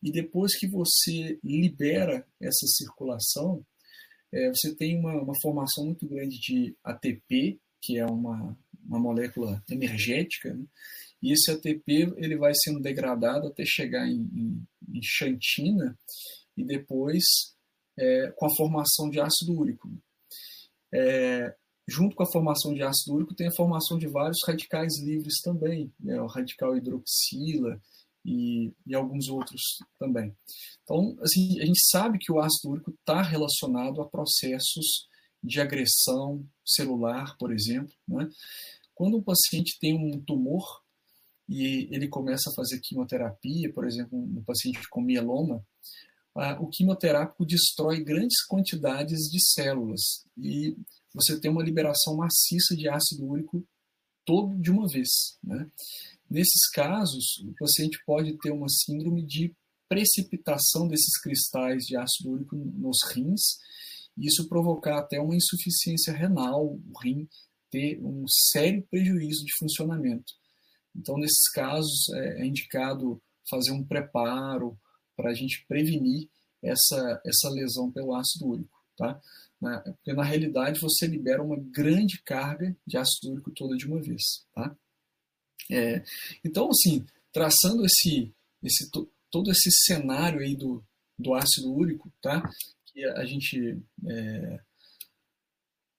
E 0.02 0.12
depois 0.12 0.58
que 0.58 0.68
você 0.68 1.38
libera 1.44 2.26
essa 2.40 2.66
circulação, 2.68 3.66
é, 4.32 4.50
você 4.50 4.74
tem 4.76 4.98
uma, 4.98 5.22
uma, 5.22 5.34
formação 5.42 5.86
muito 5.86 6.08
grande 6.08 6.40
de 6.40 6.76
ATP, 6.84 7.60
que 7.82 7.98
é 7.98 8.06
uma, 8.06 8.58
uma 8.86 9.00
molécula 9.00 9.64
energética, 9.70 10.54
né? 10.54 10.66
e 11.22 11.34
esse 11.34 11.52
ATP 11.52 12.14
ele 12.18 12.38
vai 12.38 12.54
sendo 12.56 12.80
degradado 12.80 13.48
até 13.48 13.64
chegar 13.66 14.08
em, 14.08 14.22
em, 14.34 14.68
em 14.94 15.02
xantina 15.04 15.98
e 16.56 16.64
depois 16.64 17.24
é, 17.98 18.32
com 18.36 18.46
a 18.46 18.56
formação 18.56 19.10
de 19.10 19.20
ácido 19.20 19.58
úrico. 19.58 19.92
É, 20.94 21.54
junto 21.88 22.16
com 22.16 22.24
a 22.24 22.32
formação 22.32 22.74
de 22.74 22.82
ácido 22.82 23.16
úrico 23.16 23.36
tem 23.36 23.48
a 23.48 23.56
formação 23.56 23.98
de 23.98 24.08
vários 24.08 24.38
radicais 24.46 25.00
livres 25.04 25.42
também, 25.44 25.92
né? 26.00 26.22
o 26.22 26.28
radical 26.28 26.78
hidroxila 26.78 27.80
e, 28.24 28.72
e, 28.86 28.96
alguns 28.96 29.28
outros 29.28 29.62
também. 29.98 30.36
Então, 30.84 31.18
assim, 31.22 31.60
a 31.60 31.66
gente 31.66 31.80
sabe 31.90 32.18
que 32.20 32.32
o 32.32 32.40
ácido 32.40 32.72
úrico 32.72 32.92
está 32.92 33.22
relacionado 33.22 34.02
a 34.02 34.10
processos 34.10 35.09
de 35.44 35.60
agressão 35.60 36.46
celular, 36.66 37.36
por 37.38 37.54
exemplo. 37.54 37.94
Né? 38.08 38.30
Quando 38.94 39.18
um 39.18 39.24
paciente 39.24 39.78
tem 39.80 39.96
um 39.96 40.20
tumor 40.22 40.82
e 41.48 41.88
ele 41.92 42.08
começa 42.08 42.50
a 42.50 42.54
fazer 42.54 42.80
quimioterapia, 42.80 43.74
por 43.74 43.88
exemplo, 43.88 44.18
um 44.18 44.44
paciente 44.44 44.88
com 44.90 45.02
mieloma, 45.02 45.66
o 46.60 46.68
quimioterápico 46.68 47.46
destrói 47.46 48.04
grandes 48.04 48.46
quantidades 48.46 49.20
de 49.30 49.44
células 49.44 50.26
e 50.38 50.78
você 51.14 51.40
tem 51.40 51.50
uma 51.50 51.64
liberação 51.64 52.16
maciça 52.16 52.76
de 52.76 52.88
ácido 52.88 53.26
úrico 53.26 53.66
todo 54.26 54.56
de 54.62 54.70
uma 54.72 54.88
vez. 54.88 55.38
Né? 55.44 55.70
Nesses 56.30 56.70
casos, 56.70 57.40
o 57.40 57.54
paciente 57.60 58.00
pode 58.06 58.38
ter 58.38 58.52
uma 58.52 58.70
síndrome 58.70 59.26
de 59.26 59.54
precipitação 59.90 60.88
desses 60.88 61.20
cristais 61.20 61.84
de 61.86 61.98
ácido 61.98 62.30
úrico 62.30 62.56
nos 62.56 63.00
rins, 63.12 63.58
e 64.20 64.28
isso 64.28 64.48
provocar 64.50 65.00
até 65.00 65.20
uma 65.20 65.36
insuficiência 65.36 66.14
renal, 66.14 66.66
o 66.66 67.00
rim 67.02 67.28
ter 67.72 68.04
um 68.04 68.26
sério 68.28 68.86
prejuízo 68.90 69.46
de 69.46 69.54
funcionamento. 69.58 70.34
Então, 70.96 71.18
nesses 71.18 71.50
casos, 71.54 72.10
é, 72.14 72.42
é 72.42 72.46
indicado 72.46 73.22
fazer 73.50 73.72
um 73.72 73.84
preparo 73.84 74.78
para 75.16 75.32
a 75.32 75.34
gente 75.34 75.66
prevenir 75.68 76.28
essa, 76.62 77.22
essa 77.26 77.50
lesão 77.50 77.92
pelo 77.92 78.14
ácido 78.16 78.48
úrico. 78.48 78.78
Tá? 78.98 79.20
Porque, 79.60 80.14
na 80.14 80.24
realidade, 80.24 80.80
você 80.80 81.08
libera 81.08 81.42
uma 81.42 81.58
grande 81.58 82.22
carga 82.24 82.76
de 82.86 82.98
ácido 82.98 83.32
úrico 83.32 83.52
toda 83.52 83.78
de 83.78 83.86
uma 83.86 84.02
vez. 84.02 84.46
Tá? 84.54 84.76
É, 85.72 86.04
então, 86.44 86.70
assim, 86.70 87.06
traçando 87.32 87.86
esse, 87.86 88.34
esse, 88.64 88.90
todo 89.30 89.52
esse 89.52 89.70
cenário 89.86 90.40
aí 90.40 90.56
do, 90.56 90.84
do 91.18 91.34
ácido 91.34 91.72
úrico, 91.72 92.12
tá? 92.22 92.42
A 93.06 93.26
gente. 93.26 93.78
É, 94.08 94.60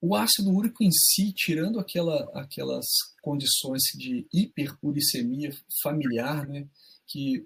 o 0.03 0.15
ácido 0.15 0.49
úrico 0.49 0.83
em 0.83 0.91
si, 0.91 1.31
tirando 1.31 1.79
aquela, 1.79 2.23
aquelas 2.33 2.85
condições 3.21 3.83
de 3.95 4.27
hiperuricemia 4.33 5.51
familiar, 5.83 6.47
né, 6.47 6.67
que 7.07 7.45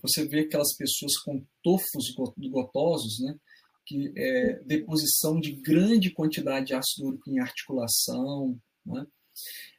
você 0.00 0.24
vê 0.24 0.40
aquelas 0.40 0.76
pessoas 0.76 1.18
com 1.24 1.44
tofos 1.64 2.14
gotosos, 2.48 3.18
né, 3.18 3.36
que 3.84 4.12
é 4.16 4.60
deposição 4.62 5.40
de 5.40 5.50
grande 5.52 6.12
quantidade 6.12 6.66
de 6.66 6.74
ácido 6.74 7.08
úrico 7.08 7.28
em 7.28 7.40
articulação, 7.40 8.56
né, 8.84 9.04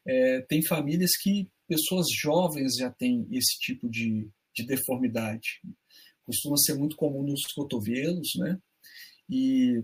é, 0.05 0.41
tem 0.41 0.61
famílias 0.65 1.11
que 1.21 1.49
pessoas 1.67 2.07
jovens 2.21 2.75
já 2.75 2.89
têm 2.91 3.28
esse 3.32 3.59
tipo 3.59 3.89
de, 3.89 4.30
de 4.55 4.65
deformidade. 4.65 5.61
Costuma 6.23 6.57
ser 6.57 6.75
muito 6.75 6.95
comum 6.95 7.23
nos 7.23 7.41
cotovelos, 7.53 8.30
né? 8.38 8.59
E, 9.30 9.84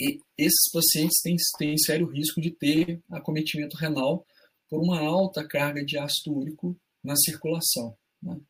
e 0.00 0.20
esses 0.38 0.70
pacientes 0.72 1.20
têm, 1.22 1.36
têm 1.58 1.78
sério 1.78 2.06
risco 2.06 2.40
de 2.40 2.50
ter 2.50 3.02
acometimento 3.10 3.76
renal 3.76 4.26
por 4.68 4.80
uma 4.80 5.00
alta 5.00 5.46
carga 5.46 5.84
de 5.84 5.98
ácido 5.98 6.36
úrico 6.36 6.76
na 7.02 7.16
circulação. 7.16 7.96
Né? 8.22 8.40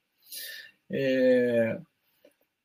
É, 0.91 1.81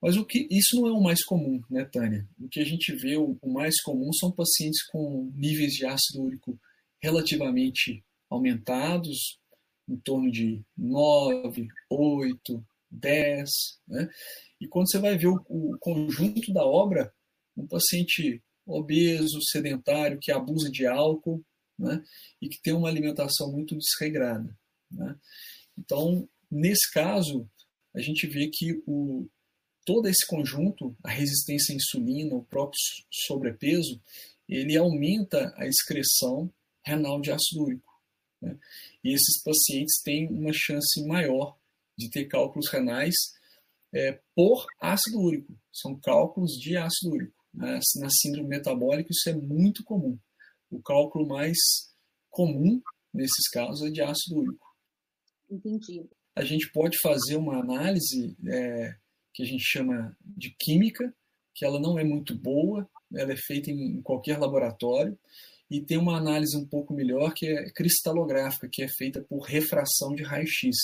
mas 0.01 0.15
o 0.15 0.25
que 0.25 0.47
isso 0.51 0.79
não 0.79 0.87
é 0.87 0.91
o 0.91 1.01
mais 1.01 1.23
comum, 1.23 1.61
né, 1.69 1.83
Tânia? 1.85 2.27
O 2.39 2.47
que 2.47 2.59
a 2.59 2.65
gente 2.65 2.93
vê, 2.95 3.17
o, 3.17 3.37
o 3.41 3.51
mais 3.51 3.81
comum 3.81 4.11
são 4.13 4.31
pacientes 4.31 4.85
com 4.87 5.31
níveis 5.35 5.73
de 5.73 5.85
ácido 5.85 6.21
úrico 6.21 6.59
relativamente 7.01 8.03
aumentados, 8.29 9.39
em 9.87 9.97
torno 9.97 10.29
de 10.29 10.61
9, 10.77 11.67
8, 11.89 12.65
10. 12.91 13.49
Né? 13.87 14.09
E 14.59 14.67
quando 14.67 14.89
você 14.89 14.99
vai 14.99 15.17
ver 15.17 15.27
o, 15.27 15.43
o 15.47 15.77
conjunto 15.79 16.53
da 16.53 16.65
obra, 16.65 17.13
um 17.55 17.67
paciente 17.67 18.41
obeso, 18.65 19.39
sedentário, 19.51 20.19
que 20.21 20.31
abusa 20.31 20.69
de 20.69 20.85
álcool 20.85 21.43
né? 21.77 22.03
e 22.41 22.49
que 22.49 22.61
tem 22.61 22.73
uma 22.73 22.89
alimentação 22.89 23.51
muito 23.51 23.77
desregrada. 23.77 24.55
Né? 24.91 25.15
Então, 25.77 26.27
nesse 26.49 26.91
caso, 26.91 27.49
a 27.93 28.01
gente 28.01 28.27
vê 28.27 28.49
que 28.51 28.81
o, 28.85 29.27
todo 29.85 30.07
esse 30.07 30.25
conjunto, 30.27 30.95
a 31.03 31.09
resistência 31.09 31.73
à 31.73 31.75
insulina, 31.75 32.35
o 32.35 32.43
próprio 32.43 32.79
sobrepeso, 33.09 34.01
ele 34.47 34.77
aumenta 34.77 35.53
a 35.57 35.67
excreção 35.67 36.51
renal 36.85 37.19
de 37.19 37.31
ácido 37.31 37.63
úrico. 37.63 37.93
Né? 38.41 38.57
E 39.03 39.13
esses 39.13 39.41
pacientes 39.43 40.01
têm 40.03 40.27
uma 40.27 40.51
chance 40.53 41.05
maior 41.05 41.56
de 41.97 42.09
ter 42.09 42.25
cálculos 42.25 42.69
renais 42.69 43.15
é, 43.93 44.19
por 44.35 44.65
ácido 44.79 45.19
úrico. 45.19 45.57
São 45.71 45.99
cálculos 45.99 46.51
de 46.53 46.77
ácido 46.77 47.13
úrico. 47.13 47.45
Né? 47.53 47.79
Na 47.95 48.09
síndrome 48.09 48.49
metabólica, 48.49 49.09
isso 49.11 49.29
é 49.29 49.33
muito 49.33 49.83
comum. 49.83 50.17
O 50.69 50.81
cálculo 50.81 51.27
mais 51.27 51.57
comum 52.29 52.81
nesses 53.13 53.49
casos 53.51 53.87
é 53.87 53.91
de 53.91 54.01
ácido 54.01 54.37
úrico. 54.37 54.67
Entendi. 55.49 56.05
A 56.35 56.43
gente 56.43 56.71
pode 56.71 56.97
fazer 57.01 57.35
uma 57.35 57.59
análise 57.59 58.37
é, 58.45 58.95
que 59.33 59.43
a 59.43 59.45
gente 59.45 59.63
chama 59.63 60.15
de 60.21 60.55
química, 60.59 61.13
que 61.55 61.65
ela 61.65 61.79
não 61.79 61.97
é 61.97 62.03
muito 62.03 62.37
boa, 62.37 62.87
ela 63.15 63.33
é 63.33 63.37
feita 63.37 63.71
em 63.71 64.01
qualquer 64.01 64.37
laboratório, 64.37 65.17
e 65.69 65.81
tem 65.81 65.97
uma 65.97 66.17
análise 66.17 66.55
um 66.55 66.65
pouco 66.65 66.93
melhor 66.93 67.33
que 67.33 67.47
é 67.47 67.69
cristalográfica, 67.71 68.69
que 68.71 68.83
é 68.83 68.87
feita 68.87 69.21
por 69.21 69.41
refração 69.41 70.13
de 70.15 70.23
raio-x. 70.23 70.75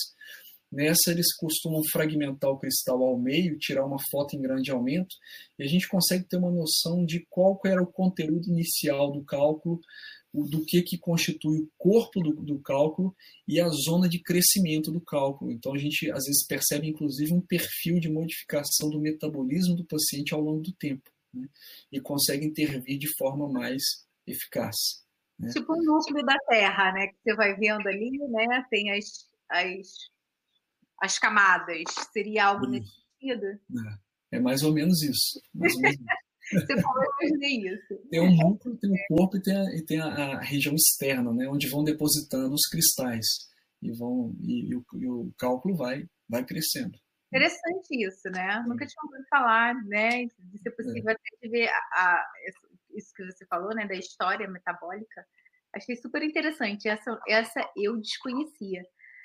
Nessa, 0.73 1.11
eles 1.11 1.35
costumam 1.35 1.83
fragmentar 1.91 2.49
o 2.49 2.57
cristal 2.57 3.03
ao 3.03 3.15
meio, 3.15 3.59
tirar 3.59 3.85
uma 3.85 3.99
foto 4.09 4.35
em 4.35 4.41
grande 4.41 4.71
aumento, 4.71 5.15
e 5.59 5.63
a 5.63 5.67
gente 5.67 5.87
consegue 5.87 6.23
ter 6.23 6.37
uma 6.37 6.49
noção 6.49 7.05
de 7.05 7.23
qual 7.29 7.59
era 7.63 7.81
o 7.81 7.91
conteúdo 7.91 8.49
inicial 8.49 9.11
do 9.11 9.23
cálculo, 9.23 9.79
do 10.33 10.65
que, 10.65 10.81
que 10.81 10.97
constitui 10.97 11.59
o 11.59 11.69
corpo 11.77 12.19
do, 12.19 12.33
do, 12.33 12.59
cálculo 12.59 13.15
e 13.47 13.61
a 13.61 13.69
zona 13.69 14.09
de 14.09 14.19
crescimento 14.19 14.91
do 14.91 14.99
cálculo. 14.99 15.51
Então, 15.51 15.75
a 15.75 15.77
gente 15.77 16.09
às 16.09 16.25
vezes 16.25 16.43
percebe, 16.47 16.87
inclusive, 16.87 17.31
um 17.31 17.41
perfil 17.41 17.99
de 17.99 18.09
modificação 18.09 18.89
do 18.89 18.99
metabolismo 18.99 19.75
do 19.75 19.85
paciente 19.85 20.33
ao 20.33 20.41
longo 20.41 20.61
do 20.61 20.73
tempo, 20.73 21.07
né? 21.31 21.47
e 21.91 22.01
consegue 22.01 22.47
intervir 22.47 22.97
de 22.97 23.07
forma 23.15 23.47
mais 23.47 23.83
eficaz. 24.25 25.03
Né? 25.37 25.51
Tipo 25.51 25.73
um 25.73 25.83
núcleo 25.83 26.25
da 26.25 26.37
Terra, 26.49 26.91
né? 26.93 27.07
Que 27.09 27.15
você 27.23 27.35
vai 27.35 27.55
vendo 27.55 27.87
ali, 27.87 28.17
né? 28.29 28.65
Tem 28.71 28.91
as, 28.91 29.05
as, 29.49 29.87
as 31.03 31.19
camadas. 31.19 31.83
Seria 32.11 32.45
algo 32.45 32.65
nesse 32.65 32.89
sentido? 33.19 33.45
É, 33.45 34.37
é, 34.37 34.39
mais 34.39 34.63
ou 34.63 34.73
menos 34.73 35.01
isso. 35.01 35.41
Mais 35.53 35.75
ou 35.75 35.81
menos 35.81 35.97
isso. 35.97 36.05
Você 36.67 36.81
falou 36.81 37.03
isso. 37.21 38.07
Tem 38.09 38.21
um 38.21 38.35
núcleo, 38.35 38.77
tem 38.77 38.91
o 38.91 39.15
corpo 39.15 39.37
e 39.37 39.41
tem, 39.41 39.55
a, 39.55 39.63
e 39.75 39.85
tem 39.85 39.99
a, 39.99 40.07
a, 40.07 40.41
região 40.41 40.75
externa, 40.75 41.33
né? 41.33 41.47
Onde 41.47 41.69
vão 41.69 41.83
depositando 41.83 42.53
os 42.53 42.67
cristais. 42.69 43.25
E, 43.81 43.91
vão, 43.97 44.35
e, 44.41 44.69
e, 44.69 44.75
o, 44.75 44.85
e 44.95 45.07
o 45.07 45.33
cálculo 45.37 45.75
vai, 45.75 46.05
vai 46.27 46.45
crescendo. 46.45 46.97
Interessante 47.27 48.05
isso, 48.05 48.29
né? 48.29 48.63
Nunca 48.67 48.85
tinha 48.85 49.03
ouvido 49.03 49.25
falar, 49.29 49.73
né? 49.85 50.25
De 50.25 50.59
ser 50.59 50.71
possível 50.71 51.09
é. 51.09 51.13
até 51.13 51.49
ver 51.49 51.67
a, 51.67 51.77
a, 51.93 52.25
isso 52.95 53.13
que 53.15 53.25
você 53.25 53.45
falou, 53.47 53.73
né, 53.73 53.87
da 53.87 53.95
história 53.95 54.47
metabólica, 54.47 55.25
achei 55.73 55.95
super 55.95 56.21
interessante. 56.21 56.87
Essa, 56.87 57.19
essa 57.27 57.71
eu 57.75 57.97
desconhecia. 57.99 58.83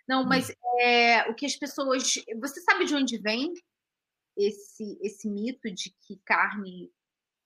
Não, 0.09 0.23
hum. 0.23 0.27
mas 0.27 0.51
é, 0.81 1.29
o 1.31 1.35
que 1.35 1.47
as 1.47 1.57
pessoas. 1.57 2.03
Você 2.41 2.61
sabe 2.63 2.87
de 2.87 2.95
onde 2.95 3.19
vem 3.19 3.53
esse, 4.37 4.99
esse 5.03 5.29
mito 5.29 5.71
de 5.71 5.95
que 6.07 6.17
carne 6.25 6.91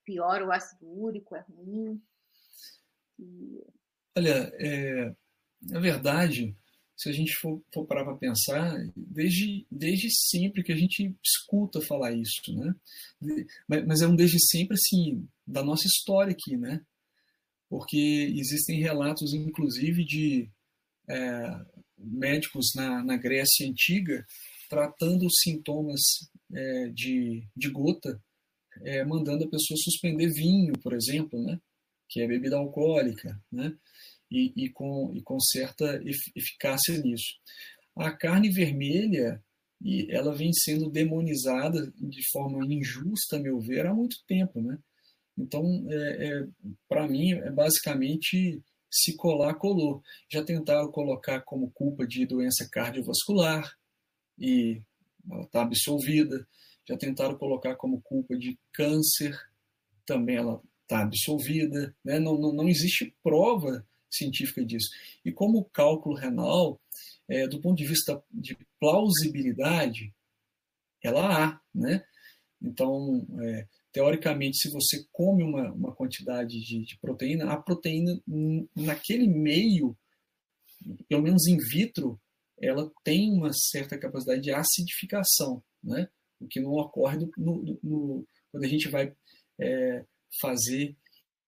piora 0.04 0.46
o 0.46 0.52
ácido 0.52 0.86
úrico, 0.86 1.34
é 1.34 1.40
ruim? 1.40 2.00
E... 3.18 3.64
Olha, 4.16 4.52
é, 4.60 5.14
na 5.62 5.80
verdade, 5.80 6.54
se 6.96 7.08
a 7.08 7.12
gente 7.12 7.34
for, 7.36 7.62
for 7.72 7.86
parar 7.86 8.04
para 8.04 8.16
pensar, 8.16 8.76
desde, 8.94 9.66
desde 9.70 10.08
sempre 10.10 10.62
que 10.62 10.72
a 10.72 10.76
gente 10.76 11.16
escuta 11.24 11.80
falar 11.80 12.12
isso, 12.12 12.40
né? 12.54 12.74
Mas, 13.66 13.86
mas 13.86 14.02
é 14.02 14.06
um 14.06 14.14
desde 14.14 14.38
sempre, 14.40 14.74
assim, 14.74 15.26
da 15.46 15.64
nossa 15.64 15.86
história 15.86 16.32
aqui, 16.32 16.56
né? 16.56 16.84
Porque 17.68 18.34
existem 18.36 18.80
relatos, 18.80 19.32
inclusive, 19.32 20.04
de 20.04 20.50
é, 21.08 21.64
médicos 22.04 22.72
na, 22.74 23.02
na 23.02 23.16
Grécia 23.16 23.68
Antiga 23.68 24.24
tratando 24.68 25.26
sintomas 25.30 26.00
é, 26.52 26.88
de, 26.88 27.46
de 27.56 27.70
gota 27.70 28.20
é, 28.82 29.04
mandando 29.04 29.44
a 29.44 29.50
pessoa 29.50 29.76
suspender 29.76 30.28
vinho, 30.28 30.72
por 30.82 30.94
exemplo, 30.94 31.42
né? 31.42 31.60
que 32.08 32.20
é 32.20 32.26
bebida 32.26 32.56
alcoólica, 32.56 33.40
né? 33.50 33.74
e, 34.30 34.52
e, 34.56 34.68
com, 34.70 35.12
e 35.14 35.22
com 35.22 35.38
certa 35.40 36.00
eficácia 36.34 36.96
nisso. 36.98 37.34
A 37.96 38.10
carne 38.10 38.50
vermelha 38.50 39.42
e 39.84 40.06
ela 40.10 40.34
vem 40.34 40.52
sendo 40.52 40.88
demonizada 40.88 41.92
de 41.98 42.22
forma 42.30 42.64
injusta, 42.64 43.36
a 43.36 43.40
meu 43.40 43.60
ver, 43.60 43.86
há 43.86 43.92
muito 43.92 44.16
tempo. 44.26 44.60
Né? 44.62 44.78
Então, 45.36 45.84
é, 45.88 46.26
é, 46.26 46.48
para 46.88 47.08
mim, 47.08 47.32
é 47.32 47.50
basicamente 47.50 48.62
se 48.92 49.16
colar, 49.16 49.54
colou. 49.54 50.02
Já 50.30 50.44
tentaram 50.44 50.90
colocar 50.92 51.40
como 51.40 51.70
culpa 51.70 52.06
de 52.06 52.26
doença 52.26 52.68
cardiovascular 52.70 53.74
e 54.38 54.82
ela 55.30 55.44
está 55.44 55.62
absolvida. 55.62 56.46
Já 56.86 56.96
tentaram 56.96 57.38
colocar 57.38 57.74
como 57.76 58.02
culpa 58.02 58.36
de 58.36 58.58
câncer, 58.72 59.34
também 60.04 60.36
ela 60.36 60.60
está 60.82 61.02
absolvida. 61.02 61.96
Né? 62.04 62.18
Não, 62.18 62.36
não, 62.38 62.52
não 62.52 62.68
existe 62.68 63.14
prova 63.22 63.86
científica 64.10 64.64
disso. 64.64 64.90
E 65.24 65.32
como 65.32 65.58
o 65.58 65.64
cálculo 65.64 66.14
renal, 66.14 66.78
é, 67.28 67.48
do 67.48 67.60
ponto 67.60 67.78
de 67.78 67.86
vista 67.86 68.22
de 68.30 68.56
plausibilidade, 68.78 70.14
ela 71.02 71.46
há. 71.46 71.60
Né? 71.74 72.04
Então, 72.60 73.26
é, 73.40 73.66
teoricamente, 73.92 74.56
se 74.56 74.70
você 74.70 75.06
come 75.12 75.42
uma, 75.42 75.70
uma 75.72 75.94
quantidade 75.94 76.58
de, 76.60 76.84
de, 76.84 76.98
proteína, 76.98 77.52
a 77.52 77.56
proteína 77.56 78.20
naquele 78.74 79.28
meio, 79.28 79.96
pelo 81.08 81.22
menos 81.22 81.46
in 81.46 81.58
vitro, 81.58 82.20
ela 82.58 82.90
tem 83.04 83.30
uma 83.32 83.52
certa 83.52 83.98
capacidade 83.98 84.40
de 84.40 84.50
acidificação, 84.50 85.62
né? 85.82 86.08
o 86.40 86.48
que 86.48 86.60
não 86.60 86.72
ocorre 86.72 87.18
no, 87.18 87.30
no, 87.36 87.78
no, 87.82 88.26
quando 88.50 88.64
a 88.64 88.68
gente 88.68 88.88
vai 88.88 89.14
é, 89.60 90.04
fazer 90.40 90.96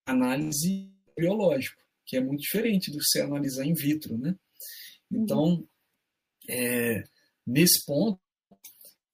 análise 0.06 0.92
biológica, 1.16 1.82
que 2.06 2.16
é 2.16 2.20
muito 2.20 2.40
diferente 2.40 2.90
do 2.90 2.98
que 2.98 3.04
você 3.04 3.20
analisar 3.20 3.64
in 3.64 3.74
vitro. 3.74 4.18
Né? 4.18 4.36
Então, 5.10 5.66
é, 6.48 7.02
nesse 7.46 7.84
ponto, 7.84 8.20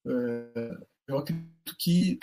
é, 0.06 0.86
eu 1.10 1.18
acredito 1.18 1.76
que 1.78 2.18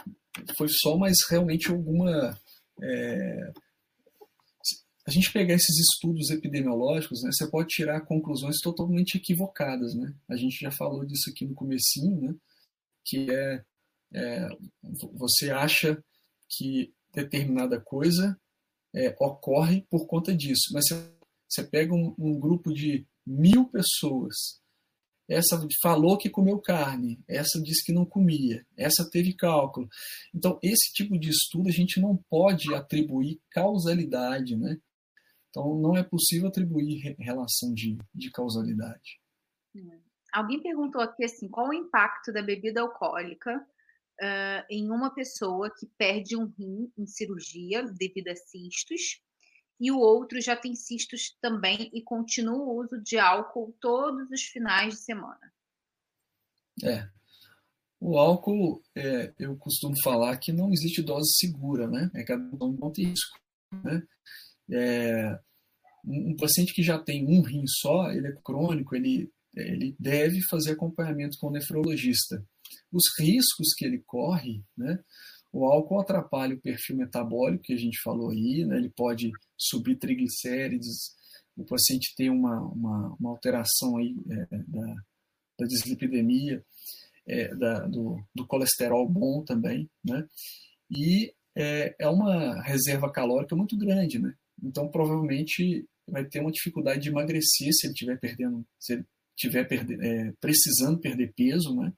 foi 0.55 0.67
só 0.69 0.97
mais 0.97 1.15
realmente 1.29 1.69
alguma. 1.69 2.37
É, 2.81 3.53
a 5.07 5.11
gente 5.11 5.31
pegar 5.31 5.53
esses 5.53 5.77
estudos 5.77 6.29
epidemiológicos, 6.31 7.23
né, 7.23 7.29
você 7.31 7.49
pode 7.49 7.69
tirar 7.69 8.01
conclusões 8.01 8.57
totalmente 8.61 9.15
equivocadas, 9.15 9.95
né? 9.95 10.13
A 10.27 10.35
gente 10.35 10.59
já 10.59 10.69
falou 10.69 11.05
disso 11.05 11.29
aqui 11.29 11.45
no 11.45 11.55
comecinho, 11.55 12.21
né? 12.21 12.35
Que 13.05 13.31
é, 13.31 13.63
é 14.13 14.47
você 15.13 15.49
acha 15.49 16.03
que 16.49 16.93
determinada 17.13 17.79
coisa 17.79 18.37
é, 18.93 19.15
ocorre 19.19 19.85
por 19.89 20.07
conta 20.07 20.35
disso, 20.35 20.71
mas 20.73 20.87
você, 20.87 21.11
você 21.47 21.63
pega 21.63 21.93
um, 21.93 22.13
um 22.17 22.39
grupo 22.39 22.73
de 22.73 23.05
mil 23.25 23.65
pessoas 23.69 24.61
essa 25.27 25.59
falou 25.81 26.17
que 26.17 26.29
comeu 26.29 26.59
carne, 26.59 27.19
essa 27.27 27.61
disse 27.61 27.83
que 27.85 27.93
não 27.93 28.05
comia, 28.05 28.65
essa 28.77 29.09
teve 29.09 29.33
cálculo. 29.33 29.87
Então, 30.33 30.57
esse 30.63 30.91
tipo 30.93 31.19
de 31.19 31.29
estudo 31.29 31.67
a 31.67 31.71
gente 31.71 31.99
não 31.99 32.17
pode 32.29 32.73
atribuir 32.73 33.41
causalidade, 33.51 34.55
né? 34.55 34.77
Então, 35.49 35.75
não 35.75 35.97
é 35.97 36.03
possível 36.03 36.47
atribuir 36.47 37.15
relação 37.19 37.73
de, 37.73 37.97
de 38.13 38.31
causalidade. 38.31 39.19
Hum. 39.75 39.99
Alguém 40.33 40.61
perguntou 40.61 41.01
aqui 41.01 41.23
assim, 41.23 41.49
qual 41.49 41.69
o 41.69 41.73
impacto 41.73 42.31
da 42.31 42.41
bebida 42.41 42.81
alcoólica 42.81 43.57
uh, 44.21 44.65
em 44.69 44.89
uma 44.91 45.13
pessoa 45.13 45.73
que 45.77 45.87
perde 45.97 46.35
um 46.37 46.45
rim 46.45 46.91
em 46.97 47.05
cirurgia 47.05 47.83
devido 47.83 48.27
a 48.27 48.35
cistos 48.35 49.21
e 49.79 49.91
o 49.91 49.99
outro 49.99 50.41
já 50.41 50.55
tem 50.55 50.75
cistos 50.75 51.35
também 51.39 51.89
e 51.93 52.01
continua 52.01 52.57
o 52.57 52.81
uso 52.81 53.01
de 53.01 53.17
álcool 53.17 53.75
todos 53.79 54.29
os 54.31 54.41
finais 54.43 54.95
de 54.95 54.99
semana. 55.01 55.53
É. 56.83 57.07
O 57.99 58.17
álcool, 58.17 58.81
é, 58.95 59.33
eu 59.39 59.55
costumo 59.57 59.95
falar 60.03 60.37
que 60.37 60.51
não 60.51 60.71
existe 60.71 61.01
dose 61.01 61.35
segura, 61.37 61.87
né? 61.87 62.11
É 62.13 62.23
cada 62.23 62.43
um 62.65 62.91
tem 62.91 63.07
risco. 63.07 63.39
Né? 63.83 64.07
É, 64.71 65.39
um 66.05 66.35
paciente 66.35 66.73
que 66.73 66.83
já 66.83 66.99
tem 66.99 67.25
um 67.27 67.41
rim 67.41 67.65
só, 67.67 68.11
ele 68.11 68.27
é 68.27 68.35
crônico, 68.43 68.95
ele, 68.95 69.31
ele 69.55 69.95
deve 69.99 70.39
fazer 70.49 70.71
acompanhamento 70.71 71.37
com 71.39 71.47
o 71.47 71.51
nefrologista. 71.51 72.43
Os 72.91 73.03
riscos 73.19 73.73
que 73.75 73.85
ele 73.85 74.03
corre, 74.05 74.63
né? 74.77 74.99
O 75.57 75.65
álcool 75.65 75.99
atrapalha 75.99 76.53
o 76.53 76.61
perfil 76.61 76.97
metabólico 76.97 77.63
que 77.63 77.73
a 77.73 77.77
gente 77.77 77.99
falou 78.03 78.29
aí, 78.29 78.63
né? 78.63 78.77
ele 78.77 78.91
pode 78.91 79.31
subir 79.57 79.95
triglicérides, 79.95 81.15
o 81.57 81.65
paciente 81.65 82.13
tem 82.15 82.29
uma, 82.29 82.61
uma, 82.61 83.15
uma 83.19 83.31
alteração 83.31 83.97
aí 83.97 84.15
é, 84.29 84.45
da, 84.67 84.95
da 85.57 85.65
dislipidemia, 85.65 86.63
é, 87.25 87.55
da, 87.55 87.87
do, 87.87 88.23
do, 88.35 88.45
colesterol 88.45 89.09
bom 89.09 89.43
também, 89.43 89.89
né? 90.05 90.27
E 90.91 91.33
é, 91.55 91.95
é, 91.97 92.07
uma 92.07 92.61
reserva 92.61 93.11
calórica 93.11 93.55
muito 93.55 93.75
grande, 93.75 94.19
né? 94.19 94.35
Então 94.63 94.87
provavelmente 94.87 95.87
vai 96.07 96.23
ter 96.23 96.39
uma 96.39 96.51
dificuldade 96.51 97.01
de 97.01 97.09
emagrecer 97.09 97.73
se 97.73 97.87
ele 97.87 97.93
estiver 97.93 98.19
perdendo, 98.19 98.63
se 98.79 98.93
ele 98.93 99.05
estiver 99.35 99.67
perde, 99.67 99.95
é, 100.05 100.31
precisando 100.39 100.99
perder 100.99 101.33
peso, 101.33 101.75
né? 101.75 101.91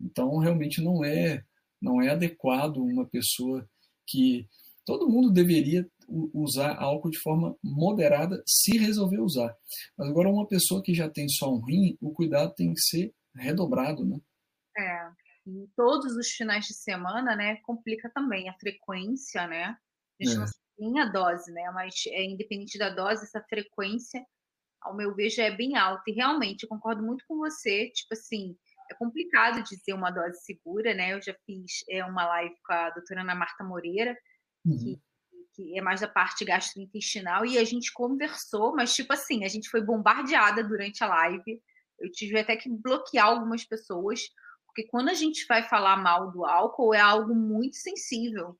Então 0.00 0.38
realmente 0.38 0.80
não 0.80 1.04
é 1.04 1.44
não 1.80 2.00
é 2.00 2.10
adequado 2.10 2.78
uma 2.78 3.06
pessoa 3.06 3.68
que 4.06 4.48
todo 4.84 5.08
mundo 5.08 5.30
deveria 5.30 5.88
usar 6.32 6.76
álcool 6.76 7.10
de 7.10 7.18
forma 7.18 7.56
moderada 7.62 8.42
se 8.46 8.78
resolver 8.78 9.18
usar. 9.20 9.54
Mas 9.98 10.08
agora 10.08 10.30
uma 10.30 10.46
pessoa 10.46 10.82
que 10.82 10.94
já 10.94 11.10
tem 11.10 11.28
só 11.28 11.52
um 11.52 11.64
rim, 11.64 11.96
o 12.00 12.12
cuidado 12.12 12.54
tem 12.54 12.72
que 12.72 12.80
ser 12.80 13.12
redobrado, 13.34 14.04
né? 14.04 14.18
É. 14.78 15.10
Em 15.46 15.66
todos 15.76 16.16
os 16.16 16.28
finais 16.28 16.66
de 16.66 16.74
semana, 16.74 17.36
né, 17.36 17.56
complica 17.62 18.10
também 18.10 18.48
a 18.48 18.54
frequência, 18.54 19.46
né? 19.46 19.76
A 20.20 20.24
gente 20.24 20.36
é. 20.36 20.38
não 20.38 20.46
tem 20.76 21.00
a 21.00 21.06
dose, 21.06 21.52
né? 21.52 21.70
Mas 21.72 21.94
é 22.08 22.24
independente 22.24 22.78
da 22.78 22.90
dose, 22.90 23.24
essa 23.24 23.42
frequência, 23.48 24.24
ao 24.80 24.96
meu 24.96 25.14
ver, 25.14 25.30
já 25.30 25.44
é 25.44 25.56
bem 25.56 25.76
alta. 25.76 26.04
E 26.08 26.12
realmente, 26.12 26.62
eu 26.62 26.68
concordo 26.68 27.02
muito 27.02 27.24
com 27.28 27.36
você, 27.36 27.90
tipo 27.90 28.14
assim, 28.14 28.56
é 28.90 28.94
complicado 28.94 29.62
dizer 29.62 29.92
uma 29.92 30.10
dose 30.10 30.40
segura, 30.44 30.94
né? 30.94 31.12
Eu 31.12 31.22
já 31.22 31.34
fiz 31.44 31.84
é, 31.88 32.04
uma 32.04 32.26
live 32.26 32.54
com 32.64 32.72
a 32.72 32.90
doutora 32.90 33.22
Ana 33.22 33.34
Marta 33.34 33.64
Moreira, 33.64 34.16
uhum. 34.64 34.76
que, 34.76 35.00
que, 35.54 35.78
é 35.78 35.82
mais 35.82 36.00
da 36.00 36.08
parte 36.08 36.44
gastrointestinal, 36.44 37.44
e 37.44 37.58
a 37.58 37.64
gente 37.64 37.92
conversou, 37.92 38.74
mas 38.74 38.94
tipo 38.94 39.12
assim, 39.12 39.44
a 39.44 39.48
gente 39.48 39.68
foi 39.68 39.82
bombardeada 39.82 40.62
durante 40.62 41.02
a 41.02 41.08
live. 41.08 41.62
Eu 41.98 42.10
tive 42.12 42.38
até 42.38 42.56
que 42.56 42.68
bloquear 42.68 43.26
algumas 43.26 43.64
pessoas, 43.64 44.20
porque 44.66 44.86
quando 44.88 45.08
a 45.08 45.14
gente 45.14 45.46
vai 45.46 45.62
falar 45.62 45.96
mal 45.96 46.30
do 46.30 46.44
álcool, 46.44 46.94
é 46.94 47.00
algo 47.00 47.34
muito 47.34 47.76
sensível. 47.76 48.58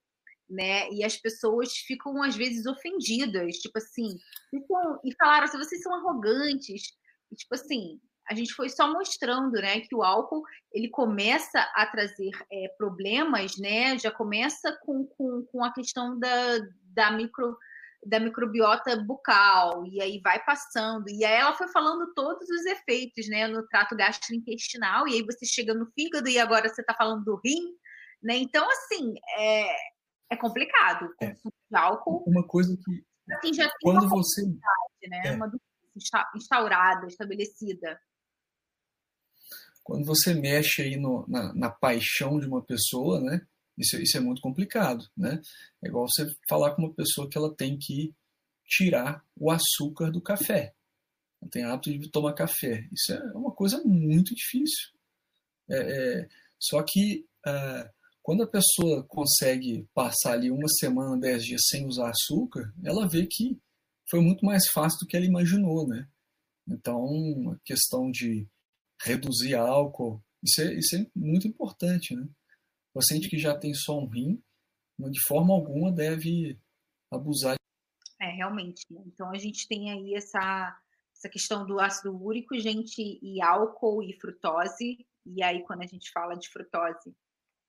Né? 0.49 0.89
E 0.91 1.05
as 1.05 1.17
pessoas 1.17 1.77
ficam 1.77 2.23
às 2.23 2.37
vezes 2.37 2.67
ofendidas, 2.67 3.57
tipo 3.57 3.79
assim, 3.79 4.17
ficam, 4.49 5.01
e 5.05 5.13
falaram 5.17 5.45
assim, 5.45 5.59
vocês 5.59 5.83
são 5.83 5.93
arrogantes, 5.93 6.93
e, 7.33 7.35
tipo 7.35 7.55
assim, 7.55 8.01
a 8.29 8.35
gente 8.35 8.53
foi 8.53 8.69
só 8.69 8.93
mostrando, 8.93 9.53
né, 9.53 9.81
que 9.81 9.95
o 9.95 10.03
álcool 10.03 10.43
ele 10.73 10.89
começa 10.89 11.61
a 11.75 11.87
trazer 11.87 12.31
é, 12.51 12.69
problemas, 12.77 13.57
né, 13.57 13.97
já 13.99 14.11
começa 14.11 14.77
com, 14.83 15.07
com, 15.07 15.47
com 15.51 15.65
a 15.65 15.73
questão 15.73 16.19
da, 16.19 16.59
da 16.93 17.11
micro 17.11 17.57
da 18.05 18.21
microbiota 18.21 19.03
bucal 19.03 19.85
e 19.85 20.01
aí 20.01 20.21
vai 20.23 20.41
passando 20.45 21.09
e 21.09 21.25
aí 21.25 21.41
ela 21.41 21.55
foi 21.55 21.67
falando 21.69 22.15
todos 22.15 22.49
os 22.49 22.65
efeitos, 22.67 23.29
né, 23.29 23.49
no 23.49 23.67
trato 23.67 23.97
gastrointestinal 23.97 25.09
e 25.09 25.15
aí 25.15 25.23
você 25.25 25.45
chega 25.45 25.75
no 25.75 25.91
fígado 25.93 26.29
e 26.29 26.39
agora 26.39 26.69
você 26.69 26.83
está 26.83 26.95
falando 26.95 27.25
do 27.25 27.41
rim, 27.45 27.75
né? 28.23 28.37
Então 28.37 28.65
assim 28.71 29.15
é, 29.37 29.77
é 30.31 30.37
complicado 30.37 31.13
é. 31.21 31.33
de 31.33 31.77
álcool. 31.77 32.23
Uma 32.29 32.47
coisa 32.47 32.77
que 32.77 33.05
assim, 33.35 33.55
já 33.55 33.69
quando 33.83 34.09
você 34.09 34.43
né, 35.09 35.23
é. 35.25 35.33
uma 35.33 35.51
instaurada, 36.37 37.07
estabelecida 37.07 37.99
quando 39.87 40.05
você 40.05 40.35
mexe 40.35 40.83
aí 40.83 40.97
no, 40.97 41.25
na, 41.29 41.55
na, 41.55 41.71
paixão 41.71 42.41
de 42.41 42.47
uma 42.47 42.61
pessoa, 42.61 43.21
né? 43.21 43.41
Isso, 43.79 43.97
isso 44.03 44.17
é 44.17 44.21
muito 44.21 44.41
complicado, 44.41 45.09
né? 45.17 45.41
É 45.81 45.87
igual 45.87 46.09
você 46.09 46.29
falar 46.49 46.75
com 46.75 46.83
uma 46.83 46.93
pessoa 46.93 47.31
que 47.31 47.39
ela 47.39 47.55
tem 47.55 47.79
que 47.79 48.13
tirar 48.67 49.25
o 49.37 49.49
açúcar 49.49 50.11
do 50.11 50.21
café. 50.21 50.75
Ela 51.41 51.51
tem 51.53 51.63
hábito 51.63 51.97
de 51.97 52.11
tomar 52.11 52.33
café. 52.33 52.85
Isso 52.93 53.13
é 53.13 53.33
uma 53.33 53.53
coisa 53.53 53.81
muito 53.85 54.35
difícil. 54.35 54.91
É, 55.71 55.77
é, 55.79 56.29
só 56.59 56.83
que 56.83 57.25
é, 57.47 57.89
quando 58.25 58.43
a 58.43 58.49
pessoa 58.49 59.05
consegue 59.05 59.87
passar 59.95 60.33
ali 60.33 60.51
uma 60.51 60.69
semana, 60.69 61.17
dez 61.17 61.45
dias 61.45 61.63
sem 61.69 61.87
usar 61.87 62.11
açúcar, 62.11 62.75
ela 62.83 63.07
vê 63.07 63.25
que 63.25 63.57
foi 64.11 64.21
muito 64.21 64.45
mais 64.45 64.67
fácil 64.67 64.99
do 64.99 65.07
que 65.07 65.17
ela 65.17 65.27
imaginou, 65.27 65.87
né? 65.87 66.09
Então, 66.67 67.53
a 67.53 67.59
questão 67.65 68.11
de 68.11 68.49
reduzir 69.07 69.55
álcool. 69.55 70.23
Isso 70.43 70.61
é, 70.61 70.75
isso 70.75 70.97
é 70.97 71.07
muito 71.15 71.47
importante, 71.47 72.15
né? 72.15 72.27
O 72.93 72.99
paciente 72.99 73.29
que 73.29 73.39
já 73.39 73.57
tem 73.57 73.75
só 73.75 73.99
um 73.99 74.09
rim, 74.09 74.43
de 74.99 75.21
forma 75.27 75.55
alguma 75.55 75.93
deve 75.93 76.59
abusar. 77.13 77.57
É, 78.21 78.31
realmente. 78.31 78.83
Né? 78.91 79.03
Então 79.07 79.31
a 79.31 79.39
gente 79.39 79.69
tem 79.69 79.91
aí 79.91 80.15
essa, 80.15 80.79
essa 81.15 81.29
questão 81.29 81.67
do 81.67 81.79
ácido 81.79 82.17
úrico, 82.17 82.59
gente, 82.59 83.19
e 83.23 83.43
álcool 83.43 84.03
e 84.03 84.19
frutose. 84.19 85.07
E 85.27 85.43
aí, 85.43 85.63
quando 85.65 85.83
a 85.83 85.87
gente 85.87 86.11
fala 86.13 86.35
de 86.35 86.49
frutose, 86.49 87.15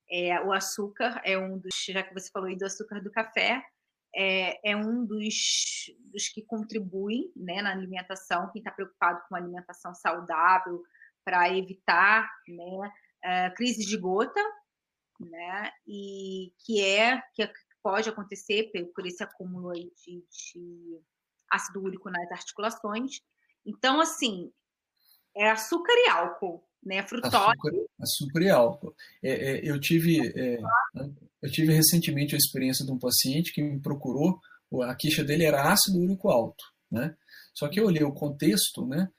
é, 0.10 0.40
o 0.42 0.54
açúcar 0.54 1.22
é 1.26 1.38
um 1.38 1.58
dos, 1.58 1.74
já 1.90 2.04
que 2.04 2.14
você 2.14 2.30
falou 2.32 2.48
aí 2.48 2.58
do 2.58 2.66
açúcar 2.66 3.02
do 3.02 3.12
café, 3.12 3.62
é, 4.16 4.72
é 4.72 4.76
um 4.76 5.06
dos, 5.06 5.36
dos 6.12 6.30
que 6.30 6.42
contribuem 6.44 7.32
né, 7.36 7.62
na 7.62 7.72
alimentação, 7.72 8.50
quem 8.52 8.62
está 8.62 8.72
preocupado 8.72 9.22
com 9.28 9.36
alimentação 9.36 9.94
saudável, 9.94 10.82
para 11.28 11.54
evitar 11.54 12.26
né, 12.48 12.88
uh, 13.26 13.54
crise 13.54 13.86
de 13.86 13.98
gota, 13.98 14.42
né, 15.20 15.72
e 15.86 16.54
que 16.64 16.82
é 16.82 17.22
que 17.36 17.46
pode 17.84 18.08
acontecer 18.08 18.72
por 18.96 19.06
esse 19.06 19.22
acúmulo 19.22 19.74
de, 19.74 20.24
de 20.32 21.02
ácido 21.52 21.84
úrico 21.84 22.10
nas 22.10 22.32
articulações. 22.32 23.20
Então, 23.66 24.00
assim, 24.00 24.50
é 25.36 25.50
açúcar 25.50 25.92
e 25.92 26.10
álcool, 26.10 26.64
né? 26.82 27.06
Frutose. 27.06 27.36
Açúcar, 27.36 27.72
açúcar 28.02 28.42
e 28.42 28.50
álcool. 28.50 28.96
É, 29.22 29.32
é, 29.32 29.70
eu 29.70 29.80
tive 29.82 30.20
é, 30.34 30.60
eu 31.42 31.52
tive 31.52 31.74
recentemente 31.74 32.36
a 32.36 32.38
experiência 32.38 32.86
de 32.86 32.92
um 32.92 33.00
paciente 33.00 33.52
que 33.52 33.62
me 33.62 33.82
procurou, 33.82 34.40
a 34.84 34.96
queixa 34.96 35.26
dele 35.26 35.44
era 35.44 35.74
ácido 35.74 36.00
úrico 36.00 36.30
alto, 36.30 36.64
né? 36.90 37.18
Só 37.54 37.68
que 37.68 37.82
eu 37.82 37.88
olhei 37.88 38.04
o 38.04 38.14
contexto, 38.14 38.86
né? 38.86 39.10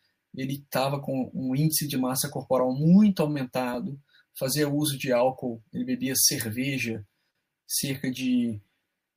Ele 0.42 0.54
estava 0.54 1.00
com 1.00 1.30
um 1.34 1.54
índice 1.54 1.86
de 1.86 1.96
massa 1.96 2.28
corporal 2.28 2.74
muito 2.74 3.22
aumentado, 3.22 3.98
fazia 4.38 4.68
uso 4.68 4.96
de 4.96 5.12
álcool, 5.12 5.62
ele 5.72 5.84
bebia 5.84 6.14
cerveja, 6.16 7.04
cerca 7.66 8.10
de 8.10 8.60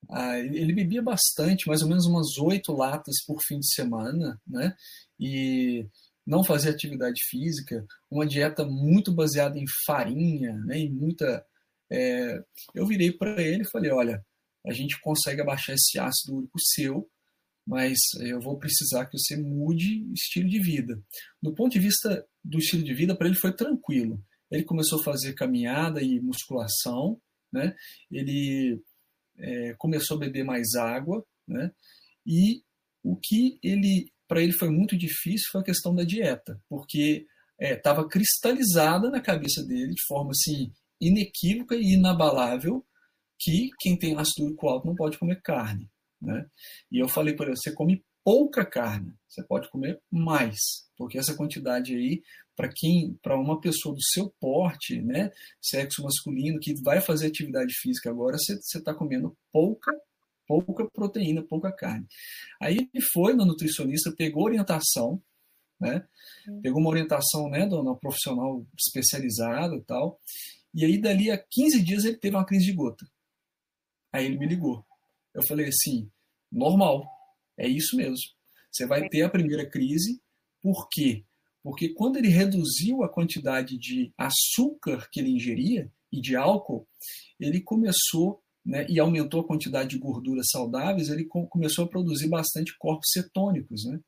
ah, 0.09 0.37
ele 0.39 0.73
bebia 0.73 1.01
bastante, 1.01 1.67
mais 1.67 1.81
ou 1.81 1.87
menos 1.87 2.05
umas 2.05 2.37
oito 2.37 2.73
latas 2.73 3.23
por 3.25 3.39
fim 3.41 3.59
de 3.59 3.71
semana, 3.73 4.39
né? 4.47 4.75
E 5.19 5.87
não 6.25 6.43
fazia 6.43 6.71
atividade 6.71 7.21
física, 7.29 7.85
uma 8.09 8.25
dieta 8.25 8.65
muito 8.65 9.13
baseada 9.13 9.59
em 9.59 9.65
farinha, 9.85 10.53
né? 10.65 10.79
E 10.79 10.89
muita. 10.89 11.45
É... 11.91 12.41
eu 12.73 12.85
virei 12.87 13.11
para 13.11 13.41
ele 13.41 13.63
e 13.63 13.69
falei: 13.69 13.91
olha, 13.91 14.25
a 14.65 14.73
gente 14.73 14.99
consegue 15.01 15.41
abaixar 15.41 15.75
esse 15.75 15.99
ácido 15.99 16.37
úrico 16.37 16.59
seu, 16.59 17.09
mas 17.71 17.97
eu 18.19 18.41
vou 18.41 18.59
precisar 18.59 19.05
que 19.05 19.17
você 19.17 19.37
mude 19.37 20.05
estilo 20.11 20.49
de 20.49 20.59
vida. 20.59 21.01
Do 21.41 21.53
ponto 21.53 21.71
de 21.71 21.79
vista 21.79 22.27
do 22.43 22.57
estilo 22.57 22.83
de 22.83 22.93
vida, 22.93 23.15
para 23.15 23.27
ele 23.27 23.37
foi 23.37 23.55
tranquilo. 23.55 24.21
Ele 24.51 24.65
começou 24.65 24.99
a 24.99 25.03
fazer 25.05 25.31
caminhada 25.35 26.01
e 26.01 26.19
musculação, 26.19 27.17
né? 27.49 27.73
Ele 28.11 28.77
é, 29.37 29.73
começou 29.77 30.17
a 30.17 30.19
beber 30.19 30.43
mais 30.43 30.75
água, 30.75 31.25
né? 31.47 31.71
E 32.27 32.61
o 33.01 33.15
que 33.15 33.57
ele, 33.63 34.11
para 34.27 34.43
ele 34.43 34.51
foi 34.51 34.69
muito 34.69 34.97
difícil 34.97 35.47
foi 35.49 35.61
a 35.61 35.63
questão 35.63 35.95
da 35.95 36.03
dieta, 36.03 36.61
porque 36.67 37.25
estava 37.57 38.01
é, 38.01 38.09
cristalizada 38.09 39.09
na 39.09 39.21
cabeça 39.21 39.63
dele 39.63 39.93
de 39.93 40.05
forma 40.09 40.31
assim 40.31 40.73
inequívoca 40.99 41.77
e 41.77 41.93
inabalável 41.93 42.85
que 43.39 43.69
quem 43.79 43.97
tem 43.97 44.17
ácido 44.17 44.47
úrico 44.47 44.67
alto 44.67 44.87
não 44.87 44.93
pode 44.93 45.17
comer 45.17 45.41
carne, 45.41 45.89
né? 46.21 46.45
E 46.91 46.99
eu 46.99 47.07
falei 47.07 47.35
para 47.35 47.47
ele, 47.47 47.57
você 47.57 47.71
come 47.71 48.03
pouca 48.23 48.65
carne, 48.65 49.13
você 49.27 49.43
pode 49.43 49.69
comer 49.69 49.99
mais, 50.11 50.59
porque 50.95 51.17
essa 51.17 51.35
quantidade 51.35 51.95
aí 51.95 52.21
para 52.55 52.69
quem, 52.69 53.17
para 53.23 53.39
uma 53.39 53.59
pessoa 53.59 53.95
do 53.95 54.03
seu 54.03 54.31
porte, 54.39 55.01
né, 55.01 55.31
sexo 55.59 56.03
masculino 56.03 56.59
que 56.59 56.79
vai 56.83 57.01
fazer 57.01 57.27
atividade 57.27 57.73
física 57.81 58.09
agora, 58.09 58.37
você 58.37 58.53
está 58.77 58.93
comendo 58.93 59.35
pouca 59.51 59.91
pouca 60.59 60.89
proteína, 60.89 61.41
pouca 61.41 61.71
carne. 61.71 62.05
Aí 62.61 62.89
ele 62.93 63.03
foi 63.13 63.33
no 63.33 63.45
nutricionista, 63.45 64.11
pegou 64.11 64.43
orientação, 64.43 65.21
né? 65.79 66.05
Pegou 66.61 66.81
uma 66.81 66.89
orientação, 66.89 67.49
né, 67.49 67.65
de 67.65 67.73
uma 67.73 67.97
profissional 67.97 68.65
especializada 68.77 69.75
e 69.75 69.81
tal. 69.81 70.19
E 70.73 70.83
aí 70.85 70.99
dali 70.99 71.31
a 71.31 71.37
15 71.37 71.83
dias 71.83 72.05
ele 72.05 72.17
teve 72.17 72.35
uma 72.35 72.45
crise 72.45 72.65
de 72.65 72.73
gota. 72.73 73.05
Aí 74.11 74.25
ele 74.25 74.37
me 74.37 74.45
ligou. 74.45 74.85
Eu 75.33 75.45
falei 75.47 75.67
assim, 75.67 76.09
normal, 76.51 77.05
é 77.57 77.67
isso 77.67 77.95
mesmo. 77.95 78.17
Você 78.71 78.85
vai 78.85 79.07
ter 79.09 79.23
a 79.23 79.29
primeira 79.29 79.69
crise, 79.69 80.21
por 80.61 80.87
quê? 80.89 81.25
Porque 81.63 81.89
quando 81.89 82.17
ele 82.17 82.29
reduziu 82.29 83.03
a 83.03 83.09
quantidade 83.09 83.77
de 83.77 84.11
açúcar 84.17 85.07
que 85.11 85.19
ele 85.19 85.29
ingeria 85.29 85.91
e 86.11 86.19
de 86.19 86.35
álcool, 86.35 86.87
ele 87.39 87.61
começou 87.61 88.41
né, 88.65 88.85
e 88.89 88.99
aumentou 88.99 89.41
a 89.41 89.47
quantidade 89.47 89.89
de 89.89 89.97
gorduras 89.97 90.47
saudáveis, 90.51 91.09
ele 91.09 91.25
começou 91.25 91.85
a 91.85 91.87
produzir 91.87 92.27
bastante 92.27 92.77
corpos 92.77 93.09
cetônicos. 93.11 93.85
Né? 93.85 93.99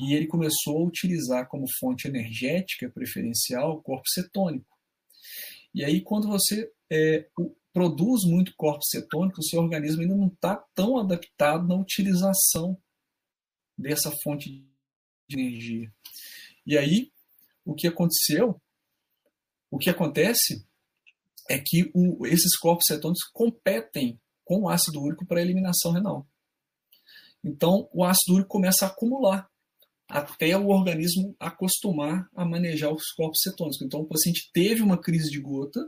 E 0.00 0.14
ele 0.14 0.26
começou 0.26 0.78
a 0.78 0.84
utilizar 0.84 1.48
como 1.48 1.66
fonte 1.78 2.08
energética 2.08 2.90
preferencial 2.90 3.72
o 3.72 3.82
corpo 3.82 4.08
cetônico. 4.08 4.66
E 5.74 5.84
aí, 5.84 6.02
quando 6.02 6.28
você 6.28 6.70
é, 6.90 7.26
produz 7.72 8.24
muito 8.24 8.54
corpo 8.56 8.84
cetônico, 8.84 9.40
o 9.40 9.44
seu 9.44 9.60
organismo 9.60 10.02
ainda 10.02 10.14
não 10.14 10.28
está 10.28 10.56
tão 10.74 10.98
adaptado 10.98 11.66
na 11.66 11.74
utilização 11.74 12.78
dessa 13.76 14.10
fonte 14.22 14.64
de 15.28 15.40
energia. 15.40 15.92
E 16.66 16.76
aí, 16.76 17.10
o 17.64 17.74
que 17.74 17.86
aconteceu, 17.86 18.60
o 19.70 19.78
que 19.78 19.90
acontece 19.90 20.66
é 21.48 21.58
que 21.58 21.90
o, 21.94 22.26
esses 22.26 22.56
corpos 22.58 22.84
cetônicos 22.86 23.24
competem 23.32 24.20
com 24.44 24.62
o 24.62 24.68
ácido 24.68 25.00
úrico 25.00 25.26
para 25.26 25.38
a 25.38 25.42
eliminação 25.42 25.92
renal. 25.92 26.26
Então, 27.42 27.88
o 27.92 28.04
ácido 28.04 28.34
úrico 28.34 28.50
começa 28.50 28.84
a 28.84 28.88
acumular 28.88 29.50
até 30.08 30.56
o 30.56 30.68
organismo 30.68 31.34
acostumar 31.40 32.28
a 32.34 32.44
manejar 32.44 32.92
os 32.92 33.10
corpos 33.12 33.40
cetônicos. 33.42 33.80
Então, 33.82 34.00
o 34.00 34.06
paciente 34.06 34.50
teve 34.52 34.82
uma 34.82 35.00
crise 35.00 35.30
de 35.30 35.40
gota. 35.40 35.80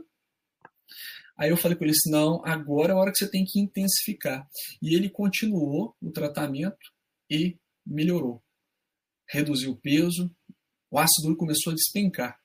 Aí 1.37 1.49
eu 1.49 1.57
falei 1.57 1.77
para 1.77 1.87
ele 1.87 1.95
assim, 1.95 2.09
não, 2.09 2.43
agora 2.45 2.93
é 2.93 2.95
a 2.95 2.97
hora 2.97 3.11
que 3.11 3.17
você 3.17 3.29
tem 3.29 3.43
que 3.45 3.59
intensificar. 3.59 4.47
E 4.81 4.95
ele 4.95 5.09
continuou 5.09 5.95
o 6.01 6.11
tratamento 6.11 6.77
e 7.29 7.57
melhorou. 7.85 8.41
Reduziu 9.27 9.71
o 9.71 9.77
peso, 9.77 10.33
o 10.89 10.97
ácido 10.97 11.27
úrico 11.27 11.41
começou 11.41 11.71
a 11.71 11.75
despencar, 11.75 12.39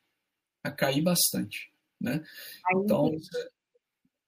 a 0.65 0.71
cair 0.71 1.03
bastante. 1.03 1.73
Né? 2.01 2.23
Então, 2.75 3.11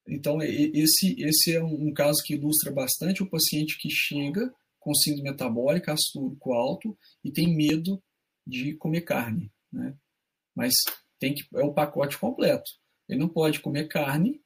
então 0.07 0.43
esse, 0.43 1.17
esse 1.19 1.57
é 1.57 1.63
um 1.63 1.93
caso 1.93 2.23
que 2.23 2.35
ilustra 2.35 2.71
bastante 2.71 3.23
o 3.23 3.31
paciente 3.31 3.79
que 3.79 3.91
chega 3.91 4.55
com 4.79 4.95
síndrome 4.95 5.31
metabólica, 5.31 5.93
ácido 5.93 6.27
úrico 6.27 6.53
alto 6.53 6.97
e 7.25 7.33
tem 7.33 7.55
medo 7.55 8.03
de 8.47 8.75
comer 8.75 9.03
carne. 9.03 9.51
Né? 9.73 9.97
Mas 10.55 10.75
tem 11.19 11.35
que, 11.35 11.45
é 11.55 11.65
o 11.65 11.73
pacote 11.73 12.19
completo. 12.19 12.71
Ele 13.09 13.21
não 13.21 13.29
pode 13.29 13.61
comer 13.61 13.89
carne 13.89 14.42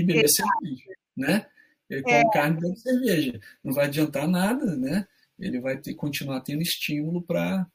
e 0.00 0.02
beber 0.02 0.24
Exato. 0.24 0.48
cerveja. 0.60 0.92
Né? 1.16 1.46
Ele 1.88 2.02
come 2.02 2.14
é. 2.14 2.30
carne 2.30 2.58
e 2.58 2.60
bebe 2.60 2.76
cerveja. 2.76 3.40
Não 3.62 3.72
vai 3.72 3.86
adiantar 3.86 4.28
nada, 4.28 4.76
né? 4.76 5.06
Ele 5.38 5.60
vai 5.60 5.76
ter, 5.76 5.94
continuar 5.94 6.40
tendo 6.40 6.62
estímulo 6.62 7.22
para 7.22 7.66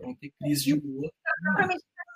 uhum. 0.00 0.14
ter 0.16 0.32
crise 0.38 0.64
de 0.64 0.80
boa 0.80 1.10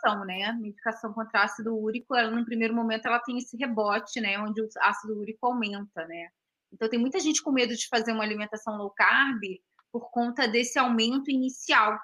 medicação, 0.07 0.25
né? 0.25 0.45
A 0.45 0.53
medicação 0.53 1.13
contra 1.13 1.43
ácido 1.43 1.77
úrico, 1.77 2.15
ela, 2.15 2.31
no 2.31 2.45
primeiro 2.45 2.75
momento, 2.75 3.07
ela 3.07 3.19
tem 3.19 3.39
esse 3.39 3.57
rebote, 3.57 4.21
né? 4.21 4.39
Onde 4.39 4.61
o 4.61 4.69
ácido 4.81 5.19
úrico 5.19 5.47
aumenta, 5.47 6.07
né? 6.07 6.29
Então, 6.73 6.89
tem 6.89 6.99
muita 6.99 7.19
gente 7.19 7.43
com 7.43 7.53
medo 7.53 7.75
de 7.75 7.89
fazer 7.89 8.13
uma 8.13 8.25
alimentação 8.25 8.77
low 8.77 8.91
carb 8.91 9.41
por 9.93 10.11
conta 10.11 10.47
desse 10.47 10.79
aumento 10.79 11.31
inicial 11.31 11.99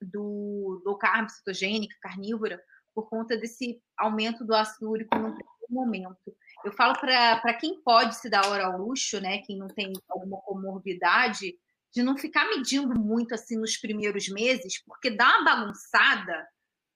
do 0.00 0.82
low 0.84 0.96
carb, 0.96 1.28
cetogênica, 1.28 1.96
carnívora, 2.00 2.60
por 2.94 3.08
conta 3.08 3.36
desse 3.36 3.80
aumento 3.96 4.44
do 4.44 4.54
ácido 4.54 4.90
úrico 4.90 5.16
no 5.18 5.36
momento. 5.70 6.34
Eu 6.64 6.72
falo 6.72 6.94
para 6.98 7.54
quem 7.54 7.82
pode 7.82 8.16
se 8.16 8.28
dar 8.28 8.46
hora 8.46 8.66
ao 8.66 8.78
luxo, 8.78 9.20
né? 9.20 9.38
Quem 9.38 9.58
não 9.58 9.68
tem 9.68 9.92
alguma 10.08 10.40
comorbidade, 10.42 11.54
de 11.94 12.02
não 12.02 12.16
ficar 12.16 12.46
medindo 12.48 12.98
muito 12.98 13.34
assim 13.34 13.56
nos 13.56 13.76
primeiros 13.76 14.28
meses, 14.28 14.82
porque 14.84 15.10
dá 15.10 15.38
uma 15.38 15.44
bagunçada 15.44 16.46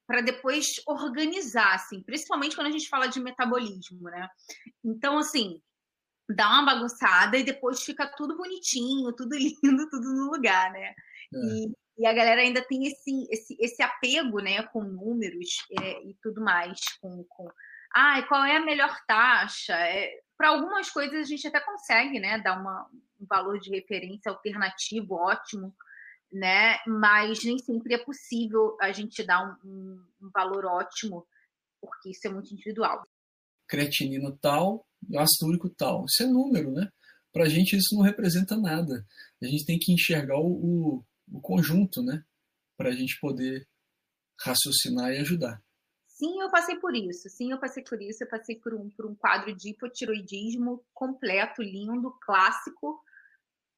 para 0.06 0.22
depois 0.22 0.80
organizar, 0.86 1.74
assim, 1.74 2.02
principalmente 2.02 2.56
quando 2.56 2.68
a 2.68 2.70
gente 2.70 2.88
fala 2.88 3.06
de 3.06 3.20
metabolismo, 3.20 4.04
né? 4.04 4.26
Então, 4.82 5.18
assim, 5.18 5.60
dá 6.28 6.48
uma 6.48 6.64
bagunçada 6.64 7.36
e 7.36 7.44
depois 7.44 7.82
fica 7.82 8.06
tudo 8.16 8.36
bonitinho, 8.36 9.12
tudo 9.12 9.36
lindo, 9.36 9.88
tudo 9.90 10.12
no 10.14 10.30
lugar, 10.30 10.72
né? 10.72 10.94
É. 11.34 11.36
E, 11.36 11.72
e, 11.98 12.06
a 12.06 12.12
galera 12.12 12.40
ainda 12.40 12.62
tem 12.62 12.86
esse, 12.86 13.28
esse, 13.30 13.56
esse 13.60 13.82
apego, 13.82 14.40
né, 14.40 14.62
com 14.64 14.82
números 14.82 15.48
é, 15.78 16.02
e 16.04 16.16
tudo 16.22 16.40
mais, 16.40 16.80
com, 17.00 17.24
com 17.28 17.48
ah, 17.92 18.22
qual 18.28 18.44
é 18.44 18.56
a 18.56 18.64
melhor 18.64 18.96
taxa? 19.06 19.74
É, 19.74 20.20
para 20.36 20.50
algumas 20.50 20.90
coisas 20.90 21.20
a 21.20 21.24
gente 21.24 21.46
até 21.46 21.60
consegue, 21.60 22.20
né, 22.20 22.38
dar 22.38 22.60
uma, 22.60 22.88
um 23.20 23.26
valor 23.26 23.58
de 23.58 23.70
referência 23.70 24.30
alternativo 24.30 25.14
ótimo, 25.14 25.74
né? 26.30 26.78
Mas 26.86 27.42
nem 27.44 27.58
sempre 27.58 27.94
é 27.94 27.98
possível 27.98 28.76
a 28.80 28.92
gente 28.92 29.24
dar 29.24 29.42
um, 29.42 29.68
um, 29.68 30.06
um 30.22 30.30
valor 30.32 30.64
ótimo, 30.66 31.26
porque 31.80 32.10
isso 32.10 32.26
é 32.26 32.30
muito 32.30 32.52
individual. 32.52 33.02
Creatinina 33.66 34.36
tal, 34.40 34.86
ácido 35.16 35.50
úrico 35.50 35.68
tal. 35.70 36.04
Isso 36.04 36.22
é 36.22 36.26
número, 36.26 36.70
né? 36.70 36.88
Para 37.32 37.44
a 37.44 37.48
gente 37.48 37.76
isso 37.76 37.94
não 37.94 38.02
representa 38.02 38.56
nada. 38.56 39.04
A 39.42 39.46
gente 39.46 39.64
tem 39.64 39.78
que 39.78 39.92
enxergar 39.92 40.38
o, 40.38 40.46
o, 40.46 41.04
o 41.32 41.40
conjunto, 41.40 42.02
né? 42.02 42.24
Para 42.76 42.90
a 42.90 42.92
gente 42.92 43.18
poder 43.20 43.66
raciocinar 44.40 45.12
e 45.12 45.18
ajudar. 45.18 45.62
Sim, 46.18 46.40
eu 46.40 46.50
passei 46.50 46.76
por 46.80 46.96
isso. 46.96 47.28
Sim, 47.30 47.52
eu 47.52 47.60
passei 47.60 47.84
por 47.84 48.02
isso. 48.02 48.24
Eu 48.24 48.28
passei 48.28 48.56
por 48.56 48.74
um, 48.74 48.90
por 48.90 49.06
um 49.06 49.14
quadro 49.14 49.54
de 49.54 49.70
hipotiroidismo 49.70 50.84
completo, 50.92 51.62
lindo, 51.62 52.10
clássico, 52.20 53.00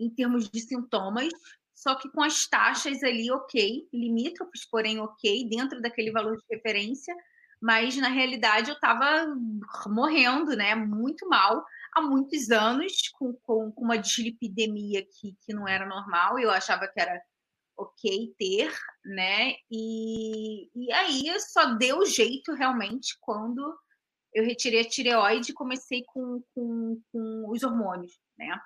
em 0.01 0.09
termos 0.09 0.49
de 0.49 0.59
sintomas, 0.61 1.29
só 1.75 1.95
que 1.95 2.11
com 2.11 2.23
as 2.23 2.47
taxas 2.49 3.03
ali 3.03 3.31
ok, 3.31 3.87
limítrofes, 3.93 4.67
porém 4.71 4.99
ok, 5.01 5.47
dentro 5.51 5.83
daquele 5.83 6.11
valor 6.11 6.39
de 6.39 6.45
referência, 6.51 7.15
mas 7.61 7.95
na 7.99 8.09
realidade 8.09 8.71
eu 8.71 8.75
estava 8.75 9.27
morrendo, 9.89 10.57
né? 10.57 10.75
Muito 10.75 11.29
mal 11.29 11.63
há 11.93 12.01
muitos 12.01 12.51
anos, 12.51 13.09
com, 13.19 13.35
com, 13.43 13.71
com 13.71 13.85
uma 13.85 13.99
dislipidemia 13.99 15.03
que, 15.03 15.37
que 15.45 15.53
não 15.53 15.69
era 15.69 15.85
normal, 15.87 16.39
eu 16.39 16.51
achava 16.51 16.89
que 16.89 16.99
era 16.99 17.21
ok 17.81 18.35
ter, 18.39 18.73
né? 19.05 19.55
E, 19.71 20.71
e 20.75 20.93
aí 20.93 21.41
só 21.41 21.75
deu 21.75 22.05
jeito 22.05 22.53
realmente 22.53 23.17
quando 23.21 23.77
eu 24.33 24.45
retirei 24.45 24.81
a 24.83 24.89
tireoide 24.89 25.51
e 25.51 25.55
comecei 25.55 26.03
com, 26.07 26.43
com, 26.55 27.01
com 27.11 27.51
os 27.51 27.63
hormônios, 27.63 28.19
né? 28.39 28.59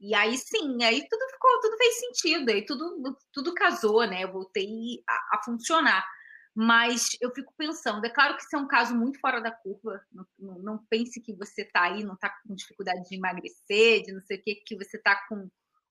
E 0.00 0.14
aí 0.14 0.36
sim, 0.38 0.82
aí 0.82 1.06
tudo 1.08 1.30
ficou, 1.30 1.60
tudo 1.60 1.76
fez 1.76 1.98
sentido, 1.98 2.50
aí 2.50 2.64
tudo, 2.64 3.18
tudo 3.32 3.54
casou, 3.54 4.06
né? 4.06 4.24
Eu 4.24 4.32
voltei 4.32 5.02
a, 5.06 5.36
a 5.36 5.42
funcionar. 5.44 6.06
Mas 6.54 7.16
eu 7.20 7.32
fico 7.32 7.54
pensando, 7.56 8.04
é 8.04 8.10
claro 8.10 8.36
que 8.36 8.42
isso 8.42 8.56
é 8.56 8.58
um 8.58 8.66
caso 8.66 8.94
muito 8.94 9.20
fora 9.20 9.40
da 9.40 9.52
curva. 9.52 10.00
Não, 10.10 10.26
não, 10.38 10.58
não 10.58 10.86
pense 10.88 11.20
que 11.20 11.34
você 11.34 11.62
está 11.62 11.84
aí, 11.84 12.02
não 12.02 12.14
está 12.14 12.30
com 12.30 12.54
dificuldade 12.54 13.08
de 13.08 13.16
emagrecer, 13.16 14.02
de 14.02 14.12
não 14.12 14.20
sei 14.22 14.38
o 14.38 14.42
que, 14.42 14.54
que 14.56 14.76
você 14.76 14.96
está 14.96 15.16
com, 15.28 15.48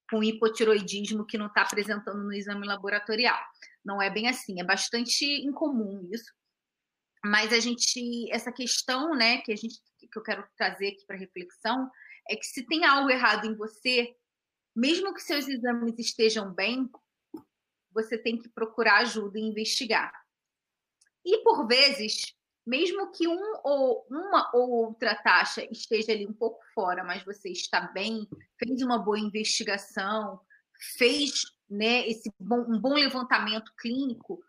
com 0.10 0.24
hipotiroidismo 0.24 1.26
que 1.26 1.38
não 1.38 1.48
está 1.48 1.62
apresentando 1.62 2.24
no 2.24 2.34
exame 2.34 2.66
laboratorial. 2.66 3.40
Não 3.84 4.02
é 4.02 4.10
bem 4.10 4.28
assim, 4.28 4.60
é 4.60 4.64
bastante 4.64 5.26
incomum 5.46 6.10
isso. 6.12 6.34
Mas 7.24 7.52
a 7.52 7.60
gente, 7.60 8.32
essa 8.32 8.52
questão, 8.52 9.14
né, 9.16 9.40
que 9.42 9.52
a 9.52 9.56
gente, 9.56 9.80
que 10.00 10.18
eu 10.18 10.24
quero 10.24 10.48
trazer 10.58 10.90
aqui 10.90 11.06
para 11.06 11.18
reflexão, 11.18 11.90
é 12.30 12.36
que 12.36 12.46
se 12.46 12.66
tem 12.66 12.86
algo 12.86 13.10
errado 13.10 13.46
em 13.46 13.56
você, 13.56 14.16
mesmo 14.76 15.14
que 15.14 15.22
seus 15.22 15.48
exames 15.48 15.98
estejam 15.98 16.54
bem, 16.54 16.90
você 17.92 18.18
tem 18.18 18.38
que 18.38 18.50
procurar 18.50 19.00
ajuda 19.00 19.38
e 19.38 19.44
investigar. 19.44 20.14
E 21.26 21.44
por 21.44 21.68
vezes, 21.68 22.34
mesmo 22.70 23.12
que 23.12 23.28
um 23.28 23.54
ou 23.64 24.06
uma 24.12 24.52
ou 24.54 24.70
outra 24.86 25.16
taxa 25.16 25.68
esteja 25.72 26.12
ali 26.12 26.28
um 26.28 26.34
pouco 26.34 26.64
fora, 26.76 27.04
mas 27.04 27.24
você 27.24 27.50
está 27.50 27.82
bem, 27.82 28.28
fez 28.60 28.84
uma 28.84 29.00
boa 29.00 29.18
investigação, 29.18 30.40
fez 30.96 31.42
né, 31.68 32.08
esse 32.08 32.32
bom, 32.40 32.60
um 32.70 32.80
bom 32.80 32.94
levantamento 32.94 33.74
clínico, 33.76 34.40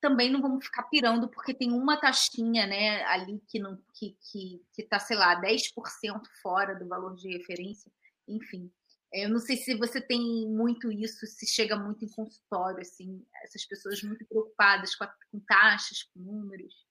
também 0.00 0.30
não 0.30 0.40
vamos 0.40 0.64
ficar 0.64 0.84
pirando 0.84 1.28
porque 1.28 1.52
tem 1.52 1.70
uma 1.70 2.00
taxinha 2.00 2.66
né, 2.66 3.04
ali 3.04 3.42
que 3.46 3.58
não 3.58 3.76
que 3.92 4.16
que 4.30 4.62
está, 4.78 4.98
sei 4.98 5.18
lá, 5.18 5.38
10% 5.38 6.22
fora 6.40 6.74
do 6.74 6.88
valor 6.88 7.14
de 7.14 7.28
referência, 7.36 7.92
enfim. 8.26 8.72
Eu 9.12 9.28
não 9.28 9.38
sei 9.38 9.58
se 9.58 9.74
você 9.74 10.00
tem 10.00 10.48
muito 10.48 10.90
isso, 10.90 11.26
se 11.26 11.46
chega 11.46 11.76
muito 11.76 12.06
em 12.06 12.08
consultório, 12.08 12.80
assim, 12.80 13.22
essas 13.44 13.66
pessoas 13.66 14.02
muito 14.02 14.24
preocupadas 14.26 14.94
com, 14.94 15.04
a, 15.04 15.14
com 15.30 15.40
taxas, 15.40 16.02
com 16.02 16.20
números. 16.20 16.85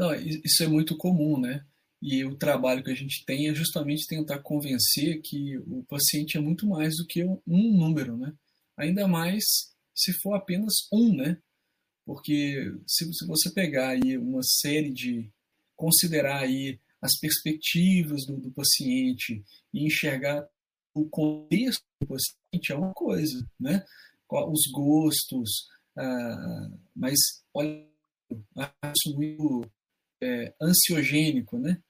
Não, 0.00 0.14
isso 0.14 0.62
é 0.62 0.66
muito 0.66 0.96
comum, 0.96 1.38
né? 1.38 1.62
E 2.00 2.24
o 2.24 2.34
trabalho 2.34 2.82
que 2.82 2.90
a 2.90 2.94
gente 2.94 3.22
tem 3.26 3.48
é 3.48 3.54
justamente 3.54 4.06
tentar 4.06 4.38
convencer 4.38 5.20
que 5.20 5.58
o 5.58 5.84
paciente 5.86 6.38
é 6.38 6.40
muito 6.40 6.66
mais 6.66 6.96
do 6.96 7.06
que 7.06 7.22
um 7.22 7.38
número, 7.46 8.16
né? 8.16 8.32
Ainda 8.78 9.06
mais 9.06 9.44
se 9.94 10.14
for 10.22 10.32
apenas 10.32 10.72
um, 10.90 11.14
né? 11.14 11.36
Porque 12.06 12.74
se, 12.86 13.04
você 13.26 13.50
pegar 13.50 13.90
aí 13.90 14.16
uma 14.16 14.40
série 14.42 14.90
de 14.90 15.30
considerar 15.76 16.44
aí 16.44 16.80
as 17.02 17.18
perspectivas 17.20 18.24
do, 18.24 18.38
do 18.38 18.50
paciente 18.52 19.44
e 19.74 19.84
enxergar 19.84 20.48
o 20.94 21.04
contexto 21.10 21.84
do 22.00 22.06
paciente 22.06 22.72
é 22.72 22.74
uma 22.74 22.94
coisa, 22.94 23.46
né? 23.60 23.84
Os 24.30 24.62
gostos, 24.72 25.68
ah, 25.94 26.70
mas 26.96 27.18
olha, 27.52 27.86
acho 28.80 29.14
muito 29.14 29.70
é, 30.22 30.54
ansiogênico, 30.60 31.58
né? 31.58 31.82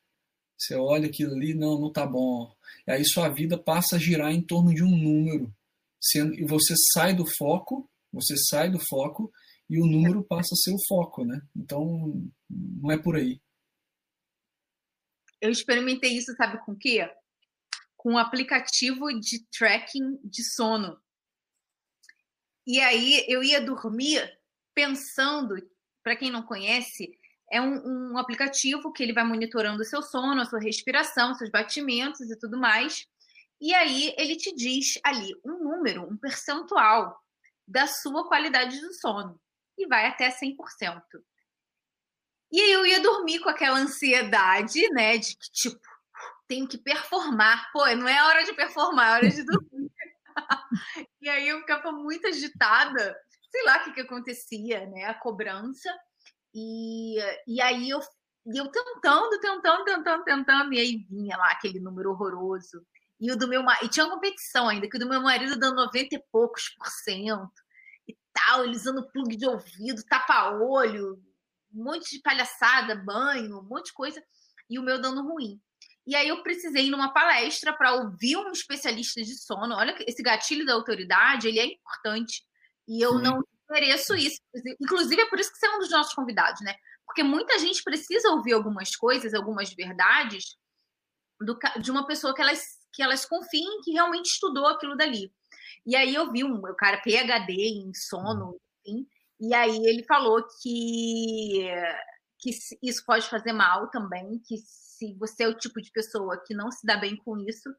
Você 0.56 0.74
olha 0.74 1.08
aquilo 1.08 1.34
ali, 1.34 1.54
não, 1.54 1.80
não 1.80 1.92
tá 1.92 2.06
bom. 2.06 2.54
E 2.86 2.90
aí 2.90 3.04
sua 3.04 3.28
vida 3.28 3.58
passa 3.58 3.96
a 3.96 3.98
girar 3.98 4.30
em 4.32 4.42
torno 4.42 4.74
de 4.74 4.82
um 4.82 4.90
número, 4.90 5.54
sendo, 6.00 6.34
e 6.34 6.44
você 6.44 6.74
sai 6.92 7.14
do 7.14 7.24
foco, 7.38 7.90
você 8.12 8.36
sai 8.36 8.70
do 8.70 8.78
foco 8.78 9.32
e 9.68 9.80
o 9.80 9.86
número 9.86 10.22
passa 10.22 10.54
a 10.54 10.56
ser 10.56 10.72
o 10.72 10.86
foco, 10.88 11.24
né? 11.24 11.40
Então 11.56 12.30
não 12.48 12.90
é 12.90 12.98
por 12.98 13.16
aí. 13.16 13.40
Eu 15.40 15.50
experimentei 15.50 16.12
isso, 16.12 16.34
sabe 16.36 16.62
com 16.64 16.72
o 16.72 16.76
quê? 16.76 17.10
Com 17.96 18.12
um 18.12 18.18
aplicativo 18.18 19.08
de 19.18 19.46
tracking 19.46 20.18
de 20.22 20.44
sono. 20.44 21.00
E 22.66 22.78
aí 22.80 23.24
eu 23.28 23.42
ia 23.42 23.60
dormir 23.60 24.20
pensando, 24.74 25.56
para 26.02 26.16
quem 26.16 26.30
não 26.30 26.42
conhece, 26.42 27.18
é 27.50 27.60
um, 27.60 28.12
um, 28.12 28.18
aplicativo 28.18 28.92
que 28.92 29.02
ele 29.02 29.12
vai 29.12 29.24
monitorando 29.24 29.82
o 29.82 29.84
seu 29.84 30.02
sono, 30.02 30.40
a 30.40 30.44
sua 30.44 30.60
respiração, 30.60 31.34
seus 31.34 31.50
batimentos 31.50 32.30
e 32.30 32.38
tudo 32.38 32.58
mais. 32.58 33.06
E 33.60 33.74
aí 33.74 34.14
ele 34.16 34.36
te 34.36 34.54
diz 34.54 34.98
ali 35.04 35.34
um 35.44 35.58
número, 35.58 36.08
um 36.08 36.16
percentual 36.16 37.20
da 37.66 37.86
sua 37.86 38.26
qualidade 38.26 38.80
do 38.80 38.92
sono. 38.94 39.40
E 39.76 39.86
vai 39.86 40.06
até 40.06 40.30
100%. 40.30 41.02
E 42.52 42.60
aí 42.60 42.72
eu 42.72 42.86
ia 42.86 43.00
dormir 43.00 43.40
com 43.40 43.48
aquela 43.48 43.78
ansiedade, 43.78 44.88
né? 44.90 45.18
De 45.18 45.36
que, 45.36 45.50
tipo, 45.52 45.88
tenho 46.48 46.66
que 46.68 46.78
performar. 46.78 47.70
Pô, 47.72 47.86
não 47.94 48.08
é 48.08 48.22
hora 48.24 48.44
de 48.44 48.52
performar, 48.52 49.08
é 49.08 49.12
hora 49.12 49.30
de 49.30 49.44
dormir. 49.44 49.90
e 51.20 51.28
aí 51.28 51.48
eu 51.48 51.60
ficava 51.60 51.92
muito 51.92 52.26
agitada. 52.26 53.16
Sei 53.50 53.64
lá 53.64 53.78
o 53.78 53.84
que, 53.84 53.92
que 53.92 54.00
acontecia, 54.00 54.86
né? 54.86 55.04
A 55.04 55.14
cobrança. 55.14 55.90
E, 56.54 57.16
e 57.46 57.60
aí 57.60 57.90
eu, 57.90 58.00
eu 58.46 58.68
tentando, 58.68 59.38
tentando, 59.40 59.84
tentando, 59.84 60.24
tentando, 60.24 60.72
e 60.72 60.80
aí 60.80 60.96
vinha 61.08 61.36
lá 61.36 61.52
aquele 61.52 61.80
número 61.80 62.10
horroroso. 62.10 62.84
E 63.20 63.30
o 63.30 63.36
do 63.36 63.46
meu 63.46 63.62
e 63.82 63.88
tinha 63.88 64.06
uma 64.06 64.14
competição 64.14 64.68
ainda, 64.68 64.88
que 64.88 64.96
o 64.96 65.00
do 65.00 65.08
meu 65.08 65.20
marido 65.20 65.58
dando 65.58 65.76
90 65.76 66.14
e 66.14 66.24
poucos 66.32 66.70
por 66.70 66.88
cento 66.88 67.52
e 68.08 68.16
tal, 68.32 68.64
ele 68.64 68.74
usando 68.74 69.08
plug 69.10 69.36
de 69.36 69.46
ouvido, 69.46 70.02
tapa-olho, 70.04 71.22
um 71.72 71.84
monte 71.84 72.10
de 72.10 72.22
palhaçada, 72.22 72.96
banho, 72.96 73.58
um 73.58 73.62
monte 73.62 73.86
de 73.86 73.92
coisa, 73.92 74.22
e 74.68 74.78
o 74.78 74.82
meu 74.82 75.00
dando 75.00 75.22
ruim. 75.22 75.60
E 76.06 76.16
aí 76.16 76.28
eu 76.28 76.42
precisei 76.42 76.86
ir 76.86 76.90
numa 76.90 77.12
palestra 77.12 77.72
para 77.72 77.92
ouvir 77.92 78.36
um 78.36 78.50
especialista 78.50 79.20
de 79.22 79.34
sono. 79.36 79.76
Olha, 79.76 79.94
esse 80.06 80.22
gatilho 80.22 80.64
da 80.64 80.72
autoridade, 80.72 81.46
ele 81.46 81.60
é 81.60 81.66
importante. 81.66 82.42
E 82.88 83.00
eu 83.00 83.16
Sim. 83.18 83.22
não 83.22 83.44
mereço 83.70 84.14
isso. 84.14 84.40
Inclusive, 84.80 85.22
é 85.22 85.28
por 85.28 85.38
isso 85.38 85.52
que 85.52 85.58
você 85.58 85.66
é 85.66 85.76
um 85.76 85.78
dos 85.78 85.90
nossos 85.90 86.14
convidados, 86.14 86.60
né? 86.62 86.74
Porque 87.06 87.22
muita 87.22 87.58
gente 87.58 87.82
precisa 87.82 88.30
ouvir 88.30 88.52
algumas 88.52 88.94
coisas, 88.96 89.34
algumas 89.34 89.72
verdades 89.72 90.56
do, 91.40 91.58
de 91.80 91.90
uma 91.90 92.06
pessoa 92.06 92.34
que 92.34 92.42
elas, 92.42 92.62
que 92.92 93.02
elas 93.02 93.24
confiem 93.24 93.80
que 93.82 93.92
realmente 93.92 94.26
estudou 94.26 94.66
aquilo 94.66 94.96
dali. 94.96 95.32
E 95.86 95.96
aí 95.96 96.14
eu 96.14 96.30
vi 96.30 96.44
um 96.44 96.56
o 96.56 96.74
cara 96.74 97.00
PhD 97.00 97.52
em 97.52 97.92
sono, 97.94 98.60
enfim, 98.84 99.06
e 99.40 99.54
aí 99.54 99.76
ele 99.86 100.04
falou 100.04 100.46
que, 100.62 101.66
que 102.38 102.50
isso 102.82 103.04
pode 103.06 103.28
fazer 103.28 103.52
mal 103.52 103.88
também, 103.90 104.38
que 104.46 104.58
se 104.58 105.14
você 105.14 105.44
é 105.44 105.48
o 105.48 105.56
tipo 105.56 105.80
de 105.80 105.90
pessoa 105.90 106.42
que 106.46 106.54
não 106.54 106.70
se 106.70 106.86
dá 106.86 106.96
bem 106.98 107.16
com 107.16 107.38
isso, 107.38 107.70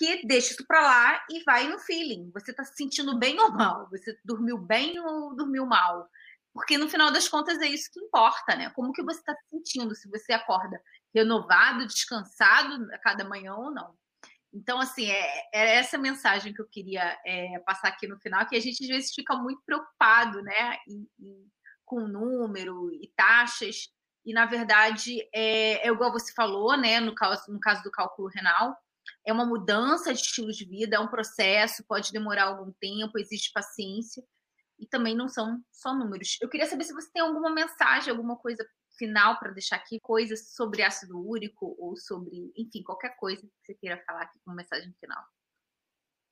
que 0.00 0.26
deixa 0.26 0.54
isso 0.54 0.66
para 0.66 0.80
lá 0.80 1.22
e 1.28 1.44
vai 1.44 1.68
no 1.68 1.78
feeling. 1.78 2.30
Você 2.32 2.52
está 2.52 2.64
se 2.64 2.74
sentindo 2.74 3.18
bem 3.18 3.38
ou 3.38 3.52
mal? 3.52 3.86
Você 3.90 4.18
dormiu 4.24 4.56
bem 4.56 4.98
ou 4.98 5.36
dormiu 5.36 5.66
mal? 5.66 6.08
Porque 6.54 6.78
no 6.78 6.88
final 6.88 7.12
das 7.12 7.28
contas 7.28 7.60
é 7.60 7.66
isso 7.66 7.90
que 7.92 8.00
importa, 8.00 8.56
né? 8.56 8.70
Como 8.70 8.94
que 8.94 9.02
você 9.02 9.20
está 9.20 9.34
se 9.34 9.50
sentindo? 9.50 9.94
Se 9.94 10.08
você 10.08 10.32
acorda 10.32 10.82
renovado, 11.14 11.86
descansado 11.86 12.88
a 12.94 12.98
cada 12.98 13.28
manhã 13.28 13.54
ou 13.54 13.70
não. 13.70 13.94
Então, 14.50 14.80
assim, 14.80 15.10
é, 15.10 15.48
é 15.52 15.76
essa 15.76 15.98
mensagem 15.98 16.54
que 16.54 16.62
eu 16.62 16.68
queria 16.68 17.20
é, 17.26 17.58
passar 17.58 17.88
aqui 17.88 18.08
no 18.08 18.18
final, 18.18 18.46
que 18.46 18.56
a 18.56 18.60
gente 18.60 18.82
às 18.82 18.88
vezes 18.88 19.14
fica 19.14 19.36
muito 19.36 19.60
preocupado, 19.66 20.42
né, 20.42 20.78
em, 20.88 21.06
em, 21.20 21.46
com 21.84 22.08
número 22.08 22.90
e 22.90 23.12
taxas, 23.14 23.92
e 24.24 24.32
na 24.32 24.46
verdade 24.46 25.20
é, 25.32 25.86
é 25.86 25.88
igual 25.88 26.10
você 26.10 26.32
falou, 26.32 26.76
né, 26.76 26.98
no 27.00 27.14
caso, 27.14 27.52
no 27.52 27.60
caso 27.60 27.82
do 27.84 27.92
cálculo 27.92 28.28
renal, 28.28 28.76
é 29.26 29.32
uma 29.32 29.46
mudança 29.46 30.12
de 30.12 30.20
estilo 30.20 30.52
de 30.52 30.64
vida, 30.64 30.96
é 30.96 31.00
um 31.00 31.08
processo, 31.08 31.84
pode 31.86 32.12
demorar 32.12 32.44
algum 32.44 32.72
tempo, 32.80 33.18
existe 33.18 33.52
paciência, 33.52 34.22
e 34.78 34.86
também 34.86 35.14
não 35.14 35.28
são 35.28 35.62
só 35.70 35.94
números. 35.94 36.38
Eu 36.40 36.48
queria 36.48 36.66
saber 36.66 36.84
se 36.84 36.94
você 36.94 37.10
tem 37.12 37.22
alguma 37.22 37.52
mensagem, 37.52 38.10
alguma 38.10 38.36
coisa 38.36 38.66
final 38.96 39.38
para 39.38 39.52
deixar 39.52 39.76
aqui 39.76 40.00
coisas 40.00 40.54
sobre 40.54 40.82
ácido 40.82 41.18
úrico 41.18 41.76
ou 41.78 41.96
sobre, 41.96 42.52
enfim, 42.56 42.82
qualquer 42.82 43.16
coisa 43.16 43.42
que 43.42 43.52
você 43.64 43.74
queira 43.74 44.02
falar 44.06 44.22
aqui 44.22 44.38
como 44.44 44.56
mensagem 44.56 44.92
final. 44.98 45.22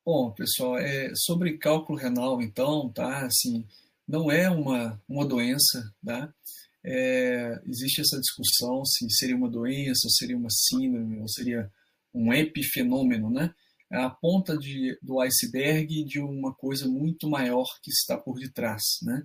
Bom, 0.05 0.33
pessoal, 0.33 0.79
é, 0.79 1.13
sobre 1.15 1.59
cálculo 1.59 1.99
renal, 1.99 2.41
então, 2.41 2.91
tá? 2.91 3.27
Assim, 3.27 3.67
não 4.07 4.31
é 4.31 4.49
uma, 4.49 5.01
uma 5.07 5.27
doença, 5.27 5.93
tá? 6.05 6.33
É, 6.83 7.61
existe 7.67 8.01
essa 8.01 8.19
discussão 8.19 8.83
se 8.85 9.07
seria 9.11 9.37
uma 9.37 9.51
doença, 9.51 10.07
ou 10.07 10.11
seria 10.11 10.37
uma 10.37 10.49
síndrome, 10.51 11.21
ou 11.21 11.29
seria 11.29 11.71
um 12.15 12.33
epifenômeno, 12.33 13.31
né? 13.31 13.53
É 13.91 13.97
a 13.97 14.11
ponta 14.11 14.57
de, 14.57 14.99
do 15.03 15.21
iceberg 15.21 16.05
de 16.05 16.21
uma 16.21 16.55
coisa 16.55 16.87
muito 16.87 17.29
maior 17.29 17.67
que 17.83 17.91
está 17.91 18.19
por 18.19 18.39
detrás, 18.39 18.83
né? 19.03 19.23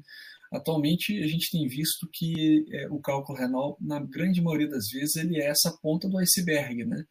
Atualmente, 0.52 1.22
a 1.22 1.28
gente 1.28 1.50
tem 1.52 1.68
visto 1.68 2.08
que 2.14 2.66
é, 2.72 2.88
o 2.90 3.02
cálculo 3.02 3.38
renal, 3.38 3.78
na 3.82 4.00
grande 4.00 4.42
maioria 4.42 4.70
das 4.70 4.88
vezes, 4.90 5.16
ele 5.16 5.42
é 5.42 5.48
essa 5.48 5.76
ponta 5.82 6.08
do 6.08 6.18
iceberg, 6.20 6.86
né? 6.86 7.04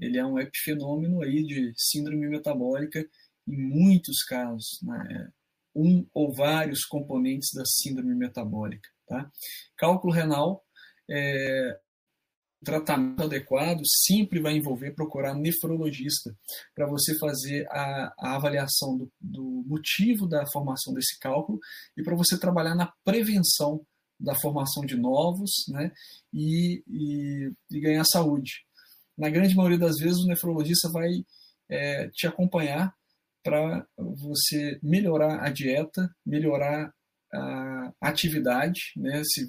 Ele 0.00 0.18
é 0.18 0.24
um 0.24 0.38
epifenômeno 0.38 1.22
aí 1.22 1.42
de 1.44 1.72
síndrome 1.76 2.28
metabólica, 2.28 3.06
em 3.46 3.56
muitos 3.56 4.22
casos, 4.24 4.80
né? 4.82 5.30
um 5.76 6.06
ou 6.14 6.32
vários 6.32 6.84
componentes 6.84 7.50
da 7.54 7.64
síndrome 7.66 8.14
metabólica. 8.14 8.88
Tá? 9.06 9.30
Cálculo 9.76 10.12
renal, 10.12 10.64
é, 11.08 11.78
tratamento 12.64 13.22
adequado 13.22 13.80
sempre 14.04 14.40
vai 14.40 14.56
envolver 14.56 14.94
procurar 14.94 15.34
nefrologista 15.34 16.34
para 16.74 16.86
você 16.86 17.16
fazer 17.18 17.66
a, 17.70 18.12
a 18.18 18.36
avaliação 18.36 18.96
do, 18.96 19.12
do, 19.20 19.64
motivo 19.66 20.26
da 20.26 20.44
formação 20.50 20.92
desse 20.94 21.18
cálculo 21.18 21.58
e 21.96 22.02
para 22.02 22.16
você 22.16 22.38
trabalhar 22.38 22.74
na 22.74 22.92
prevenção 23.04 23.84
da 24.18 24.34
formação 24.34 24.84
de 24.84 24.96
novos 24.96 25.50
né, 25.68 25.92
e, 26.32 26.82
e, 26.88 27.52
e 27.70 27.80
ganhar 27.80 28.04
saúde. 28.04 28.64
Na 29.16 29.28
grande 29.28 29.54
maioria 29.54 29.78
das 29.78 29.96
vezes, 29.96 30.18
o 30.18 30.26
nefrologista 30.26 30.90
vai 30.90 31.10
é, 31.68 32.08
te 32.08 32.26
acompanhar 32.26 32.94
para 33.42 33.86
você 33.96 34.78
melhorar 34.82 35.44
a 35.44 35.50
dieta, 35.50 36.10
melhorar 36.24 36.92
a 37.32 37.92
atividade, 38.00 38.80
né, 38.96 39.22
se, 39.24 39.48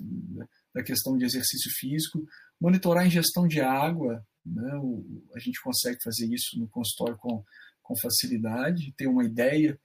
da 0.74 0.84
questão 0.84 1.18
de 1.18 1.26
exercício 1.26 1.72
físico, 1.80 2.24
monitorar 2.60 3.04
a 3.04 3.08
ingestão 3.08 3.48
de 3.48 3.62
água, 3.62 4.26
né, 4.46 4.76
o, 4.76 5.24
a 5.36 5.40
gente 5.40 5.62
consegue 5.62 6.02
fazer 6.04 6.28
isso 6.34 6.60
no 6.60 6.68
consultório 6.68 7.18
com, 7.18 7.44
com 7.82 7.98
facilidade, 8.00 8.94
ter 8.98 9.08
uma 9.08 9.26
ideia 9.26 9.80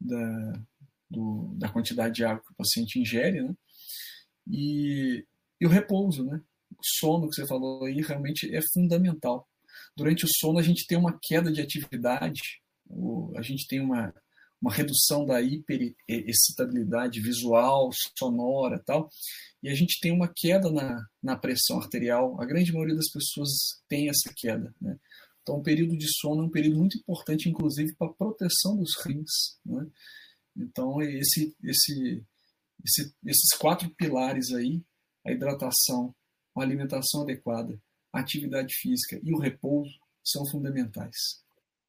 da, 0.00 0.52
do, 1.10 1.54
da 1.56 1.68
quantidade 1.68 2.14
de 2.14 2.24
água 2.24 2.42
que 2.44 2.52
o 2.52 2.56
paciente 2.56 2.98
ingere, 2.98 3.42
né, 3.42 3.54
e, 4.48 5.24
e 5.60 5.66
o 5.66 5.70
repouso, 5.70 6.24
né, 6.24 6.40
o 6.70 6.82
sono 6.82 7.28
que 7.28 7.36
você 7.36 7.46
falou 7.46 7.84
aí 7.84 8.00
realmente 8.00 8.54
é 8.54 8.60
fundamental. 8.72 9.48
Durante 9.96 10.24
o 10.24 10.28
sono 10.28 10.58
a 10.58 10.62
gente 10.62 10.86
tem 10.86 10.98
uma 10.98 11.18
queda 11.22 11.50
de 11.50 11.60
atividade, 11.60 12.40
a 13.36 13.42
gente 13.42 13.66
tem 13.66 13.80
uma, 13.80 14.14
uma 14.60 14.72
redução 14.72 15.24
da 15.26 15.40
hiperexcitabilidade 15.40 17.20
visual, 17.20 17.90
sonora 18.18 18.82
tal, 18.84 19.08
e 19.62 19.68
a 19.68 19.74
gente 19.74 20.00
tem 20.00 20.12
uma 20.12 20.32
queda 20.34 20.70
na, 20.70 21.04
na 21.22 21.36
pressão 21.36 21.78
arterial. 21.78 22.40
A 22.40 22.46
grande 22.46 22.72
maioria 22.72 22.94
das 22.94 23.10
pessoas 23.10 23.50
tem 23.88 24.08
essa 24.08 24.32
queda. 24.34 24.74
Né? 24.80 24.98
Então, 25.42 25.56
o 25.56 25.62
período 25.62 25.96
de 25.96 26.06
sono 26.18 26.42
é 26.42 26.46
um 26.46 26.50
período 26.50 26.78
muito 26.78 26.98
importante, 26.98 27.48
inclusive, 27.48 27.94
para 27.94 28.08
a 28.08 28.14
proteção 28.14 28.76
dos 28.76 28.96
rins. 29.04 29.58
Né? 29.64 29.86
Então, 30.56 31.00
esse, 31.02 31.54
esse, 31.62 32.24
esse, 32.84 33.14
esses 33.24 33.58
quatro 33.58 33.90
pilares 33.90 34.52
aí, 34.52 34.82
a 35.24 35.32
hidratação, 35.32 36.14
a 36.56 36.62
alimentação 36.62 37.22
adequada, 37.22 37.78
a 38.12 38.20
atividade 38.20 38.74
física 38.74 39.20
e 39.22 39.34
o 39.34 39.38
repouso, 39.38 39.92
são 40.24 40.44
fundamentais 40.46 41.45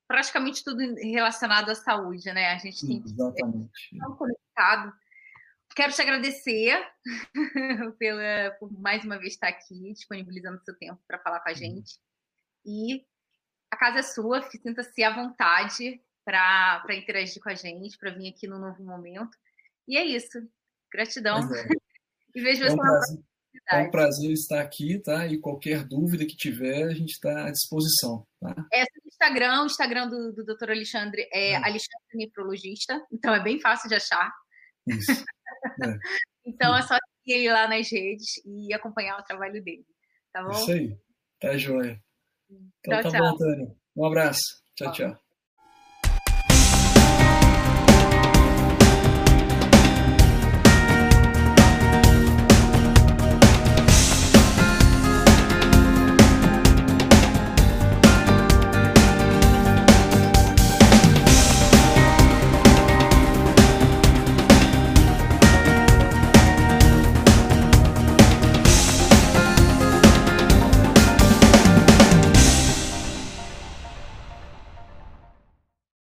praticamente 0.08 0.64
tudo 0.64 0.80
relacionado 0.96 1.70
à 1.70 1.76
saúde, 1.76 2.32
né? 2.32 2.54
A 2.54 2.58
gente 2.58 2.86
tem 2.86 3.04
Exatamente. 3.06 3.90
que 3.90 3.96
estar 3.96 4.10
conectado. 4.16 4.94
Quero 5.76 5.94
te 5.94 6.02
agradecer 6.02 6.92
pela, 8.00 8.52
por 8.60 8.72
mais 8.80 9.04
uma 9.04 9.20
vez 9.20 9.34
estar 9.34 9.50
aqui, 9.50 9.94
disponibilizando 9.94 10.64
seu 10.64 10.76
tempo 10.76 11.00
para 11.08 11.20
falar 11.20 11.42
com 11.42 11.50
a 11.50 11.52
uhum. 11.52 11.58
gente. 11.58 12.00
E 12.66 13.06
a 13.70 13.78
casa 13.78 14.00
é 14.00 14.04
sua, 14.04 14.42
sinta-se 14.50 15.04
à 15.04 15.14
vontade 15.14 16.02
para 16.26 16.96
interagir 16.96 17.42
com 17.42 17.50
a 17.50 17.56
gente, 17.56 17.98
para 17.98 18.12
vir 18.12 18.30
aqui 18.30 18.48
no 18.48 18.60
novo 18.60 18.84
momento. 18.84 19.38
E 19.88 19.98
é 19.98 20.04
isso. 20.04 20.40
Gratidão. 20.92 21.40
É. 21.54 21.68
e 22.34 22.42
vejo 22.42 22.64
é 22.64 22.72
um 22.72 22.76
você 22.76 23.20
é 23.70 23.78
um 23.80 23.92
prazer 23.92 24.32
estar 24.32 24.62
aqui, 24.62 25.00
tá? 25.00 25.28
E 25.28 25.40
qualquer 25.40 25.84
dúvida 25.84 26.26
que 26.26 26.36
tiver, 26.36 26.84
a 26.84 26.94
gente 26.94 27.12
está 27.12 27.46
à 27.46 27.52
disposição. 27.52 28.26
Tá? 28.40 28.56
É, 28.74 28.84
o 28.84 29.08
Instagram, 29.08 29.64
o 29.64 29.66
Instagram 29.66 30.08
do, 30.10 30.34
do 30.34 30.44
Dr. 30.46 30.72
Alexandre 30.72 31.28
é, 31.32 31.52
é 31.52 31.56
Alexandre 31.56 32.16
Nefrologista, 32.16 33.02
então 33.12 33.34
é 33.34 33.44
bem 33.44 33.60
fácil 33.60 33.90
de 33.90 33.96
achar. 33.96 34.32
Isso. 34.88 35.12
É. 35.12 35.98
então 36.46 36.76
é 36.76 36.82
só 36.82 36.98
seguir 37.24 37.40
ele 37.40 37.52
lá 37.52 37.68
nas 37.68 37.92
redes 37.92 38.28
e 38.46 38.74
acompanhar 38.74 39.20
o 39.20 39.24
trabalho 39.24 39.64
dele. 39.64 39.86
Tá 40.32 40.44
bom? 40.44 40.52
Isso 40.52 40.72
aí. 40.72 40.98
Tá 41.40 41.58
joia. 41.58 42.02
Então 42.50 43.02
tchau, 43.02 43.12
tá 43.12 43.18
tchau. 43.18 43.32
bom, 43.32 43.38
Tânia. 43.38 43.76
Um 43.96 44.06
abraço. 44.06 44.64
Tchau, 44.76 44.92
tchau. 44.92 45.27